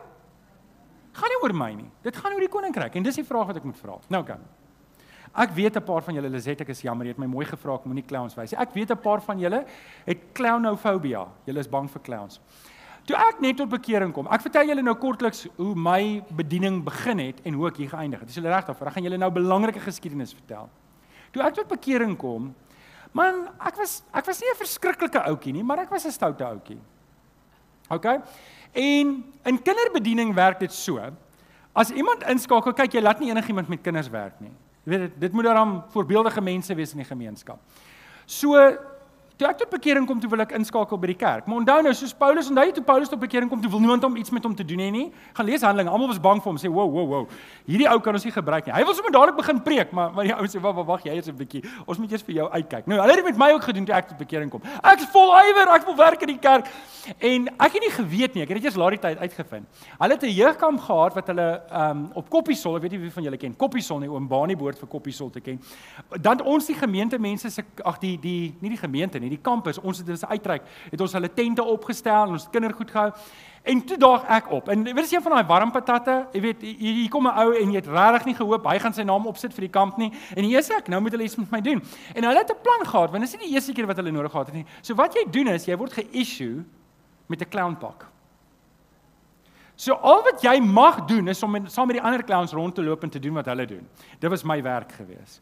gaan 1.13 1.29
nie 1.29 1.41
oor 1.43 1.53
my 1.53 1.73
nie. 1.73 1.91
Dit 2.01 2.17
gaan 2.17 2.33
oor 2.33 2.39
die 2.39 2.49
koninkryk 2.49 2.95
en 2.95 3.03
dis 3.03 3.15
die 3.15 3.23
vraag 3.23 3.47
wat 3.47 3.57
ek 3.57 3.63
moet 3.63 3.77
vra. 3.77 3.99
Nou 4.09 4.23
kan. 4.23 4.39
Ek 5.35 5.49
weet 5.49 5.77
'n 5.77 5.83
paar 5.83 6.01
van 6.01 6.13
julle, 6.13 6.29
Liset, 6.29 6.61
ek 6.61 6.69
is 6.69 6.81
jammer, 6.81 7.05
jy 7.05 7.11
het 7.11 7.17
my 7.17 7.25
mooi 7.25 7.45
gevra 7.45 7.75
ek 7.75 7.85
moenie 7.85 8.05
clowns 8.05 8.35
wys 8.35 8.51
nie. 8.51 8.59
Ek 8.59 8.73
weet 8.73 8.91
'n 8.91 8.97
paar 8.97 9.21
van 9.21 9.39
julle 9.39 9.65
het 10.05 10.19
clownofobia. 10.33 11.27
Julle 11.45 11.59
is 11.59 11.67
bang 11.67 11.89
vir 11.89 12.01
clowns. 12.01 12.39
Toe 13.03 13.17
ek 13.19 13.41
net 13.43 13.57
tot 13.59 13.67
bekering 13.71 14.13
kom. 14.15 14.29
Ek 14.31 14.45
vertel 14.45 14.69
julle 14.71 14.83
nou 14.85 14.95
kortliks 14.95 15.43
hoe 15.57 15.73
my 15.75 16.23
bediening 16.31 16.79
begin 16.85 17.19
het 17.19 17.41
en 17.43 17.57
hoe 17.59 17.67
ek 17.67 17.81
hier 17.81 17.89
geëindig 17.91 18.21
het. 18.23 18.29
Dis 18.31 18.39
julle 18.39 18.53
reg 18.53 18.69
daarvoor. 18.69 18.87
Ek 18.87 18.97
gaan 18.97 19.03
julle 19.03 19.17
nou 19.17 19.29
'n 19.29 19.33
belangrike 19.33 19.79
geskiedenis 19.79 20.33
vertel. 20.33 20.69
Toe 21.31 21.43
ek 21.43 21.53
tot 21.53 21.67
bekering 21.67 22.15
kom, 22.17 22.55
man, 23.11 23.49
ek 23.59 23.75
was 23.75 24.03
ek 24.13 24.25
was 24.25 24.39
nie 24.39 24.49
'n 24.49 24.55
verskriklike 24.55 25.19
ouetjie 25.19 25.53
nie, 25.53 25.63
maar 25.63 25.79
ek 25.79 25.89
was 25.89 26.05
'n 26.05 26.11
stoute 26.11 26.45
ouetjie. 26.45 26.79
OK? 27.89 28.05
En 28.71 29.23
in 29.43 29.61
kinderbediening 29.61 30.33
werk 30.33 30.59
dit 30.59 30.71
so. 30.71 30.99
As 31.73 31.91
iemand 31.91 32.23
inskakel, 32.23 32.73
kyk 32.73 32.93
jy 32.93 33.01
laat 33.01 33.19
nie 33.19 33.29
enigiemand 33.29 33.67
met 33.67 33.81
kinders 33.81 34.09
werk 34.09 34.39
nie. 34.39 34.51
Jy 34.85 34.89
weet 34.91 34.99
dit, 34.99 35.19
dit 35.19 35.33
moet 35.33 35.43
dan 35.43 35.83
voorbeeldige 35.89 36.41
mense 36.41 36.75
wees 36.75 36.91
in 36.91 36.97
die 36.97 37.07
gemeenskap. 37.07 37.59
So 38.25 38.77
Toe 39.33 39.47
ek 39.49 39.57
tot 39.57 39.69
bekering 39.73 40.05
kom, 40.05 40.19
toe 40.21 40.29
wil 40.29 40.43
ek 40.43 40.51
inskakel 40.53 40.99
by 41.01 41.07
die 41.09 41.17
kerk. 41.17 41.47
Maar 41.49 41.63
onthou 41.63 41.77
nou, 41.87 41.93
soos 41.97 42.11
Paulus, 42.13 42.51
onthou 42.51 42.67
toe 42.75 42.83
Paulus 42.85 43.09
tot 43.09 43.19
bekering 43.19 43.49
kom, 43.49 43.61
toe 43.63 43.71
wil 43.73 43.81
niemand 43.81 44.03
hom 44.05 44.17
iets 44.21 44.29
met 44.29 44.43
hom 44.45 44.53
te 44.53 44.65
doen 44.67 44.83
hê 44.83 44.89
nie. 44.93 45.05
Gaan 45.33 45.47
lees 45.49 45.65
Handelinge. 45.65 45.89
Almal 45.89 46.11
was 46.11 46.19
bang 46.21 46.37
vir 46.43 46.51
hom, 46.51 46.59
sê, 46.61 46.69
"Wow, 46.69 46.91
wow, 46.91 47.07
wow. 47.07 47.27
Hierdie 47.65 47.89
ou 47.89 47.99
kan 47.99 48.13
ons 48.13 48.23
nie 48.23 48.31
gebruik 48.31 48.67
nie." 48.67 48.73
Hy 48.73 48.83
wil 48.85 48.93
sommer 48.93 49.11
dadelik 49.11 49.35
begin 49.35 49.61
preek, 49.63 49.91
maar 49.91 50.13
maar 50.13 50.23
die 50.23 50.33
ou 50.33 50.45
sê, 50.45 50.61
"Wag, 50.61 50.85
wag, 50.85 51.03
jy 51.03 51.17
is 51.17 51.27
'n 51.27 51.35
bietjie. 51.35 51.63
Ons 51.87 51.97
moet 51.97 52.11
eers 52.11 52.21
vir 52.21 52.35
jou 52.35 52.49
uitkyk." 52.49 52.85
Nou, 52.87 52.99
hulle 53.01 53.15
het 53.15 53.25
met 53.25 53.37
my 53.37 53.51
ook 53.53 53.63
gedoen 53.63 53.85
toe 53.85 53.95
ek 53.95 54.07
tot 54.07 54.17
bekering 54.17 54.51
kom. 54.51 54.61
Ek 54.83 54.99
is 54.99 55.09
vol 55.09 55.33
ywer, 55.33 55.67
ek 55.73 55.85
wil 55.85 55.95
werk 55.95 56.21
in 56.21 56.27
die 56.27 56.37
kerk. 56.39 56.67
En 57.19 57.47
ek 57.59 57.73
het 57.73 57.81
nie 57.81 57.91
geweet 57.91 58.33
nie, 58.35 58.43
ek 58.43 58.49
het 58.49 58.61
dit 58.61 58.65
eers 58.65 58.75
later 58.75 58.99
tyd 58.99 59.17
uitgevind. 59.17 59.65
Hulle 59.99 60.13
het 60.13 60.23
'n 60.23 60.29
jeugkamp 60.29 60.79
gehad 60.79 61.13
wat 61.15 61.27
hulle 61.27 61.61
um 61.71 62.11
op 62.13 62.29
Koppiesol, 62.29 62.75
ek 62.75 62.81
weet 62.83 62.91
nie 62.91 62.99
wie 62.99 63.11
van 63.11 63.23
julle 63.23 63.37
ken 63.37 63.55
Koppiesol 63.55 63.99
nie, 63.99 64.09
oom 64.09 64.27
Bani 64.27 64.55
behoort 64.55 64.79
vir 64.79 64.87
Koppiesol 64.87 65.29
te 65.29 65.41
ken. 65.41 65.59
Dan 66.21 66.41
ons 66.41 66.65
die 66.65 66.75
gemeente 66.75 67.19
mense 67.19 67.49
se 67.49 67.63
ag 67.83 67.99
die 67.99 68.17
die 68.19 68.55
nie 68.61 68.69
die 68.69 68.77
gemeente 68.77 69.19
nie, 69.23 69.31
die 69.33 69.41
kampus, 69.41 69.79
ons 69.81 70.01
het 70.01 70.07
dit 70.09 70.25
uitreik, 70.25 70.67
het 70.91 71.01
ons 71.01 71.15
hulle 71.17 71.31
tente 71.33 71.63
opgestel 71.63 72.27
en 72.27 72.37
ons 72.37 72.47
kindergoed 72.51 72.93
gehou. 72.93 73.09
En 73.63 73.79
toe 73.87 73.97
daag 73.97 74.25
ek 74.27 74.49
op. 74.51 74.69
En 74.69 74.83
weet 74.83 75.11
jy 75.11 75.21
van 75.23 75.37
daai 75.37 75.47
warm 75.47 75.71
patatte, 75.71 76.17
jy 76.35 76.41
weet 76.43 76.63
hier 76.67 77.09
kom 77.09 77.27
'n 77.27 77.37
ou 77.39 77.53
en 77.55 77.71
jy 77.71 77.79
het 77.79 77.87
regtig 77.87 78.25
nie 78.25 78.35
gehoop 78.35 78.65
hy 78.67 78.79
gaan 78.79 78.93
sy 78.93 79.03
naam 79.03 79.27
opsit 79.27 79.53
vir 79.53 79.61
die 79.61 79.71
kamp 79.71 79.97
nie. 79.97 80.11
En 80.35 80.43
hier 80.43 80.59
is 80.59 80.69
ek, 80.69 80.87
nou 80.87 80.99
moet 81.01 81.11
hulle 81.11 81.23
iets 81.23 81.37
met 81.37 81.51
my 81.51 81.61
doen. 81.61 81.81
En 82.13 82.23
hulle 82.23 82.39
het 82.39 82.51
'n 82.51 82.61
plan 82.61 82.85
gehad, 82.85 83.11
want 83.11 83.23
dit 83.23 83.33
is 83.33 83.39
nie 83.39 83.47
die 83.47 83.55
eerste 83.55 83.73
keer 83.73 83.87
wat 83.87 83.95
hulle 83.95 84.11
nodig 84.11 84.31
gehad 84.31 84.47
het 84.47 84.55
nie. 84.55 84.65
So 84.81 84.95
wat 84.95 85.13
jy 85.13 85.23
doen 85.31 85.47
is 85.47 85.65
jy 85.65 85.77
word 85.77 85.93
ge-issue 85.93 86.63
met 87.27 87.41
'n 87.41 87.49
clownpak. 87.49 88.05
So 89.75 89.93
al 89.93 90.23
wat 90.23 90.41
jy 90.41 90.59
mag 90.59 91.05
doen 91.05 91.27
is 91.27 91.43
om 91.43 91.67
saam 91.67 91.87
met 91.87 91.97
die 91.97 92.03
ander 92.03 92.23
clowns 92.23 92.51
rond 92.51 92.75
te 92.75 92.83
loop 92.83 93.03
en 93.03 93.09
te 93.09 93.19
doen 93.19 93.33
wat 93.33 93.45
hulle 93.45 93.65
doen. 93.65 93.87
Dit 94.19 94.29
was 94.29 94.43
my 94.43 94.61
werk 94.61 94.91
geweest. 94.91 95.41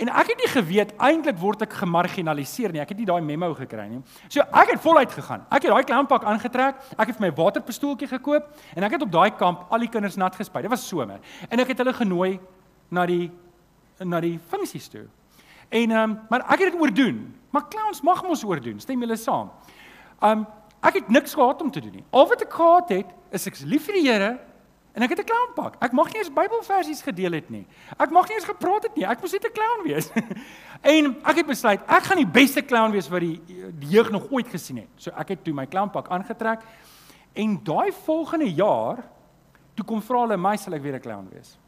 En 0.00 0.08
ek 0.08 0.32
het 0.32 0.40
nie 0.40 0.48
geweet 0.48 0.92
eintlik 0.96 1.36
word 1.40 1.62
ek 1.66 1.74
gemarginaliseer 1.82 2.72
nie. 2.72 2.80
Ek 2.80 2.94
het 2.94 2.98
nie 2.98 3.08
daai 3.08 3.20
memo 3.24 3.52
gekry 3.56 3.84
nie. 3.90 4.00
So 4.28 4.40
ek 4.40 4.72
het 4.74 4.80
voluit 4.80 5.12
gegaan. 5.12 5.44
Ek 5.52 5.66
het 5.66 5.72
daai 5.74 5.84
klamppak 5.88 6.24
aangetrek. 6.24 6.78
Ek 6.96 7.10
het 7.10 7.18
vir 7.18 7.26
my 7.26 7.32
waterpistooltjie 7.36 8.08
gekoop 8.14 8.48
en 8.76 8.86
ek 8.88 8.96
het 8.96 9.04
op 9.04 9.12
daai 9.12 9.30
kamp 9.36 9.66
al 9.72 9.84
die 9.84 9.90
kinders 9.92 10.16
nat 10.20 10.36
gespuit. 10.38 10.64
Dit 10.64 10.72
was 10.72 10.86
somer. 10.88 11.20
En 11.50 11.60
ek 11.60 11.74
het 11.74 11.82
hulle 11.84 11.94
genooi 11.96 12.38
na 12.90 13.06
die 13.08 13.30
na 14.02 14.18
die 14.24 14.38
funksies 14.50 14.88
toe. 14.90 15.04
En 15.68 15.90
ehm 15.90 16.10
um, 16.10 16.18
maar 16.30 16.46
ek 16.48 16.64
het 16.64 16.72
dit 16.72 16.80
oordoen. 16.80 17.20
Maar 17.52 17.68
clowns 17.68 18.00
mag 18.00 18.22
mos 18.24 18.44
oordoen. 18.44 18.80
Stem 18.80 19.00
julle 19.04 19.16
saam? 19.16 19.52
Ehm 20.20 20.42
um, 20.42 20.46
ek 20.82 20.96
het 20.98 21.08
niks 21.08 21.34
gehad 21.34 21.60
om 21.62 21.70
te 21.70 21.80
doen 21.80 22.00
nie. 22.00 22.04
Al 22.10 22.26
wat 22.26 22.42
ek 22.42 22.52
gehad 22.52 22.88
het 22.90 23.12
is 23.30 23.46
ek 23.46 23.60
lief 23.64 23.84
vir 23.86 24.00
die 24.00 24.08
Here 24.08 24.32
En 24.92 25.02
ek 25.02 25.14
het 25.14 25.18
'n 25.18 25.24
clownpak. 25.24 25.74
Ek 25.80 25.92
mag 25.92 26.12
nie 26.12 26.18
eens 26.18 26.32
Bybelversies 26.32 27.02
gedeel 27.02 27.32
het 27.32 27.50
nie. 27.50 27.66
Ek 27.96 28.10
mag 28.10 28.28
nie 28.28 28.36
eens 28.36 28.44
gepraat 28.44 28.82
het 28.82 28.96
nie. 28.96 29.04
Ek 29.04 29.20
moes 29.20 29.32
net 29.32 29.44
'n 29.44 29.52
clown 29.52 29.82
wees. 29.84 30.10
en 30.94 31.16
ek 31.24 31.36
het 31.36 31.46
besluit 31.46 31.80
ek 31.86 32.02
gaan 32.02 32.16
die 32.16 32.26
beste 32.26 32.62
clown 32.62 32.90
wees 32.90 33.08
wat 33.08 33.20
die, 33.20 33.40
die 33.78 33.88
jeug 33.88 34.10
nog 34.10 34.30
ooit 34.30 34.48
gesien 34.48 34.76
het. 34.76 34.88
So 34.96 35.10
ek 35.16 35.28
het 35.28 35.44
toe 35.44 35.54
my 35.54 35.66
clownpak 35.66 36.08
aangetrek 36.08 36.60
en 37.32 37.60
daai 37.64 37.92
volgende 37.92 38.52
jaar 38.54 39.04
toe 39.74 39.84
kom 39.84 40.02
vra 40.02 40.20
hulle 40.20 40.36
my 40.36 40.56
sal 40.56 40.74
ek 40.74 40.82
weer 40.82 40.94
'n 40.94 41.00
clown 41.00 41.28
wees. 41.32 41.58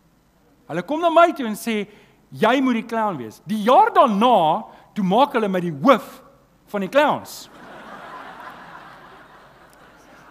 Hulle 0.69 0.83
kom 0.83 1.01
na 1.01 1.11
my 1.11 1.33
toe 1.33 1.47
en 1.47 1.57
sê 1.57 1.89
jy 2.31 2.61
moet 2.61 2.75
die 2.75 2.87
clown 2.87 3.17
wees. 3.17 3.41
Die 3.47 3.63
jaar 3.63 3.93
daarna 3.93 4.65
toe 4.95 5.05
maak 5.05 5.33
hulle 5.33 5.49
my 5.49 5.61
die 5.61 5.75
hoof 5.83 6.23
van 6.67 6.81
die 6.81 6.91
clowns. 6.91 7.49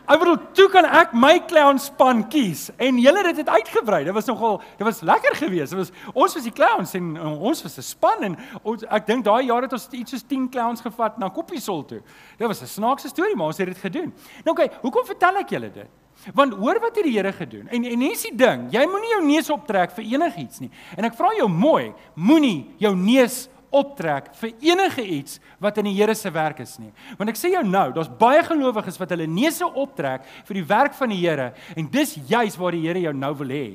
Ek 0.03 0.19
bedoel, 0.19 0.35
toe 0.51 0.65
kan 0.67 0.83
ek 0.83 1.13
my 1.15 1.37
clown 1.47 1.77
span 1.79 2.25
kies 2.27 2.65
en 2.75 2.97
julle 2.99 3.21
het 3.23 3.37
dit 3.39 3.47
uitgebrei. 3.49 4.01
Dit 4.03 4.15
was 4.15 4.27
nogal, 4.27 4.57
dit 4.75 4.83
was 4.83 4.99
lekker 5.07 5.37
geweest. 5.39 5.71
Dit 5.71 5.79
was 5.79 5.91
ons 6.11 6.35
was 6.35 6.43
die 6.43 6.51
clowns 6.51 6.91
en, 6.99 7.13
en 7.15 7.37
ons 7.39 7.63
was 7.63 7.77
'n 7.77 7.85
span 7.87 8.23
en 8.27 8.37
ons 8.63 8.83
ek 8.83 9.07
dink 9.07 9.23
daai 9.23 9.47
jaar 9.47 9.63
het 9.63 9.71
ons 9.71 9.87
iets 9.91 10.11
soos 10.11 10.25
10 10.27 10.49
clowns 10.51 10.81
gevat 10.81 11.17
na 11.17 11.29
Koppiesol 11.29 11.85
toe. 11.85 12.01
Dit 12.37 12.47
was 12.47 12.61
'n 12.61 12.67
snaakse 12.67 13.07
storie, 13.07 13.35
maar 13.35 13.47
ons 13.47 13.57
het 13.57 13.67
dit 13.67 13.77
gedoen. 13.77 14.13
Nou 14.43 14.51
oké, 14.51 14.63
okay, 14.63 14.77
hoekom 14.81 15.05
vertel 15.05 15.37
ek 15.37 15.49
julle 15.49 15.71
dit? 15.71 15.89
Want 16.33 16.53
hoor 16.53 16.79
wat 16.79 16.95
het 16.95 17.05
die 17.05 17.15
Here 17.17 17.31
gedoen? 17.31 17.67
En 17.67 17.83
en 17.83 17.99
hier's 17.99 18.21
die 18.21 18.35
ding, 18.35 18.71
jy 18.71 18.85
moenie 18.85 19.09
jou 19.09 19.23
neus 19.25 19.49
optrek 19.49 19.91
vir 19.91 20.03
enigiets 20.03 20.59
nie. 20.59 20.71
En 20.97 21.05
ek 21.05 21.15
vra 21.15 21.31
jou 21.37 21.47
mooi, 21.49 21.93
moenie 22.15 22.75
jou 22.77 22.95
neus 22.95 23.47
optrek 23.73 24.29
vir 24.39 24.51
enige 24.61 25.03
iets 25.03 25.39
wat 25.61 25.79
in 25.81 25.89
die 25.89 25.95
Here 25.97 26.15
se 26.15 26.31
werk 26.33 26.61
is 26.63 26.77
nie. 26.79 26.91
Want 27.17 27.33
ek 27.33 27.39
sê 27.39 27.53
jou 27.53 27.63
nou, 27.65 27.87
daar's 27.95 28.11
baie 28.19 28.43
gelowiges 28.45 28.99
wat 29.01 29.15
hulle 29.15 29.27
neuse 29.27 29.65
optrek 29.65 30.27
vir 30.47 30.59
die 30.59 30.67
werk 30.69 30.93
van 30.97 31.13
die 31.13 31.21
Here 31.21 31.51
en 31.75 31.89
dis 31.91 32.15
juis 32.29 32.57
waar 32.59 32.77
die 32.77 32.85
Here 32.85 33.01
jou 33.07 33.13
nou 33.17 33.33
wil 33.41 33.55
hê. 33.55 33.65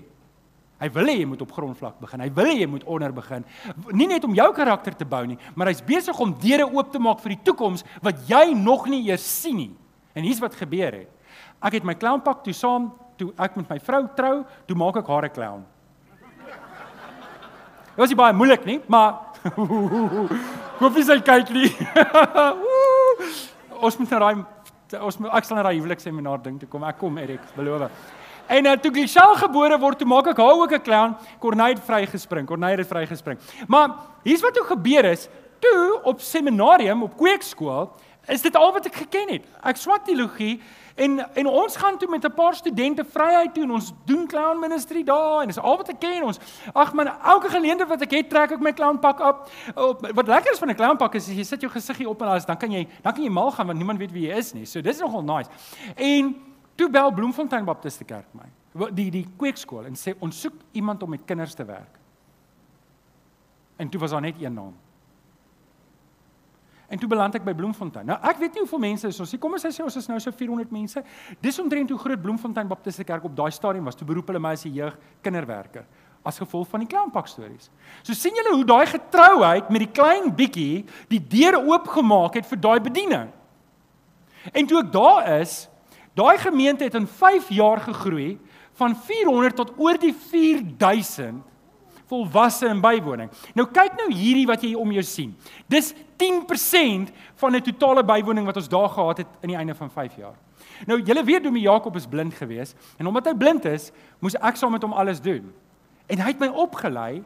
Hy 0.78 0.88
wil 0.94 1.10
hê 1.10 1.16
jy 1.18 1.26
moet 1.26 1.42
op 1.42 1.52
grondvlak 1.56 1.96
begin. 1.98 2.22
Hy 2.22 2.30
wil 2.36 2.46
hê 2.52 2.54
jy 2.60 2.68
moet 2.70 2.84
onder 2.86 3.12
begin. 3.14 3.44
Nie 3.90 4.06
net 4.06 4.24
om 4.24 4.36
jou 4.38 4.46
karakter 4.54 4.94
te 4.94 5.06
bou 5.08 5.24
nie, 5.26 5.38
maar 5.58 5.72
hy's 5.72 5.82
besig 5.82 6.18
om 6.22 6.36
deure 6.38 6.68
oop 6.70 6.92
te 6.94 7.02
maak 7.02 7.18
vir 7.24 7.34
die 7.34 7.42
toekoms 7.50 7.82
wat 8.04 8.22
jy 8.30 8.52
nog 8.54 8.86
nie 8.86 9.02
eers 9.08 9.26
sien 9.26 9.58
nie. 9.58 9.72
En 10.14 10.22
hier's 10.22 10.42
wat 10.42 10.54
gebeur 10.58 11.02
het. 11.02 11.10
Ek 11.58 11.80
het 11.80 11.86
my 11.86 11.96
clownpak 11.98 12.44
toe 12.46 12.54
saam 12.54 12.92
toe 13.18 13.32
ek 13.34 13.56
met 13.58 13.74
my 13.74 13.80
vrou 13.82 14.04
trou, 14.14 14.36
toe 14.68 14.76
maak 14.78 15.00
ek 15.02 15.10
haar 15.10 15.26
'n 15.26 15.34
clown. 15.34 15.66
Dit 17.98 18.06
was 18.06 18.10
nie 18.10 18.16
baie 18.16 18.32
moeilik 18.32 18.64
nie, 18.64 18.80
maar 18.86 19.27
Hoef 20.80 20.96
jy 20.96 21.04
sy 21.08 21.18
kyk 21.24 21.50
nie. 21.54 21.70
ons 23.84 23.98
moet 23.98 24.10
na 24.10 24.18
daai 24.18 24.44
ons 25.04 25.18
moet 25.20 25.34
ek 25.36 25.44
sal 25.44 25.58
na 25.58 25.66
daai 25.66 25.76
huwelikseminar 25.76 26.40
ding 26.42 26.56
toe 26.60 26.68
kom. 26.68 26.84
Ek 26.88 26.98
kom 27.00 27.18
Erik, 27.20 27.42
beloof. 27.56 27.90
En 28.48 28.66
uh, 28.66 28.76
toe 28.80 28.92
Giselle 28.94 29.36
gebore 29.36 29.76
word, 29.80 29.98
toe 30.00 30.08
maak 30.08 30.30
ek 30.32 30.40
haar 30.40 30.56
ook 30.56 30.72
'n 30.72 30.82
clown. 30.82 31.16
Corneille 31.38 31.76
het 31.76 31.84
vrygespring. 31.84 32.46
Corneille 32.48 32.80
het 32.80 32.88
vrygespring. 32.88 33.38
Maar 33.66 33.90
hier's 34.24 34.40
wat 34.40 34.54
toe 34.54 34.64
gebeur 34.64 35.04
is, 35.04 35.28
toe 35.60 36.00
op 36.02 36.20
seminarium 36.20 37.02
op 37.02 37.16
kweekskool, 37.16 37.92
is 38.28 38.42
dit 38.42 38.56
al 38.56 38.72
wat 38.72 38.86
ek 38.86 38.94
geken 38.94 39.28
het. 39.28 39.48
Ek 39.62 39.76
swat 39.76 40.04
teologie 40.04 40.60
En 40.98 41.34
en 41.34 41.46
ons 41.46 41.76
gaan 41.76 41.98
toe 41.98 42.08
met 42.10 42.24
'n 42.24 42.34
paar 42.34 42.54
studente 42.54 43.04
vryheid 43.04 43.54
toe 43.54 43.62
en 43.62 43.70
ons 43.70 43.92
doen 44.04 44.26
clown 44.26 44.58
ministry 44.58 45.04
daar 45.04 45.40
en 45.40 45.46
dis 45.46 45.58
al 45.58 45.76
wat 45.76 45.88
ek 45.88 45.98
ken 45.98 46.22
ons. 46.22 46.38
Ag 46.72 46.92
man, 46.92 47.06
elke 47.22 47.48
geleentheid 47.48 47.88
wat 47.88 48.00
ek 48.02 48.10
het, 48.10 48.30
trek 48.30 48.50
ek 48.50 48.60
my 48.60 48.72
clown 48.72 48.98
pak 48.98 49.20
op. 49.20 49.50
op 49.74 50.10
wat 50.14 50.26
lekker 50.26 50.52
is 50.52 50.58
van 50.58 50.70
'n 50.70 50.74
clown 50.74 50.96
pak 50.96 51.14
is 51.14 51.26
jy 51.26 51.44
sit 51.44 51.60
jou 51.60 51.72
gesiggie 51.72 52.08
op 52.08 52.22
en 52.22 52.28
alles, 52.28 52.44
dan 52.44 52.56
kan 52.56 52.70
jy 52.70 52.88
dan 53.02 53.12
kan 53.14 53.22
jy 53.22 53.30
mal 53.30 53.50
gaan 53.50 53.66
want 53.66 53.78
niemand 53.78 53.98
weet 53.98 54.12
wie 54.12 54.26
jy 54.26 54.36
is 54.36 54.52
nie. 54.52 54.64
So 54.64 54.80
dis 54.80 54.98
nogal 54.98 55.22
nice. 55.22 55.50
En 55.94 56.48
Toe 56.78 56.90
bel 56.90 57.10
Bloemfontein 57.10 57.64
Baptiste 57.64 58.04
Kerk 58.04 58.26
my, 58.38 58.44
die 58.94 59.10
die 59.10 59.24
kweekskool 59.36 59.84
en 59.84 59.96
sê 59.98 60.12
ons 60.22 60.40
soek 60.40 60.54
iemand 60.78 61.02
om 61.02 61.10
met 61.10 61.24
kinders 61.26 61.54
te 61.54 61.64
werk. 61.66 61.98
En 63.76 63.88
toe 63.88 64.00
was 64.00 64.10
daar 64.10 64.20
net 64.20 64.38
een 64.38 64.54
naam. 64.54 64.76
En 66.88 66.98
toe 66.98 67.08
beland 67.08 67.34
ek 67.36 67.44
by 67.44 67.52
Bloemfontein. 67.52 68.06
Nou 68.08 68.16
ek 68.24 68.38
weet 68.40 68.54
nie 68.56 68.62
hoeveel 68.64 68.80
mense 68.80 69.08
is 69.10 69.20
ons 69.20 69.32
nie. 69.34 69.40
Kom 69.40 69.52
ons 69.52 69.64
sê 69.68 69.84
ons 69.84 69.96
is 70.00 70.08
nou 70.08 70.18
so 70.24 70.32
400 70.32 70.70
mense. 70.72 71.02
Dis 71.44 71.58
omtrent 71.60 71.90
hoe 71.92 71.98
groot 72.00 72.22
Bloemfontein 72.22 72.68
Baptiste 72.68 73.04
Kerk 73.04 73.26
op 73.28 73.34
daai 73.36 73.50
stadium 73.52 73.84
was. 73.84 73.98
Toe 73.98 74.08
beroep 74.08 74.32
hulle 74.32 74.40
my 74.40 74.54
as 74.56 74.64
'n 74.64 74.72
jeug 74.72 74.96
kinderwerker 75.22 75.84
as 76.24 76.38
gevolg 76.38 76.68
van 76.68 76.80
die 76.80 76.88
clownpak 76.88 77.28
stories. 77.30 77.70
So 78.02 78.12
sien 78.12 78.36
julle 78.36 78.54
hoe 78.56 78.64
daai 78.64 78.86
getrouheid 78.86 79.70
met 79.70 79.84
die 79.86 79.92
klein 79.92 80.34
bietjie 80.34 80.84
die 81.08 81.20
deur 81.20 81.60
oopgemaak 81.60 82.34
het 82.34 82.46
vir 82.46 82.60
daai 82.60 82.80
bediening. 82.80 83.28
En 84.52 84.66
toe 84.66 84.82
ek 84.82 84.92
daar 84.92 85.40
is, 85.40 85.68
daai 86.14 86.38
gemeente 86.38 86.84
het 86.84 86.94
in 86.94 87.06
5 87.06 87.48
jaar 87.54 87.80
gegroei 87.80 88.38
van 88.78 88.96
400 88.96 89.56
tot 89.56 89.72
oor 89.78 89.98
die 89.98 90.14
4000 90.14 91.42
volwasse 92.08 92.66
in 92.68 92.80
bywoning. 92.80 93.30
Nou 93.54 93.66
kyk 93.72 93.96
nou 94.00 94.08
hierdie 94.12 94.46
wat 94.48 94.62
jy 94.64 94.74
om 94.78 94.92
jou 94.96 95.04
sien. 95.04 95.34
Dis 95.68 95.92
10% 96.20 97.12
van 97.40 97.56
die 97.56 97.64
totale 97.70 98.04
bywoning 98.06 98.46
wat 98.48 98.56
ons 98.56 98.68
daar 98.68 98.88
gehad 98.88 99.24
het 99.24 99.40
in 99.44 99.52
die 99.52 99.58
einde 99.58 99.76
van 99.78 99.90
5 99.90 100.16
jaar. 100.16 100.36
Nou 100.86 101.00
julle 101.02 101.24
weet 101.24 101.44
Domie 101.44 101.62
Jakob 101.62 101.96
is 101.96 102.06
blind 102.06 102.34
geweest 102.34 102.76
en 102.98 103.06
omdat 103.06 103.30
hy 103.30 103.34
blind 103.38 103.64
is, 103.68 103.90
moes 104.20 104.36
ek 104.40 104.56
saam 104.56 104.72
met 104.74 104.82
hom 104.82 104.96
alles 104.96 105.20
doen. 105.20 105.52
En 106.08 106.22
hy 106.24 106.32
het 106.32 106.40
my 106.40 106.48
opgelei 106.48 107.22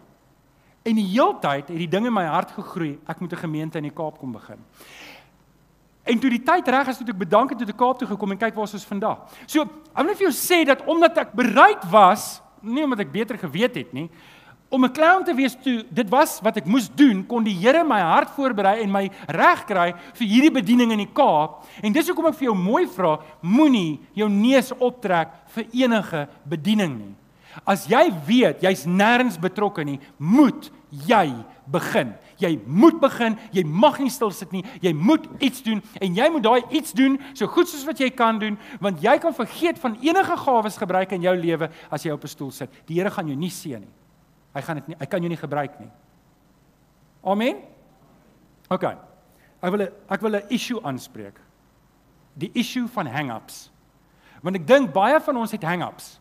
en 0.82 0.98
die 0.98 1.06
heeltyd 1.12 1.70
het 1.70 1.78
die 1.78 1.90
ding 1.90 2.08
in 2.08 2.14
my 2.14 2.24
hart 2.26 2.50
gegroei. 2.56 2.98
Ek 3.06 3.20
moet 3.20 3.32
'n 3.32 3.44
gemeente 3.46 3.78
in 3.78 3.84
die 3.84 3.94
Kaap 3.94 4.18
kom 4.18 4.32
begin. 4.32 4.58
En 6.02 6.18
toe 6.18 6.30
die 6.30 6.42
tyd 6.42 6.68
reg 6.68 6.88
is, 6.88 6.98
het 6.98 7.08
ek 7.08 7.18
bedank 7.18 7.50
en 7.50 7.58
toe 7.58 7.66
te 7.66 7.72
Kaap 7.72 7.98
toe 7.98 8.08
gekom 8.08 8.30
en 8.30 8.38
kyk 8.38 8.54
waar 8.54 8.66
ons 8.66 8.74
is 8.74 8.84
vandag. 8.84 9.18
So, 9.46 9.62
ek 9.94 10.06
wil 10.06 10.14
vir 10.14 10.26
jou 10.30 10.34
sê 10.34 10.64
dat 10.66 10.82
omdat 10.86 11.18
ek 11.18 11.32
bereid 11.32 11.84
was, 11.90 12.42
nie 12.60 12.82
omdat 12.82 13.00
ek 13.00 13.12
beter 13.12 13.38
geweet 13.38 13.74
het 13.74 13.92
nie, 13.92 14.10
om 14.72 14.84
'n 14.84 14.92
clown 14.92 15.24
te 15.24 15.34
wees 15.34 15.54
toe 15.62 15.84
dit 15.88 16.08
was 16.08 16.40
wat 16.40 16.56
ek 16.56 16.66
moes 16.66 16.88
doen 16.88 17.26
kon 17.26 17.44
die 17.44 17.54
Here 17.54 17.84
my 17.84 18.00
hart 18.00 18.30
voorberei 18.32 18.80
en 18.82 18.90
my 18.90 19.10
reg 19.28 19.64
kry 19.68 19.92
vir 20.14 20.26
hierdie 20.26 20.50
bediening 20.50 20.92
in 20.92 21.04
die 21.04 21.12
Kaap. 21.12 21.66
En 21.82 21.92
dis 21.92 22.08
hoekom 22.08 22.26
ek 22.26 22.38
vir 22.40 22.48
jou 22.48 22.56
mooi 22.56 22.86
vra 22.86 23.18
moenie 23.42 24.00
jou 24.14 24.28
neus 24.28 24.72
optrek 24.72 25.28
vir 25.54 25.64
enige 25.72 26.28
bediening 26.48 26.98
nie. 26.98 27.14
As 27.66 27.86
jy 27.86 28.10
weet 28.26 28.62
jy's 28.62 28.86
nêrens 28.86 29.36
betrokke 29.36 29.84
nie 29.84 30.00
moet 30.16 30.70
jy 30.88 31.44
begin. 31.66 32.14
Jy 32.38 32.58
moet 32.66 33.00
begin 33.00 33.36
jy 33.52 33.64
mag 33.64 33.98
nie 34.00 34.10
stil 34.10 34.30
sit 34.30 34.52
nie 34.52 34.64
jy 34.80 34.92
moet 34.92 35.28
iets 35.38 35.62
doen 35.62 35.82
en 36.00 36.14
jy 36.14 36.30
moet 36.30 36.42
daai 36.42 36.62
iets 36.70 36.92
doen 36.92 37.18
so 37.34 37.46
goed 37.46 37.68
soos 37.68 37.84
wat 37.84 38.00
jy 38.00 38.08
kan 38.10 38.38
doen 38.38 38.56
want 38.80 39.02
jy 39.02 39.18
kan 39.18 39.34
vergeet 39.34 39.78
van 39.78 39.98
enige 40.00 40.36
gawes 40.36 40.76
gebruik 40.76 41.12
in 41.12 41.22
jou 41.22 41.36
lewe 41.36 41.70
as 41.90 42.04
jy 42.04 42.10
op 42.10 42.24
'n 42.24 42.28
stoel 42.28 42.50
sit. 42.50 42.70
Die 42.86 42.96
Here 42.96 43.10
gaan 43.10 43.28
jou 43.28 43.36
nie 43.36 43.50
seën 43.50 43.80
nie 43.80 44.01
Hy 44.52 44.60
gaan 44.60 44.80
dit 44.80 44.92
nie 44.92 44.96
hy 45.00 45.06
kan 45.06 45.24
jou 45.24 45.30
nie 45.32 45.40
gebruik 45.40 45.78
nie. 45.80 45.90
Amen. 47.22 47.62
OK. 48.68 48.84
Ek 49.62 49.70
wil 49.70 49.86
ek 49.86 50.20
wil 50.20 50.36
'n 50.36 50.48
issue 50.48 50.80
aanspreek. 50.82 51.38
Die 52.34 52.50
issue 52.54 52.88
van 52.88 53.06
hang-ups. 53.06 53.70
Want 54.42 54.56
ek 54.56 54.66
dink 54.66 54.92
baie 54.92 55.20
van 55.20 55.36
ons 55.36 55.52
het 55.52 55.62
hang-ups. 55.62 56.20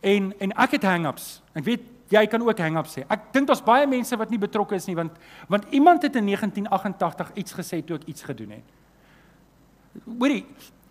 En 0.00 0.32
en 0.38 0.52
ek 0.52 0.70
het 0.70 0.82
hang-ups. 0.82 1.42
Ek 1.54 1.64
weet 1.64 1.82
jy 2.08 2.26
kan 2.26 2.42
ook 2.42 2.58
hang-ups 2.58 2.96
hê. 2.98 3.04
Ek 3.08 3.32
dink 3.32 3.46
daar's 3.46 3.62
baie 3.62 3.86
mense 3.86 4.16
wat 4.16 4.30
nie 4.30 4.38
betrokke 4.38 4.74
is 4.74 4.86
nie 4.86 4.96
want 4.96 5.12
want 5.48 5.64
iemand 5.70 6.02
het 6.02 6.16
in 6.16 6.26
1988 6.26 7.32
iets 7.34 7.52
gesê 7.52 7.84
toe 7.84 7.96
ek 7.96 8.04
iets 8.04 8.22
gedoen 8.22 8.50
het. 8.50 8.64
Hoorie, 10.06 10.46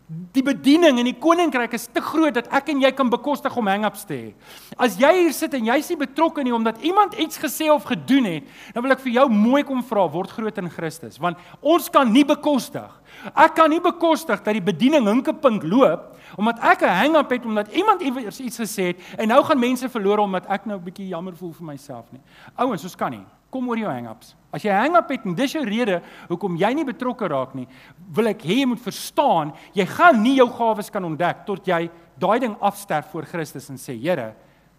Die 0.09 0.41
bediening 0.41 0.97
in 0.97 1.05
die 1.05 1.17
koninkryk 1.21 1.75
is 1.77 1.83
te 1.93 2.01
groot 2.01 2.33
dat 2.33 2.47
ek 2.57 2.71
en 2.73 2.79
jy 2.81 2.89
kan 2.97 3.11
bekostig 3.13 3.53
om 3.61 3.67
hang-ups 3.69 4.07
te 4.09 4.15
hê. 4.15 4.31
As 4.73 4.95
jy 4.97 5.11
hier 5.19 5.35
sit 5.37 5.53
en 5.53 5.67
jy's 5.69 5.91
nie 5.91 5.99
betrokke 6.01 6.41
nie 6.41 6.53
omdat 6.55 6.81
iemand 6.81 7.13
iets 7.21 7.37
gesê 7.37 7.67
of 7.69 7.85
gedoen 7.85 8.25
het, 8.25 8.47
dan 8.73 8.87
wil 8.87 8.95
ek 8.95 9.03
vir 9.05 9.13
jou 9.19 9.27
mooi 9.29 9.61
kom 9.67 9.83
vra, 9.85 10.07
word 10.09 10.33
groot 10.33 10.57
in 10.57 10.71
Christus, 10.73 11.21
want 11.21 11.37
ons 11.61 11.91
kan 11.93 12.09
nie 12.09 12.25
bekostig. 12.25 12.89
Ek 13.35 13.53
kan 13.53 13.69
nie 13.69 13.81
bekostig 13.85 14.41
dat 14.41 14.57
die 14.57 14.65
bediening 14.65 15.05
hinkepink 15.05 15.67
loop 15.69 16.15
omdat 16.41 16.57
ek 16.65 16.81
'n 16.89 16.97
hang-up 17.03 17.29
het 17.29 17.45
omdat 17.45 17.69
iemand 17.77 18.01
iewers 18.01 18.39
iets 18.39 18.57
gesê 18.57 18.93
het 18.93 18.97
en 19.17 19.27
nou 19.27 19.43
gaan 19.43 19.59
mense 19.59 19.89
verloor 19.89 20.25
omdat 20.25 20.49
ek 20.49 20.65
nou 20.65 20.79
'n 20.79 20.83
bietjie 20.83 21.07
jammer 21.07 21.35
voel 21.37 21.53
vir 21.53 21.65
myself 21.65 22.05
nie. 22.11 22.21
Ouens, 22.57 22.83
ons 22.83 22.95
kan 22.95 23.11
nie. 23.11 23.25
Kom 23.49 23.69
oor 23.69 23.77
jou 23.77 23.89
hang-ups. 23.89 24.35
As 24.53 24.63
jy 24.65 24.73
hang-up 24.73 25.09
het 25.09 25.25
en 25.25 25.35
dis 25.37 25.53
jou 25.53 25.63
rede 25.65 26.01
hoekom 26.29 26.57
jy 26.57 26.69
nie 26.77 26.85
betrokke 26.85 27.27
raak 27.29 27.55
nie, 27.57 27.67
wil 28.13 28.29
ek 28.31 28.45
hê 28.45 28.61
jy 28.61 28.69
moet 28.69 28.81
verstaan, 28.81 29.53
jy 29.73 29.85
gaan 29.89 30.21
nie 30.23 30.37
jou 30.37 30.47
gawes 30.53 30.89
kan 30.93 31.05
ontdek 31.05 31.45
tot 31.45 31.67
jy 31.67 31.87
daai 32.19 32.39
ding 32.39 32.55
afsterf 32.61 33.11
voor 33.13 33.25
Christus 33.29 33.69
en 33.69 33.77
sê, 33.77 33.97
Here, 33.97 34.33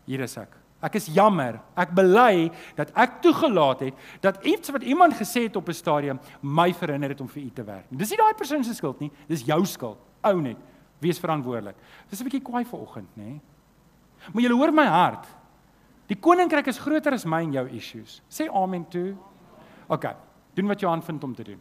hier 0.07 0.23
is 0.27 0.37
ek. 0.39 0.61
Ek 0.81 0.97
is 0.97 1.11
jammer. 1.13 1.59
Ek 1.77 1.91
bely 1.93 2.49
dat 2.79 2.93
ek 2.99 3.19
toegelaat 3.25 3.83
het 3.85 4.07
dat 4.25 4.41
iets 4.49 4.73
wat 4.73 4.87
iemand 4.89 5.19
gesê 5.19 5.45
het 5.49 5.57
op 5.57 5.69
'n 5.69 5.77
stadium 5.77 6.21
my 6.41 6.73
verhinder 6.73 7.11
het 7.11 7.21
om 7.21 7.29
vir 7.29 7.43
u 7.43 7.51
te 7.51 7.65
werk. 7.65 7.87
Dis 7.91 8.11
nie 8.11 8.17
daai 8.17 8.35
persoon 8.35 8.65
se 8.65 8.75
skuld 8.75 9.01
nie, 9.01 9.11
dis 9.29 9.45
jou 9.45 9.65
skuld. 9.67 9.99
Ou 10.25 10.41
net, 10.41 10.57
wees 11.01 11.19
verantwoordelik. 11.19 11.77
Dis 12.09 12.21
'n 12.21 12.25
bietjie 12.25 12.43
kwaai 12.43 12.65
vanoggend, 12.65 13.09
nê? 13.17 13.41
Maar 14.33 14.43
jy 14.43 14.53
hoor 14.53 14.73
my 14.73 14.87
hart. 14.87 15.27
Die 16.11 16.18
koninkryk 16.18 16.66
is 16.73 16.81
groter 16.83 17.14
as 17.14 17.27
my 17.29 17.44
en 17.46 17.53
jou 17.55 17.66
issues. 17.77 18.18
Sê 18.31 18.49
amen 18.51 18.87
toe. 18.90 19.14
OK. 19.90 20.09
Doen 20.59 20.70
wat 20.73 20.83
jy 20.83 20.88
aanvind 20.90 21.25
om 21.25 21.35
te 21.35 21.46
doen. 21.46 21.61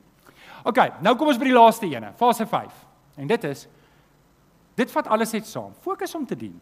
OK, 0.66 0.80
nou 1.06 1.14
kom 1.18 1.30
ons 1.30 1.38
by 1.40 1.48
die 1.48 1.56
laaste 1.56 1.88
ene, 1.88 2.10
fase 2.18 2.48
5. 2.50 2.74
En 3.22 3.30
dit 3.30 3.46
is 3.50 3.68
dit 4.80 4.92
vat 4.96 5.10
alles 5.12 5.34
net 5.36 5.48
saam. 5.48 5.74
Fokus 5.84 6.16
om 6.16 6.26
te 6.26 6.38
dien. 6.40 6.56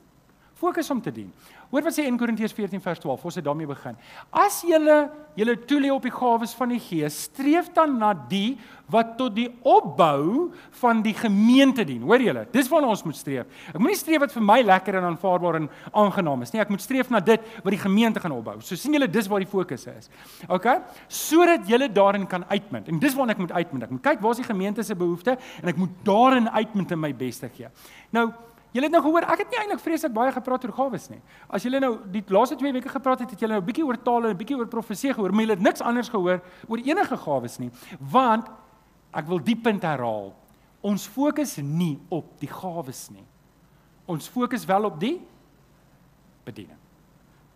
Fokus 0.57 0.89
om 0.89 1.01
te 1.01 1.11
dien. 1.13 1.29
Hoor 1.69 1.83
wat 1.85 1.93
sê 1.93 2.05
1 2.07 2.15
Korintiërs 2.17 2.53
14 2.55 2.81
vers 2.81 3.01
12. 3.03 3.25
Ons 3.29 3.35
het 3.37 3.45
daarmee 3.45 3.67
begin. 3.69 3.97
As 4.31 4.61
julle 4.65 4.95
julle 5.37 5.53
toelê 5.69 5.91
op 5.93 6.01
die 6.01 6.13
gawes 6.13 6.55
van 6.57 6.71
die 6.73 6.79
Gees, 6.81 7.19
streef 7.27 7.67
dan 7.75 7.93
na 7.99 8.13
die 8.31 8.55
wat 8.89 9.11
tot 9.19 9.35
die 9.35 9.49
opbou 9.67 10.47
van 10.79 11.03
die 11.05 11.13
gemeente 11.13 11.85
dien. 11.85 12.01
Hoor 12.07 12.23
julle? 12.23 12.45
Dis 12.55 12.71
waarna 12.71 12.89
ons 12.95 13.03
moet 13.05 13.19
streef. 13.19 13.51
Ek 13.69 13.77
moenie 13.77 13.99
streef 13.99 14.23
wat 14.23 14.33
vir 14.33 14.47
my 14.47 14.57
lekker 14.65 14.97
en 14.97 15.11
aanvaarbaar 15.11 15.59
en 15.59 15.69
aangenaam 15.91 16.47
is 16.47 16.55
nie. 16.55 16.63
Ek 16.63 16.73
moet 16.73 16.81
streef 16.81 17.13
na 17.13 17.21
dit 17.21 17.45
wat 17.59 17.75
die 17.75 17.83
gemeente 17.83 18.23
gaan 18.23 18.33
opbou. 18.39 18.57
So 18.65 18.79
sien 18.79 18.97
julle 18.97 19.11
dis 19.11 19.29
waar 19.29 19.45
die 19.45 19.51
fokus 19.51 19.85
is. 19.93 20.09
OK? 20.49 20.71
Sodat 21.05 21.69
julle 21.69 21.91
daarin 21.93 22.25
kan 22.31 22.47
uitmunt. 22.49 22.89
En 22.89 23.03
dis 23.03 23.19
waarna 23.19 23.37
ek 23.37 23.45
moet 23.45 23.53
uitmunt. 23.59 23.85
Ek 23.85 23.95
moet 23.99 24.05
kyk 24.09 24.25
waar 24.25 24.33
is 24.33 24.41
die 24.41 24.49
gemeente 24.49 24.87
se 24.87 24.97
behoeftes 24.97 25.53
en 25.61 25.69
ek 25.75 25.85
moet 25.85 26.03
daarin 26.07 26.49
uitmunt 26.49 26.97
en 26.97 27.03
my 27.05 27.13
bes 27.13 27.43
te 27.43 27.51
gee. 27.53 27.69
Nou 28.15 28.31
Julle 28.77 28.91
het 28.91 28.93
nou 28.93 29.01
gehoor, 29.07 29.25
ek 29.25 29.39
het 29.41 29.49
nie 29.49 29.57
eintlik 29.57 29.79
vreeslik 29.81 30.13
baie 30.13 30.29
gepraat 30.35 30.65
oor 30.67 30.73
gawes 30.77 31.07
nie. 31.09 31.17
As 31.49 31.63
julle 31.65 31.79
nou 31.81 31.95
die 32.13 32.21
laaste 32.29 32.59
2 32.59 32.75
weke 32.75 32.91
gepraat 32.93 33.23
het, 33.23 33.31
het 33.33 33.41
julle 33.41 33.55
nou 33.55 33.61
'n 33.63 33.65
bietjie 33.65 33.85
oor 33.85 33.97
tale 33.97 34.29
en 34.29 34.35
'n 34.35 34.37
bietjie 34.37 34.57
oor 34.57 34.67
profesie 34.67 35.13
gehoor, 35.13 35.31
maar 35.31 35.41
julle 35.41 35.55
het 35.57 35.63
niks 35.65 35.81
anders 35.81 36.09
gehoor 36.09 36.41
oor 36.67 36.77
enige 36.77 37.17
gawes 37.17 37.57
nie. 37.57 37.71
Want 37.99 38.45
ek 39.13 39.25
wil 39.25 39.39
die 39.39 39.55
punt 39.55 39.81
herhaal. 39.81 40.35
Ons 40.81 41.07
fokus 41.07 41.57
nie 41.57 41.99
op 42.09 42.39
die 42.39 42.49
gawes 42.49 43.09
nie. 43.09 43.25
Ons 44.05 44.27
fokus 44.27 44.65
wel 44.65 44.85
op 44.85 44.99
die 44.99 45.21
bediening. 46.45 46.77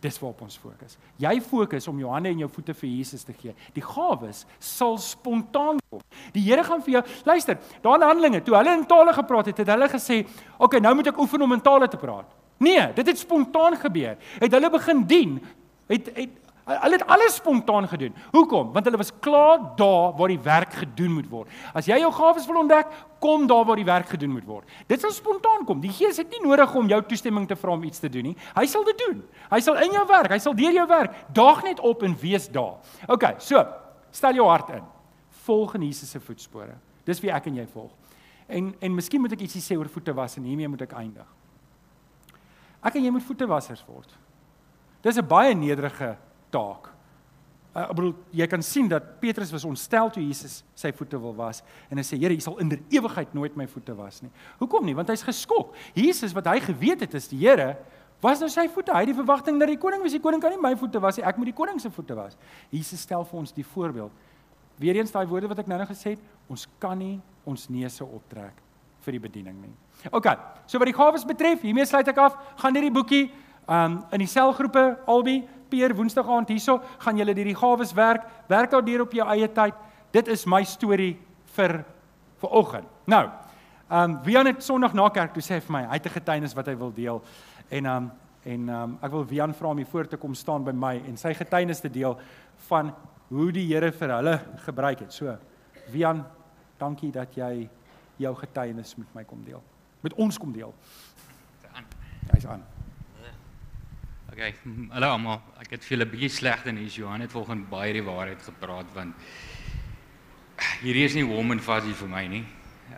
Dis 0.02 0.18
waarop 0.18 0.42
ons 0.42 0.58
fokus. 0.58 0.98
Jy 1.22 1.36
fokus 1.46 1.88
om 1.88 2.00
jou 2.02 2.10
hande 2.10 2.32
en 2.34 2.40
jou 2.42 2.50
voete 2.50 2.74
vir 2.74 2.90
Jesus 2.90 3.24
te 3.24 3.36
gee. 3.38 3.54
Die 3.76 3.84
gawes 3.86 4.46
sal 4.58 4.98
spontaan 4.98 5.78
kom. 5.92 6.02
Die 6.34 6.42
Here 6.48 6.64
gaan 6.66 6.82
vir 6.82 6.96
jou 6.96 7.04
luister. 7.30 7.60
Daar 7.84 8.00
in 8.00 8.08
Handelinge, 8.08 8.42
toe 8.42 8.56
hulle 8.58 8.74
in 8.80 8.88
tale 8.90 9.14
gepraat 9.14 9.52
het, 9.52 9.62
het 9.62 9.70
hulle 9.70 9.90
gesê, 9.90 10.24
"Oké, 10.26 10.64
okay, 10.64 10.80
nou 10.80 10.96
moet 10.96 11.08
ek 11.08 11.20
oefen 11.20 11.42
om 11.42 11.54
in 11.54 11.62
tale 11.62 11.88
te 11.88 11.98
praat." 11.98 12.34
Nee, 12.58 12.94
dit 12.94 13.08
het 13.08 13.18
spontaan 13.18 13.78
gebeur. 13.78 14.18
Het 14.40 14.52
hulle 14.52 14.70
begin 14.70 15.04
dien. 15.04 15.42
Het 15.88 16.12
het 16.16 16.30
Hulle 16.65 16.97
het 16.97 17.08
alles 17.10 17.36
spontaan 17.36 17.88
gedoen. 17.89 18.13
Hoekom? 18.32 18.71
Want 18.74 18.86
hulle 18.86 18.97
was 18.97 19.12
klaar 19.19 19.63
daar 19.76 20.13
waar 20.17 20.30
die 20.30 20.39
werk 20.39 20.74
gedoen 20.74 21.15
moet 21.17 21.30
word. 21.30 21.50
As 21.74 21.88
jy 21.89 21.97
jou 22.04 22.12
gawes 22.13 22.45
wil 22.45 22.60
ontdek, 22.62 22.91
kom 23.19 23.47
daar 23.50 23.65
waar 23.65 23.80
die 23.82 23.88
werk 23.88 24.12
gedoen 24.13 24.36
moet 24.36 24.45
word. 24.45 24.69
Dit 24.88 25.02
sal 25.02 25.12
spontaan 25.12 25.65
kom. 25.65 25.82
Die 25.82 25.91
Gees 25.93 26.21
het 26.21 26.30
nie 26.30 26.41
nodig 26.43 26.76
om 26.78 26.88
jou 26.88 27.02
toestemming 27.10 27.47
te 27.50 27.58
vra 27.58 27.74
om 27.74 27.84
iets 27.84 28.00
te 28.00 28.10
doen 28.13 28.30
nie. 28.30 28.36
Hy 28.56 28.65
sal 28.69 28.86
dit 28.88 29.04
doen. 29.08 29.24
Hy 29.50 29.60
sal 29.65 29.82
in 29.82 29.97
jou 29.97 30.06
werk, 30.08 30.32
hy 30.36 30.39
sal 30.43 30.56
deur 30.58 30.78
jou 30.78 30.88
werk. 30.88 31.17
Daag 31.34 31.65
net 31.65 31.80
op 31.80 32.06
en 32.06 32.15
wees 32.21 32.47
daar. 32.54 32.78
OK, 33.10 33.28
so, 33.41 33.65
stel 34.13 34.38
jou 34.38 34.47
hart 34.50 34.69
in. 34.78 34.86
Volg 35.47 35.76
in 35.80 35.89
Jesus 35.89 36.13
se 36.13 36.21
voetspore. 36.21 36.78
Dis 37.06 37.21
wie 37.24 37.34
ek 37.34 37.50
en 37.50 37.58
jy 37.58 37.67
volg. 37.74 37.91
En 38.52 38.74
en 38.80 38.95
miskien 38.95 39.21
moet 39.21 39.34
ek 39.34 39.47
ietsie 39.47 39.63
sê 39.63 39.78
oor 39.80 39.89
voete 39.89 40.13
was 40.13 40.38
en 40.38 40.45
hiermee 40.45 40.69
moet 40.69 40.86
ek 40.86 40.93
eindig. 41.00 41.28
Ek 42.82 42.97
en 42.97 43.06
jy 43.06 43.13
moet 43.13 43.26
voetewassers 43.26 43.82
word. 43.88 44.13
Dis 45.02 45.17
'n 45.17 45.26
baie 45.26 45.56
nederige 45.56 46.17
taak. 46.54 46.92
Uh, 47.72 47.86
ek 47.86 47.94
bedoel 47.96 48.14
jy 48.36 48.48
kan 48.52 48.64
sien 48.68 48.90
dat 48.92 49.06
Petrus 49.22 49.52
was 49.56 49.64
ontstel 49.64 50.10
toe 50.12 50.24
Jesus 50.26 50.58
sy 50.76 50.90
voete 50.92 51.16
wil 51.24 51.32
was 51.38 51.62
en 51.88 52.02
hy 52.02 52.04
sê 52.04 52.18
Here, 52.20 52.36
U 52.36 52.44
sal 52.44 52.58
in 52.60 52.74
der 52.74 52.82
ewigheid 52.92 53.32
nooit 53.38 53.56
my 53.56 53.68
voete 53.72 53.96
was 53.96 54.20
nie. 54.26 54.32
Hoekom 54.60 54.84
nie? 54.84 54.96
Want 54.98 55.14
hy's 55.14 55.24
geskok. 55.24 55.72
Jesus 55.96 56.36
wat 56.36 56.50
hy 56.52 56.58
geweet 56.66 57.06
het 57.06 57.16
is 57.16 57.30
die 57.32 57.40
Here 57.46 57.78
was 58.22 58.41
nou 58.43 58.49
sy 58.52 58.68
voete. 58.70 58.91
Hy 58.93 59.06
het 59.06 59.14
die 59.14 59.18
verwagting 59.18 59.58
dat 59.62 59.72
die 59.72 59.80
koning 59.82 60.04
was. 60.04 60.14
Die 60.14 60.22
koning 60.22 60.43
kan 60.43 60.54
nie 60.54 60.60
my 60.62 60.74
voete 60.78 60.99
was 61.02 61.18
nie. 61.18 61.26
Ek 61.26 61.39
moet 61.39 61.49
die 61.49 61.58
koning 61.58 61.80
se 61.82 61.89
voete 61.93 62.18
was. 62.18 62.36
Jesus 62.74 63.02
stel 63.08 63.24
vir 63.26 63.39
ons 63.39 63.56
die 63.56 63.66
voorbeeld. 63.66 64.12
Weereens 64.82 65.14
daai 65.14 65.26
woorde 65.30 65.49
wat 65.49 65.62
ek 65.64 65.70
nou-nou 65.70 65.88
gesê 65.89 66.16
het, 66.16 66.22
ons 66.52 66.68
kan 66.82 66.97
nie 66.97 67.20
ons 67.47 67.68
neuse 67.72 68.06
optrek 68.06 68.60
vir 69.06 69.18
die 69.18 69.24
bediening 69.24 69.58
nie. 69.64 69.74
OK. 70.12 70.28
So 70.70 70.82
wat 70.82 70.89
die 70.89 70.97
gawes 70.97 71.26
betref, 71.26 71.64
hiermee 71.66 71.88
sluit 71.89 72.12
ek 72.12 72.22
af. 72.22 72.38
Gaan 72.62 72.78
hierdie 72.78 72.93
boekie 72.93 73.24
um 73.72 74.02
in 74.14 74.26
die 74.26 74.30
selgroepe 74.30 74.84
albei 75.10 75.41
Pier 75.72 75.95
Woensdag 75.95 76.28
aand 76.28 76.51
hierso, 76.51 76.80
gaan 76.99 77.17
julle 77.17 77.36
hierdie 77.38 77.57
gawes 77.57 77.93
werk. 77.97 78.28
Werk 78.51 78.74
daardeur 78.74 79.05
op 79.05 79.15
jou 79.15 79.28
eie 79.34 79.47
tyd. 79.47 79.78
Dit 80.11 80.28
is 80.28 80.45
my 80.45 80.63
storie 80.67 81.15
vir 81.55 81.82
vir 82.41 82.57
oggend. 82.57 82.88
Nou, 83.05 83.26
um 83.91 84.17
Wian 84.26 84.49
het 84.49 84.63
Sondag 84.63 84.95
na 84.97 85.09
kerk 85.13 85.34
toe 85.36 85.43
sê 85.45 85.59
vir 85.61 85.76
my, 85.76 85.84
hy 85.88 85.99
het 85.99 86.05
'n 86.05 86.17
getuienis 86.19 86.55
wat 86.55 86.67
hy 86.67 86.76
wil 86.76 86.91
deel. 86.91 87.22
En 87.69 87.86
um 87.86 88.11
en 88.43 88.69
um 88.69 88.97
ek 89.01 89.11
wil 89.11 89.26
Wian 89.26 89.53
vra 89.53 89.69
om 89.69 89.78
hier 89.78 89.86
voor 89.86 90.07
te 90.07 90.17
kom 90.17 90.34
staan 90.34 90.63
by 90.63 90.72
my 90.72 91.01
en 91.07 91.17
sy 91.17 91.34
getuienis 91.34 91.80
te 91.80 91.89
deel 91.89 92.17
van 92.67 92.93
hoe 93.30 93.51
die 93.51 93.67
Here 93.67 93.91
vir 93.91 94.09
hulle 94.09 94.39
gebruik 94.65 94.99
het. 94.99 95.13
So, 95.13 95.38
Wian, 95.91 96.26
dankie 96.78 97.11
dat 97.11 97.36
jy 97.36 97.69
jou 98.17 98.36
getuienis 98.36 98.97
met 98.97 99.15
my 99.15 99.24
kom 99.24 99.43
deel. 99.43 99.63
Met 100.01 100.13
ons 100.13 100.38
kom 100.38 100.51
deel. 100.51 100.74
Hy's 102.34 102.45
aan. 102.45 102.70
Okay, 104.32 104.54
hallo 104.96 105.10
almal. 105.12 105.42
Ek 105.60 105.74
het 105.76 105.84
vir 105.84 105.98
julle 105.98 106.06
'n 106.06 106.12
bietjie 106.14 106.30
slegte 106.32 106.72
nuus. 106.72 106.96
Johan 106.96 107.20
het 107.20 107.34
volgens 107.36 107.68
baie 107.68 107.92
die 107.92 108.04
waarheid 108.04 108.40
gepraat 108.40 108.88
want 108.96 109.16
hierdie 110.80 111.04
is 111.04 111.18
nie 111.18 111.26
warm 111.28 111.52
and 111.52 111.62
fuzzy 111.62 111.92
vir 111.92 112.08
my 112.08 112.22
nie. 112.32 112.46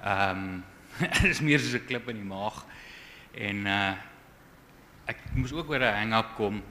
Ehm 0.03 0.43
um, 0.43 0.63
dit 1.23 1.31
is 1.31 1.41
meer 1.41 1.57
soos 1.57 1.73
'n 1.73 1.87
klip 1.89 2.09
in 2.13 2.21
die 2.21 2.29
maag. 2.29 2.59
En 3.33 3.65
uh 3.65 3.95
ek 5.09 5.25
moes 5.33 5.53
ook 5.57 5.73
oor 5.73 5.81
'n 5.81 5.97
hang-up 5.97 6.35
kom. 6.37 6.61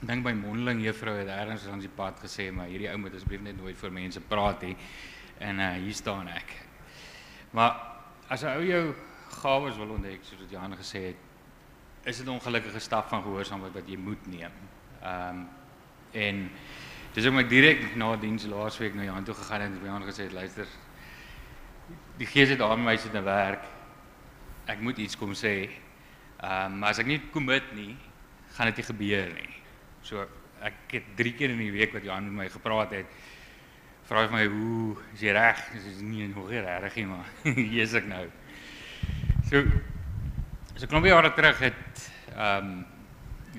Dink 0.00 0.22
by 0.22 0.32
mondeling 0.32 0.84
juffrou 0.84 1.18
het 1.18 1.26
ergens 1.26 1.66
langs 1.66 1.82
die 1.82 1.96
pad 1.96 2.22
gesê 2.22 2.52
maar 2.52 2.70
hierdie 2.70 2.90
ou 2.92 2.98
moet 2.98 3.14
asseblief 3.14 3.42
net 3.42 3.58
nooit 3.58 3.76
voor 3.76 3.90
mense 3.90 4.20
praat 4.20 4.62
nie. 4.62 4.76
En 5.40 5.58
uh 5.58 5.74
hier 5.74 5.94
staan 5.94 6.28
ek. 6.28 6.54
Maar 7.50 7.74
as 8.28 8.44
'n 8.44 8.54
ou 8.54 8.62
jou 8.62 8.94
gawes 9.42 9.76
wil 9.76 9.90
ontdek, 9.90 10.22
soos 10.22 10.38
wat 10.38 10.50
Johan 10.50 10.78
gesê 10.78 11.02
het, 11.10 11.27
is 12.04 12.16
dit 12.16 12.26
'n 12.26 12.30
ongelukkige 12.30 12.78
stap 12.78 13.08
van 13.08 13.22
gehoorsaamheid 13.22 13.72
wat 13.72 13.88
jy 13.88 13.96
moet 13.96 14.26
neem. 14.26 14.52
Ehm 15.02 15.28
um, 15.28 15.48
en 16.12 16.50
dis 17.12 17.24
hoekom 17.24 17.40
ek 17.42 17.48
direk 17.48 17.96
na 17.96 18.16
diens 18.16 18.46
laasweek 18.46 18.94
na 18.94 19.04
Johan 19.04 19.24
toe 19.24 19.34
gegaan 19.34 19.60
het 19.60 19.70
en 19.70 19.82
by 19.82 19.88
hom 19.88 20.02
gesê 20.02 20.22
het, 20.22 20.32
luister, 20.32 20.66
die 22.16 22.26
gees 22.26 22.48
het 22.48 22.60
aan 22.60 22.84
my 22.84 22.96
sit 22.96 23.12
te 23.12 23.22
werk. 23.22 23.64
Ek 24.66 24.80
moet 24.80 24.98
iets 24.98 25.16
kom 25.16 25.34
sê. 25.34 25.70
Ehm 26.40 26.72
um, 26.72 26.78
maar 26.78 26.90
as 26.90 26.98
ek 26.98 27.06
nie 27.06 27.20
commit 27.30 27.74
nie, 27.74 27.96
gaan 28.56 28.66
dit 28.66 28.76
nie 28.76 28.84
gebeur 28.84 29.32
nie. 29.34 29.54
So 30.02 30.26
ek 30.60 30.74
het 30.90 31.04
3 31.16 31.34
keer 31.34 31.50
in 31.50 31.58
die 31.58 31.72
week 31.72 31.92
wat 31.92 32.04
Johan 32.04 32.24
met 32.24 32.32
my 32.32 32.48
gepraat 32.48 32.90
het, 32.90 33.06
vra 34.08 34.24
hy 34.24 34.32
my 34.32 34.46
hoe 34.46 34.96
is 35.14 35.20
jy 35.20 35.32
reg? 35.36 35.60
Dis 35.74 36.00
nie 36.00 36.28
nog 36.28 36.50
reg 36.50 36.94
nie, 36.96 37.06
maar 37.06 37.28
hier 37.72 37.82
is 37.82 37.94
ek 37.94 38.08
nou. 38.08 38.24
So 39.50 39.64
so 40.78 40.86
klompie 40.86 41.10
jare 41.10 41.32
terug 41.34 41.58
het 41.58 42.04
ehm 42.36 42.66
um, 42.66 42.86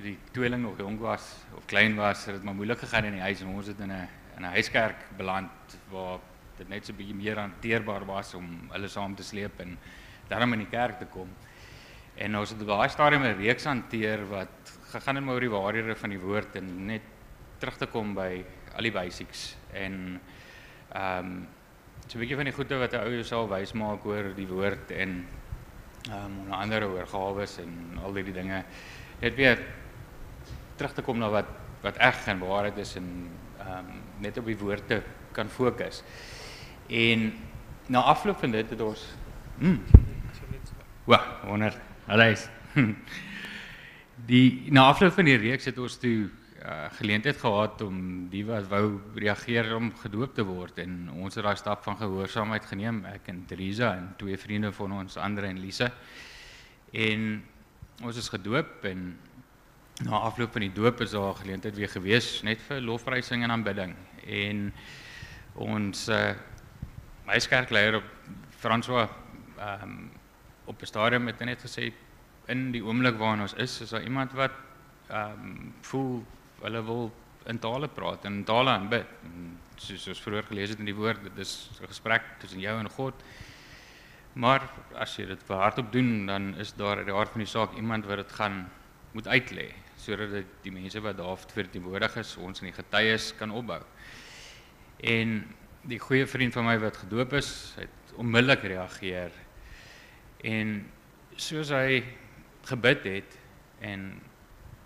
die 0.00 0.14
tweeling 0.32 0.62
nog 0.62 0.78
jonk 0.80 1.00
was 1.04 1.24
of 1.52 1.66
klein 1.68 1.96
was, 1.96 2.22
het 2.24 2.38
dit 2.38 2.44
maar 2.44 2.54
moeilik 2.54 2.78
gegaan 2.80 3.04
in 3.04 3.18
die 3.18 3.20
huis 3.20 3.42
en 3.44 3.50
ons 3.52 3.66
het 3.66 3.80
in 3.80 3.90
'n 3.92 4.08
in 4.36 4.42
'n 4.42 4.52
huiskerk 4.56 4.96
beland 5.18 5.76
waar 5.90 6.18
dit 6.56 6.68
net 6.68 6.86
so 6.86 6.92
'n 6.92 6.96
bietjie 6.96 7.14
meer 7.14 7.36
hanteerbaar 7.36 8.06
was 8.06 8.34
om 8.34 8.70
hulle 8.70 8.88
saam 8.88 9.14
te 9.14 9.22
sleep 9.22 9.60
en 9.60 9.76
daarom 10.28 10.52
in 10.52 10.58
die 10.58 10.70
kerk 10.70 10.98
te 10.98 11.04
kom. 11.04 11.28
En 12.14 12.36
ons 12.36 12.50
het 12.50 12.60
op 12.60 12.66
daai 12.66 12.88
stadium 12.88 13.22
'n 13.22 13.36
reeks 13.36 13.64
hanteer 13.64 14.28
wat 14.28 14.78
gegaan 14.92 15.16
het 15.16 15.28
oor 15.28 15.40
die 15.40 15.50
waarhede 15.50 15.96
van 15.96 16.10
die 16.10 16.20
woord 16.20 16.56
en 16.56 16.86
net 16.86 17.02
terug 17.58 17.76
te 17.76 17.86
kom 17.86 18.14
by 18.14 18.44
al 18.76 18.82
die 18.82 18.92
basics 18.92 19.56
en 19.72 20.20
ehm 20.94 21.26
um, 21.26 21.48
so 22.06 22.16
'n 22.16 22.20
bietjie 22.20 22.36
van 22.36 22.44
die 22.44 22.54
goeie 22.54 22.78
wat 22.78 22.92
'n 22.92 23.04
ou 23.04 23.10
jouself 23.10 23.50
wys 23.50 23.72
maak 23.72 24.06
oor 24.06 24.34
die 24.34 24.48
woord 24.48 24.90
en 24.90 25.26
ehm 26.08 26.24
um, 26.24 26.38
onder 26.42 26.58
andere 26.58 26.86
oor 26.88 27.06
gawes 27.06 27.58
en 27.58 27.98
al 28.04 28.12
die 28.12 28.32
dinge. 28.32 28.64
Net 29.20 29.34
weer 29.34 29.58
terug 30.76 30.94
te 30.94 31.02
kom 31.02 31.18
na 31.18 31.28
wat 31.30 31.46
wat 31.80 31.96
eg 31.96 32.26
en 32.26 32.38
waarheid 32.38 32.76
is 32.76 32.96
en 32.96 33.28
ehm 33.58 33.78
um, 33.78 34.02
net 34.18 34.38
op 34.38 34.46
die 34.46 34.58
woorde 34.58 35.02
kan 35.32 35.48
fokus. 35.48 36.02
En 36.88 37.32
na 37.86 38.00
afloop 38.00 38.38
van 38.38 38.50
dit 38.50 38.70
het 38.70 38.80
ons 38.80 39.06
mm, 39.58 39.82
Wa, 41.04 41.20
wonder. 41.44 41.74
Alles. 42.06 42.48
Die 44.30 44.70
na 44.70 44.90
afloop 44.92 45.16
van 45.16 45.26
die 45.26 45.38
reeks 45.40 45.66
het 45.66 45.78
ons 45.80 45.96
toe 45.98 46.28
uh, 46.64 46.88
geleentheid 46.98 47.36
gehad 47.36 47.80
om 47.82 48.28
die 48.32 48.42
wat 48.46 48.68
wou 48.68 49.00
reageer 49.14 49.74
om 49.76 49.90
gedoop 50.02 50.34
te 50.34 50.44
word. 50.44 50.78
En 50.78 51.10
ons 51.10 51.34
het 51.34 51.44
daai 51.44 51.56
stap 51.56 51.84
van 51.86 51.96
gehoorsaamheid 51.96 52.66
geneem 52.68 53.04
ek 53.08 53.30
en 53.32 53.44
Teresa 53.48 53.94
en 53.96 54.12
twee 54.20 54.38
vriende 54.38 54.72
van 54.72 54.92
ons 55.00 55.16
Andre 55.16 55.46
en 55.46 55.60
Lise. 55.60 55.90
En 56.92 57.42
ons 58.04 58.16
is 58.16 58.28
gedoop 58.28 58.84
en 58.88 59.18
na 60.04 60.22
afloop 60.24 60.52
van 60.52 60.64
die 60.64 60.72
doop 60.72 61.00
is 61.04 61.12
daar 61.12 61.34
geleentheid 61.36 61.76
weer 61.76 61.90
gewees 61.92 62.40
net 62.42 62.62
vir 62.68 62.80
lofprysing 62.80 63.44
en 63.44 63.52
aanbidding. 63.56 63.96
En 64.24 64.70
ons 65.60 66.06
uh, 66.08 66.32
meiskerkleier 67.28 68.00
op 68.00 68.06
François 68.60 69.08
um, 69.60 70.10
op 70.64 70.82
'n 70.82 70.86
stadium 70.86 71.26
het 71.26 71.38
net 71.44 71.60
gesê 71.60 71.92
in 72.46 72.70
die 72.72 72.84
oomblik 72.84 73.18
waarin 73.18 73.40
ons 73.40 73.54
is 73.54 73.80
is 73.80 73.90
daar 73.90 74.02
iemand 74.02 74.32
wat 74.32 74.52
ehm 75.08 75.40
um, 75.44 75.74
voel 75.80 76.24
hulle 76.62 76.82
wil 76.84 77.10
in 77.48 77.58
tale 77.58 77.88
praat 77.88 78.24
en 78.24 78.40
in 78.40 78.44
tale 78.44 78.70
aanbid. 78.70 79.06
Soos 79.80 80.08
ons 80.12 80.20
vroeër 80.20 80.48
gelees 80.50 80.74
het 80.74 80.82
in 80.82 80.90
die 80.90 80.96
woord, 80.96 81.22
dit 81.22 81.38
is 81.38 81.70
'n 81.80 81.86
gesprek 81.86 82.22
tussen 82.38 82.60
jou 82.60 82.78
en 82.78 82.88
God. 82.88 83.14
Maar 84.34 84.68
as 84.94 85.16
jy 85.16 85.26
dit 85.26 85.48
hardop 85.48 85.92
doen, 85.92 86.26
dan 86.26 86.54
is 86.54 86.72
daar 86.72 86.96
uit 86.98 87.06
die 87.06 87.14
hart 87.14 87.30
van 87.30 87.40
die 87.40 87.50
saak 87.50 87.74
iemand 87.74 88.06
wat 88.06 88.16
dit 88.16 88.32
gaan 88.32 88.70
moet 89.12 89.26
uitlê 89.26 89.72
sodat 90.00 90.46
die 90.62 90.72
mense 90.72 91.00
wat 91.00 91.18
daar 91.18 91.36
vir 91.54 91.68
die 91.72 91.82
woordig 91.82 92.16
is, 92.16 92.36
ons 92.36 92.62
in 92.62 92.70
die 92.70 92.76
getuies 92.76 93.34
kan 93.36 93.50
opbou. 93.50 93.82
En 95.04 95.42
die 95.82 95.98
goeie 95.98 96.26
vriend 96.26 96.56
van 96.56 96.64
my 96.64 96.78
wat 96.80 97.02
gedoop 97.02 97.34
is, 97.36 97.74
het 97.76 98.14
onmiddellik 98.16 98.64
reageer. 98.72 99.34
En 100.44 100.90
soos 101.36 101.72
hy 101.74 102.00
gebid 102.68 103.04
het 103.04 103.38
en 103.80 104.20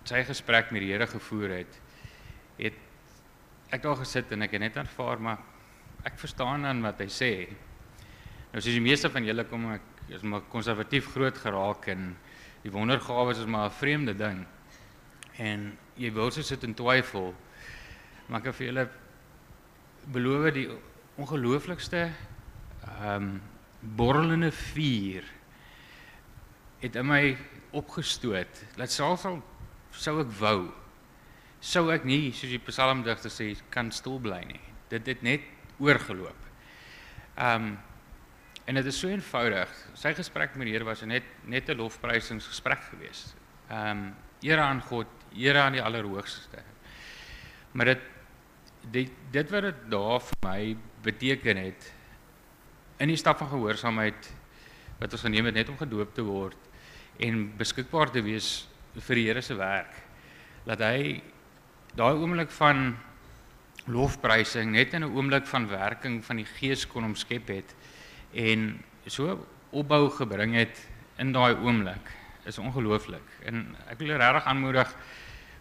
sy 0.09 0.23
gesprek 0.27 0.71
met 0.71 0.83
die 0.83 0.91
Here 0.93 1.07
gevoer 1.09 1.57
het, 1.59 1.79
het 2.59 2.77
ek 3.73 3.83
daar 3.83 3.97
gesit 3.99 4.31
en 4.31 4.45
ek 4.45 4.55
het 4.55 4.61
net 4.61 4.77
ervaar 4.77 5.21
maar 5.21 5.41
ek 6.05 6.19
verstaan 6.21 6.67
dan 6.67 6.83
wat 6.85 7.01
hy 7.01 7.07
sê. 7.09 7.31
Nou 8.51 8.61
soos 8.61 8.75
die 8.77 8.83
meeste 8.83 9.09
van 9.11 9.25
julle 9.25 9.47
kom 9.49 9.65
ek 9.73 10.13
is 10.13 10.21
maar 10.21 10.45
konservatief 10.51 11.09
groot 11.15 11.37
geraak 11.41 11.89
en 11.89 12.11
die 12.61 12.73
wondergawes 12.73 13.41
is 13.41 13.49
maar 13.49 13.69
'n 13.69 13.77
vreemde 13.79 14.13
ding. 14.13 14.45
En 15.37 15.77
jy 15.97 16.11
wil 16.13 16.31
so 16.31 16.41
sit 16.41 16.63
in 16.63 16.73
twyfel. 16.73 17.33
Maar 18.27 18.39
ek 18.39 18.43
kan 18.43 18.53
vir 18.53 18.67
julle 18.67 18.89
beloof 20.05 20.53
die 20.53 20.69
ongelooflikste 21.17 22.11
ehm 23.01 23.23
um, 23.23 23.41
borrelende 23.81 24.51
vuur 24.51 25.23
het 26.79 26.95
in 26.95 27.05
my 27.05 27.37
opgestoot. 27.71 28.63
Laat 28.77 28.91
selfs 28.91 29.25
al 29.25 29.43
sou 29.97 30.19
ek 30.21 30.31
wou 30.39 30.73
sou 31.65 31.89
ek 31.93 32.05
nie 32.05 32.29
soos 32.35 32.51
die 32.53 32.61
psalmdigter 32.61 33.33
sê 33.33 33.49
kan 33.73 33.91
stil 33.95 34.19
bly 34.21 34.41
nie. 34.45 34.61
Dit 34.91 35.07
het 35.09 35.23
net 35.25 35.45
oorgeloop. 35.81 36.47
Ehm 37.35 37.71
um, 37.71 37.75
en 38.65 38.79
dit 38.79 38.87
is 38.89 38.97
so 38.97 39.05
eenvoudig. 39.05 39.69
Sy 39.93 40.15
gesprek 40.17 40.55
met 40.57 40.65
die 40.65 40.71
Here 40.73 40.85
was 40.87 41.03
net 41.05 41.25
net 41.45 41.69
'n 41.69 41.77
lofprysingsgesprek 41.77 42.89
geweest. 42.91 43.35
Ehm 43.69 43.89
um, 43.91 44.15
eer 44.41 44.59
aan 44.59 44.81
God, 44.81 45.07
eer 45.33 45.57
aan 45.57 45.73
die 45.73 45.81
Allerhoogste. 45.81 46.63
Maar 47.73 47.85
dit 47.85 48.01
dit 48.91 49.11
dit 49.31 49.49
wat 49.49 49.61
dit 49.61 49.89
daar 49.89 50.21
vir 50.21 50.37
my 50.45 50.77
beteken 51.03 51.57
het 51.57 51.93
in 52.97 53.07
die 53.07 53.17
stap 53.17 53.37
van 53.37 53.49
gehoorsaamheid 53.49 54.33
wat 54.99 55.11
ons 55.11 55.21
geneem 55.21 55.45
het 55.45 55.53
net 55.53 55.69
om 55.69 55.77
gedoop 55.77 56.13
te 56.13 56.21
word 56.21 56.57
en 57.19 57.57
beskikbaar 57.57 58.11
te 58.11 58.21
wees 58.21 58.67
vir 59.01 59.15
die 59.15 59.25
Here 59.27 59.41
se 59.41 59.55
werk. 59.55 59.93
Laat 60.65 60.81
hy 60.81 61.21
daai 61.95 62.15
oomblik 62.15 62.51
van 62.51 62.95
lofprysing 63.87 64.71
net 64.71 64.93
in 64.93 65.03
'n 65.03 65.15
oomblik 65.15 65.45
van 65.47 65.67
werking 65.67 66.23
van 66.25 66.37
die 66.37 66.45
Gees 66.45 66.87
kon 66.87 67.03
omskep 67.03 67.47
het 67.47 67.75
en 68.33 68.83
so 69.07 69.45
opbou 69.71 70.09
gebring 70.09 70.55
het 70.55 70.87
in 71.17 71.31
daai 71.31 71.55
oomblik 71.55 72.11
is 72.45 72.57
ongelooflik. 72.57 73.25
En 73.45 73.75
ek 73.87 73.99
wil 73.99 74.17
regtig 74.17 74.45
aanmoedig 74.45 74.95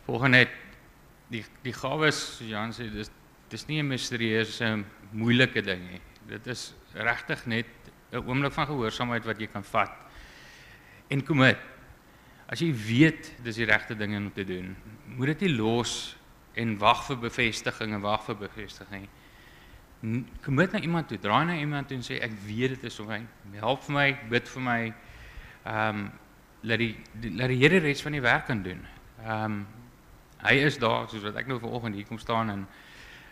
volgens 0.07 0.30
net 0.30 0.51
die 1.28 1.45
die 1.62 1.72
gawes 1.72 2.41
Jan 2.41 2.72
sê 2.72 2.91
dis 2.93 3.11
dis 3.49 3.66
nie 3.66 3.82
'n 3.82 3.89
misterieuse 3.89 4.85
moeilike 5.12 5.62
ding 5.62 5.91
nie. 5.91 6.01
Dit 6.26 6.47
is 6.47 6.74
regtig 6.95 7.47
net 7.47 7.66
'n 8.12 8.24
oomblik 8.26 8.53
van 8.53 8.66
gehoorsaamheid 8.66 9.24
wat 9.24 9.39
jy 9.39 9.47
kan 9.47 9.64
vat 9.64 9.93
en 11.09 11.24
commit 11.24 11.59
As 12.47 12.61
jy 12.61 12.71
weet 12.77 13.31
dis 13.45 13.57
die 13.57 13.67
regte 13.69 13.97
ding 13.97 14.17
om 14.19 14.33
te 14.33 14.45
doen, 14.45 14.75
moet 15.17 15.33
dit 15.33 15.47
nie 15.47 15.55
los 15.57 16.17
en 16.61 16.77
wag 16.79 17.05
vir 17.09 17.17
bevestiging 17.25 17.95
en 17.97 18.03
wag 18.05 18.25
vir 18.27 18.37
bevestiging. 18.45 19.07
N- 20.05 20.27
Commit 20.45 20.73
na 20.77 20.81
iemand 20.85 21.09
toe, 21.09 21.19
draai 21.19 21.45
na 21.49 21.57
iemand 21.57 21.89
toe 21.89 21.97
en 21.97 22.05
sê 22.05 22.19
ek 22.23 22.35
weet 22.47 22.77
dit 22.77 22.85
is 22.91 22.99
om 23.01 23.09
my 23.09 23.23
help 23.63 23.83
vir 23.87 23.95
my, 23.97 24.07
bid 24.31 24.49
vir 24.57 24.63
my. 24.67 24.81
Ehm 25.65 25.89
um, 26.05 26.05
laat 26.65 26.81
die 26.81 26.95
die- 27.21 27.33
laat 27.37 27.49
die 27.53 27.59
Here 27.61 27.79
res 27.85 28.01
van 28.03 28.13
die 28.17 28.21
werk 28.25 28.47
kan 28.49 28.63
doen. 28.65 28.85
Ehm 29.25 29.45
um, 29.45 29.67
hy 30.45 30.55
is 30.67 30.77
daar 30.79 31.09
soos 31.09 31.23
wat 31.25 31.37
ek 31.41 31.47
nou 31.49 31.57
vanoggend 31.61 31.95
hier 31.97 32.05
kom 32.09 32.19
staan 32.21 32.51
en 32.53 32.67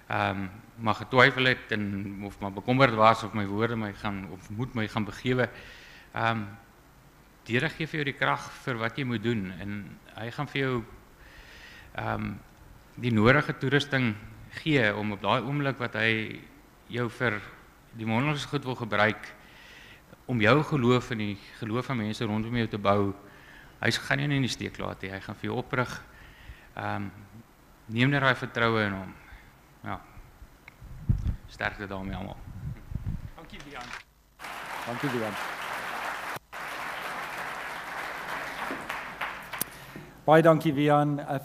ehm 0.08 0.42
um, 0.42 0.50
maar 0.82 0.94
getwyfel 0.94 1.44
het 1.52 1.72
en 1.76 2.22
of 2.24 2.38
maar 2.40 2.52
bekommerd 2.52 2.94
was 2.96 3.22
of 3.24 3.34
my 3.36 3.44
woorde 3.46 3.76
my 3.76 3.92
gaan 3.92 4.24
of 4.32 4.50
moet 4.50 4.74
my 4.74 4.88
gaan 4.88 5.04
begewe. 5.04 5.48
Ehm 6.14 6.38
um, 6.38 6.46
die 7.52 7.58
Here 7.58 7.68
gee 7.68 7.84
vir 7.84 8.00
jou 8.00 8.04
die 8.08 8.16
krag 8.16 8.44
vir 8.64 8.78
wat 8.80 8.96
jy 8.96 9.04
moet 9.04 9.20
doen 9.20 9.50
en 9.60 9.72
hy 10.16 10.30
gaan 10.32 10.48
vir 10.48 10.60
jou 10.62 10.76
ehm 12.00 12.24
um, 12.24 12.32
die 12.92 13.12
nodige 13.12 13.54
toerusting 13.56 14.14
gee 14.60 14.84
om 14.96 15.12
op 15.12 15.20
daai 15.20 15.44
oomblik 15.44 15.78
wat 15.80 15.94
hy 15.96 16.40
jou 16.92 17.06
vir 17.08 17.38
die 17.96 18.08
wonderlike 18.08 18.48
goed 18.48 18.64
wil 18.68 18.76
gebruik 18.76 19.28
om 20.28 20.40
jou 20.40 20.58
geloof 20.70 21.10
in 21.12 21.22
die 21.24 21.36
geloof 21.58 21.88
van 21.88 22.00
mense 22.00 22.24
rondom 22.24 22.56
jou 22.56 22.68
te 22.68 22.78
bou. 22.78 23.14
Hy 23.80 23.90
gaan 23.96 24.20
jou 24.20 24.28
nie 24.28 24.38
in 24.40 24.46
die 24.46 24.52
steek 24.52 24.78
laat 24.80 25.02
nie. 25.02 25.10
Hy 25.12 25.20
gaan 25.20 25.36
vir 25.40 25.50
jou 25.50 25.56
oprig. 25.60 25.96
Ehm 26.76 27.08
um, 27.08 27.10
neem 27.92 28.12
net 28.12 28.24
daai 28.24 28.36
vertroue 28.36 28.86
in 28.86 28.94
hom. 28.96 29.12
Ja. 29.84 29.98
Sterkte 31.52 31.88
daarmee 31.90 32.16
almal. 32.16 32.38
Dankie 33.36 33.60
Wian. 33.66 33.92
Dankie 34.86 35.12
Wian. 35.18 35.61
Baie 40.24 40.42
dankie 40.42 40.76
Wian. 40.76 41.20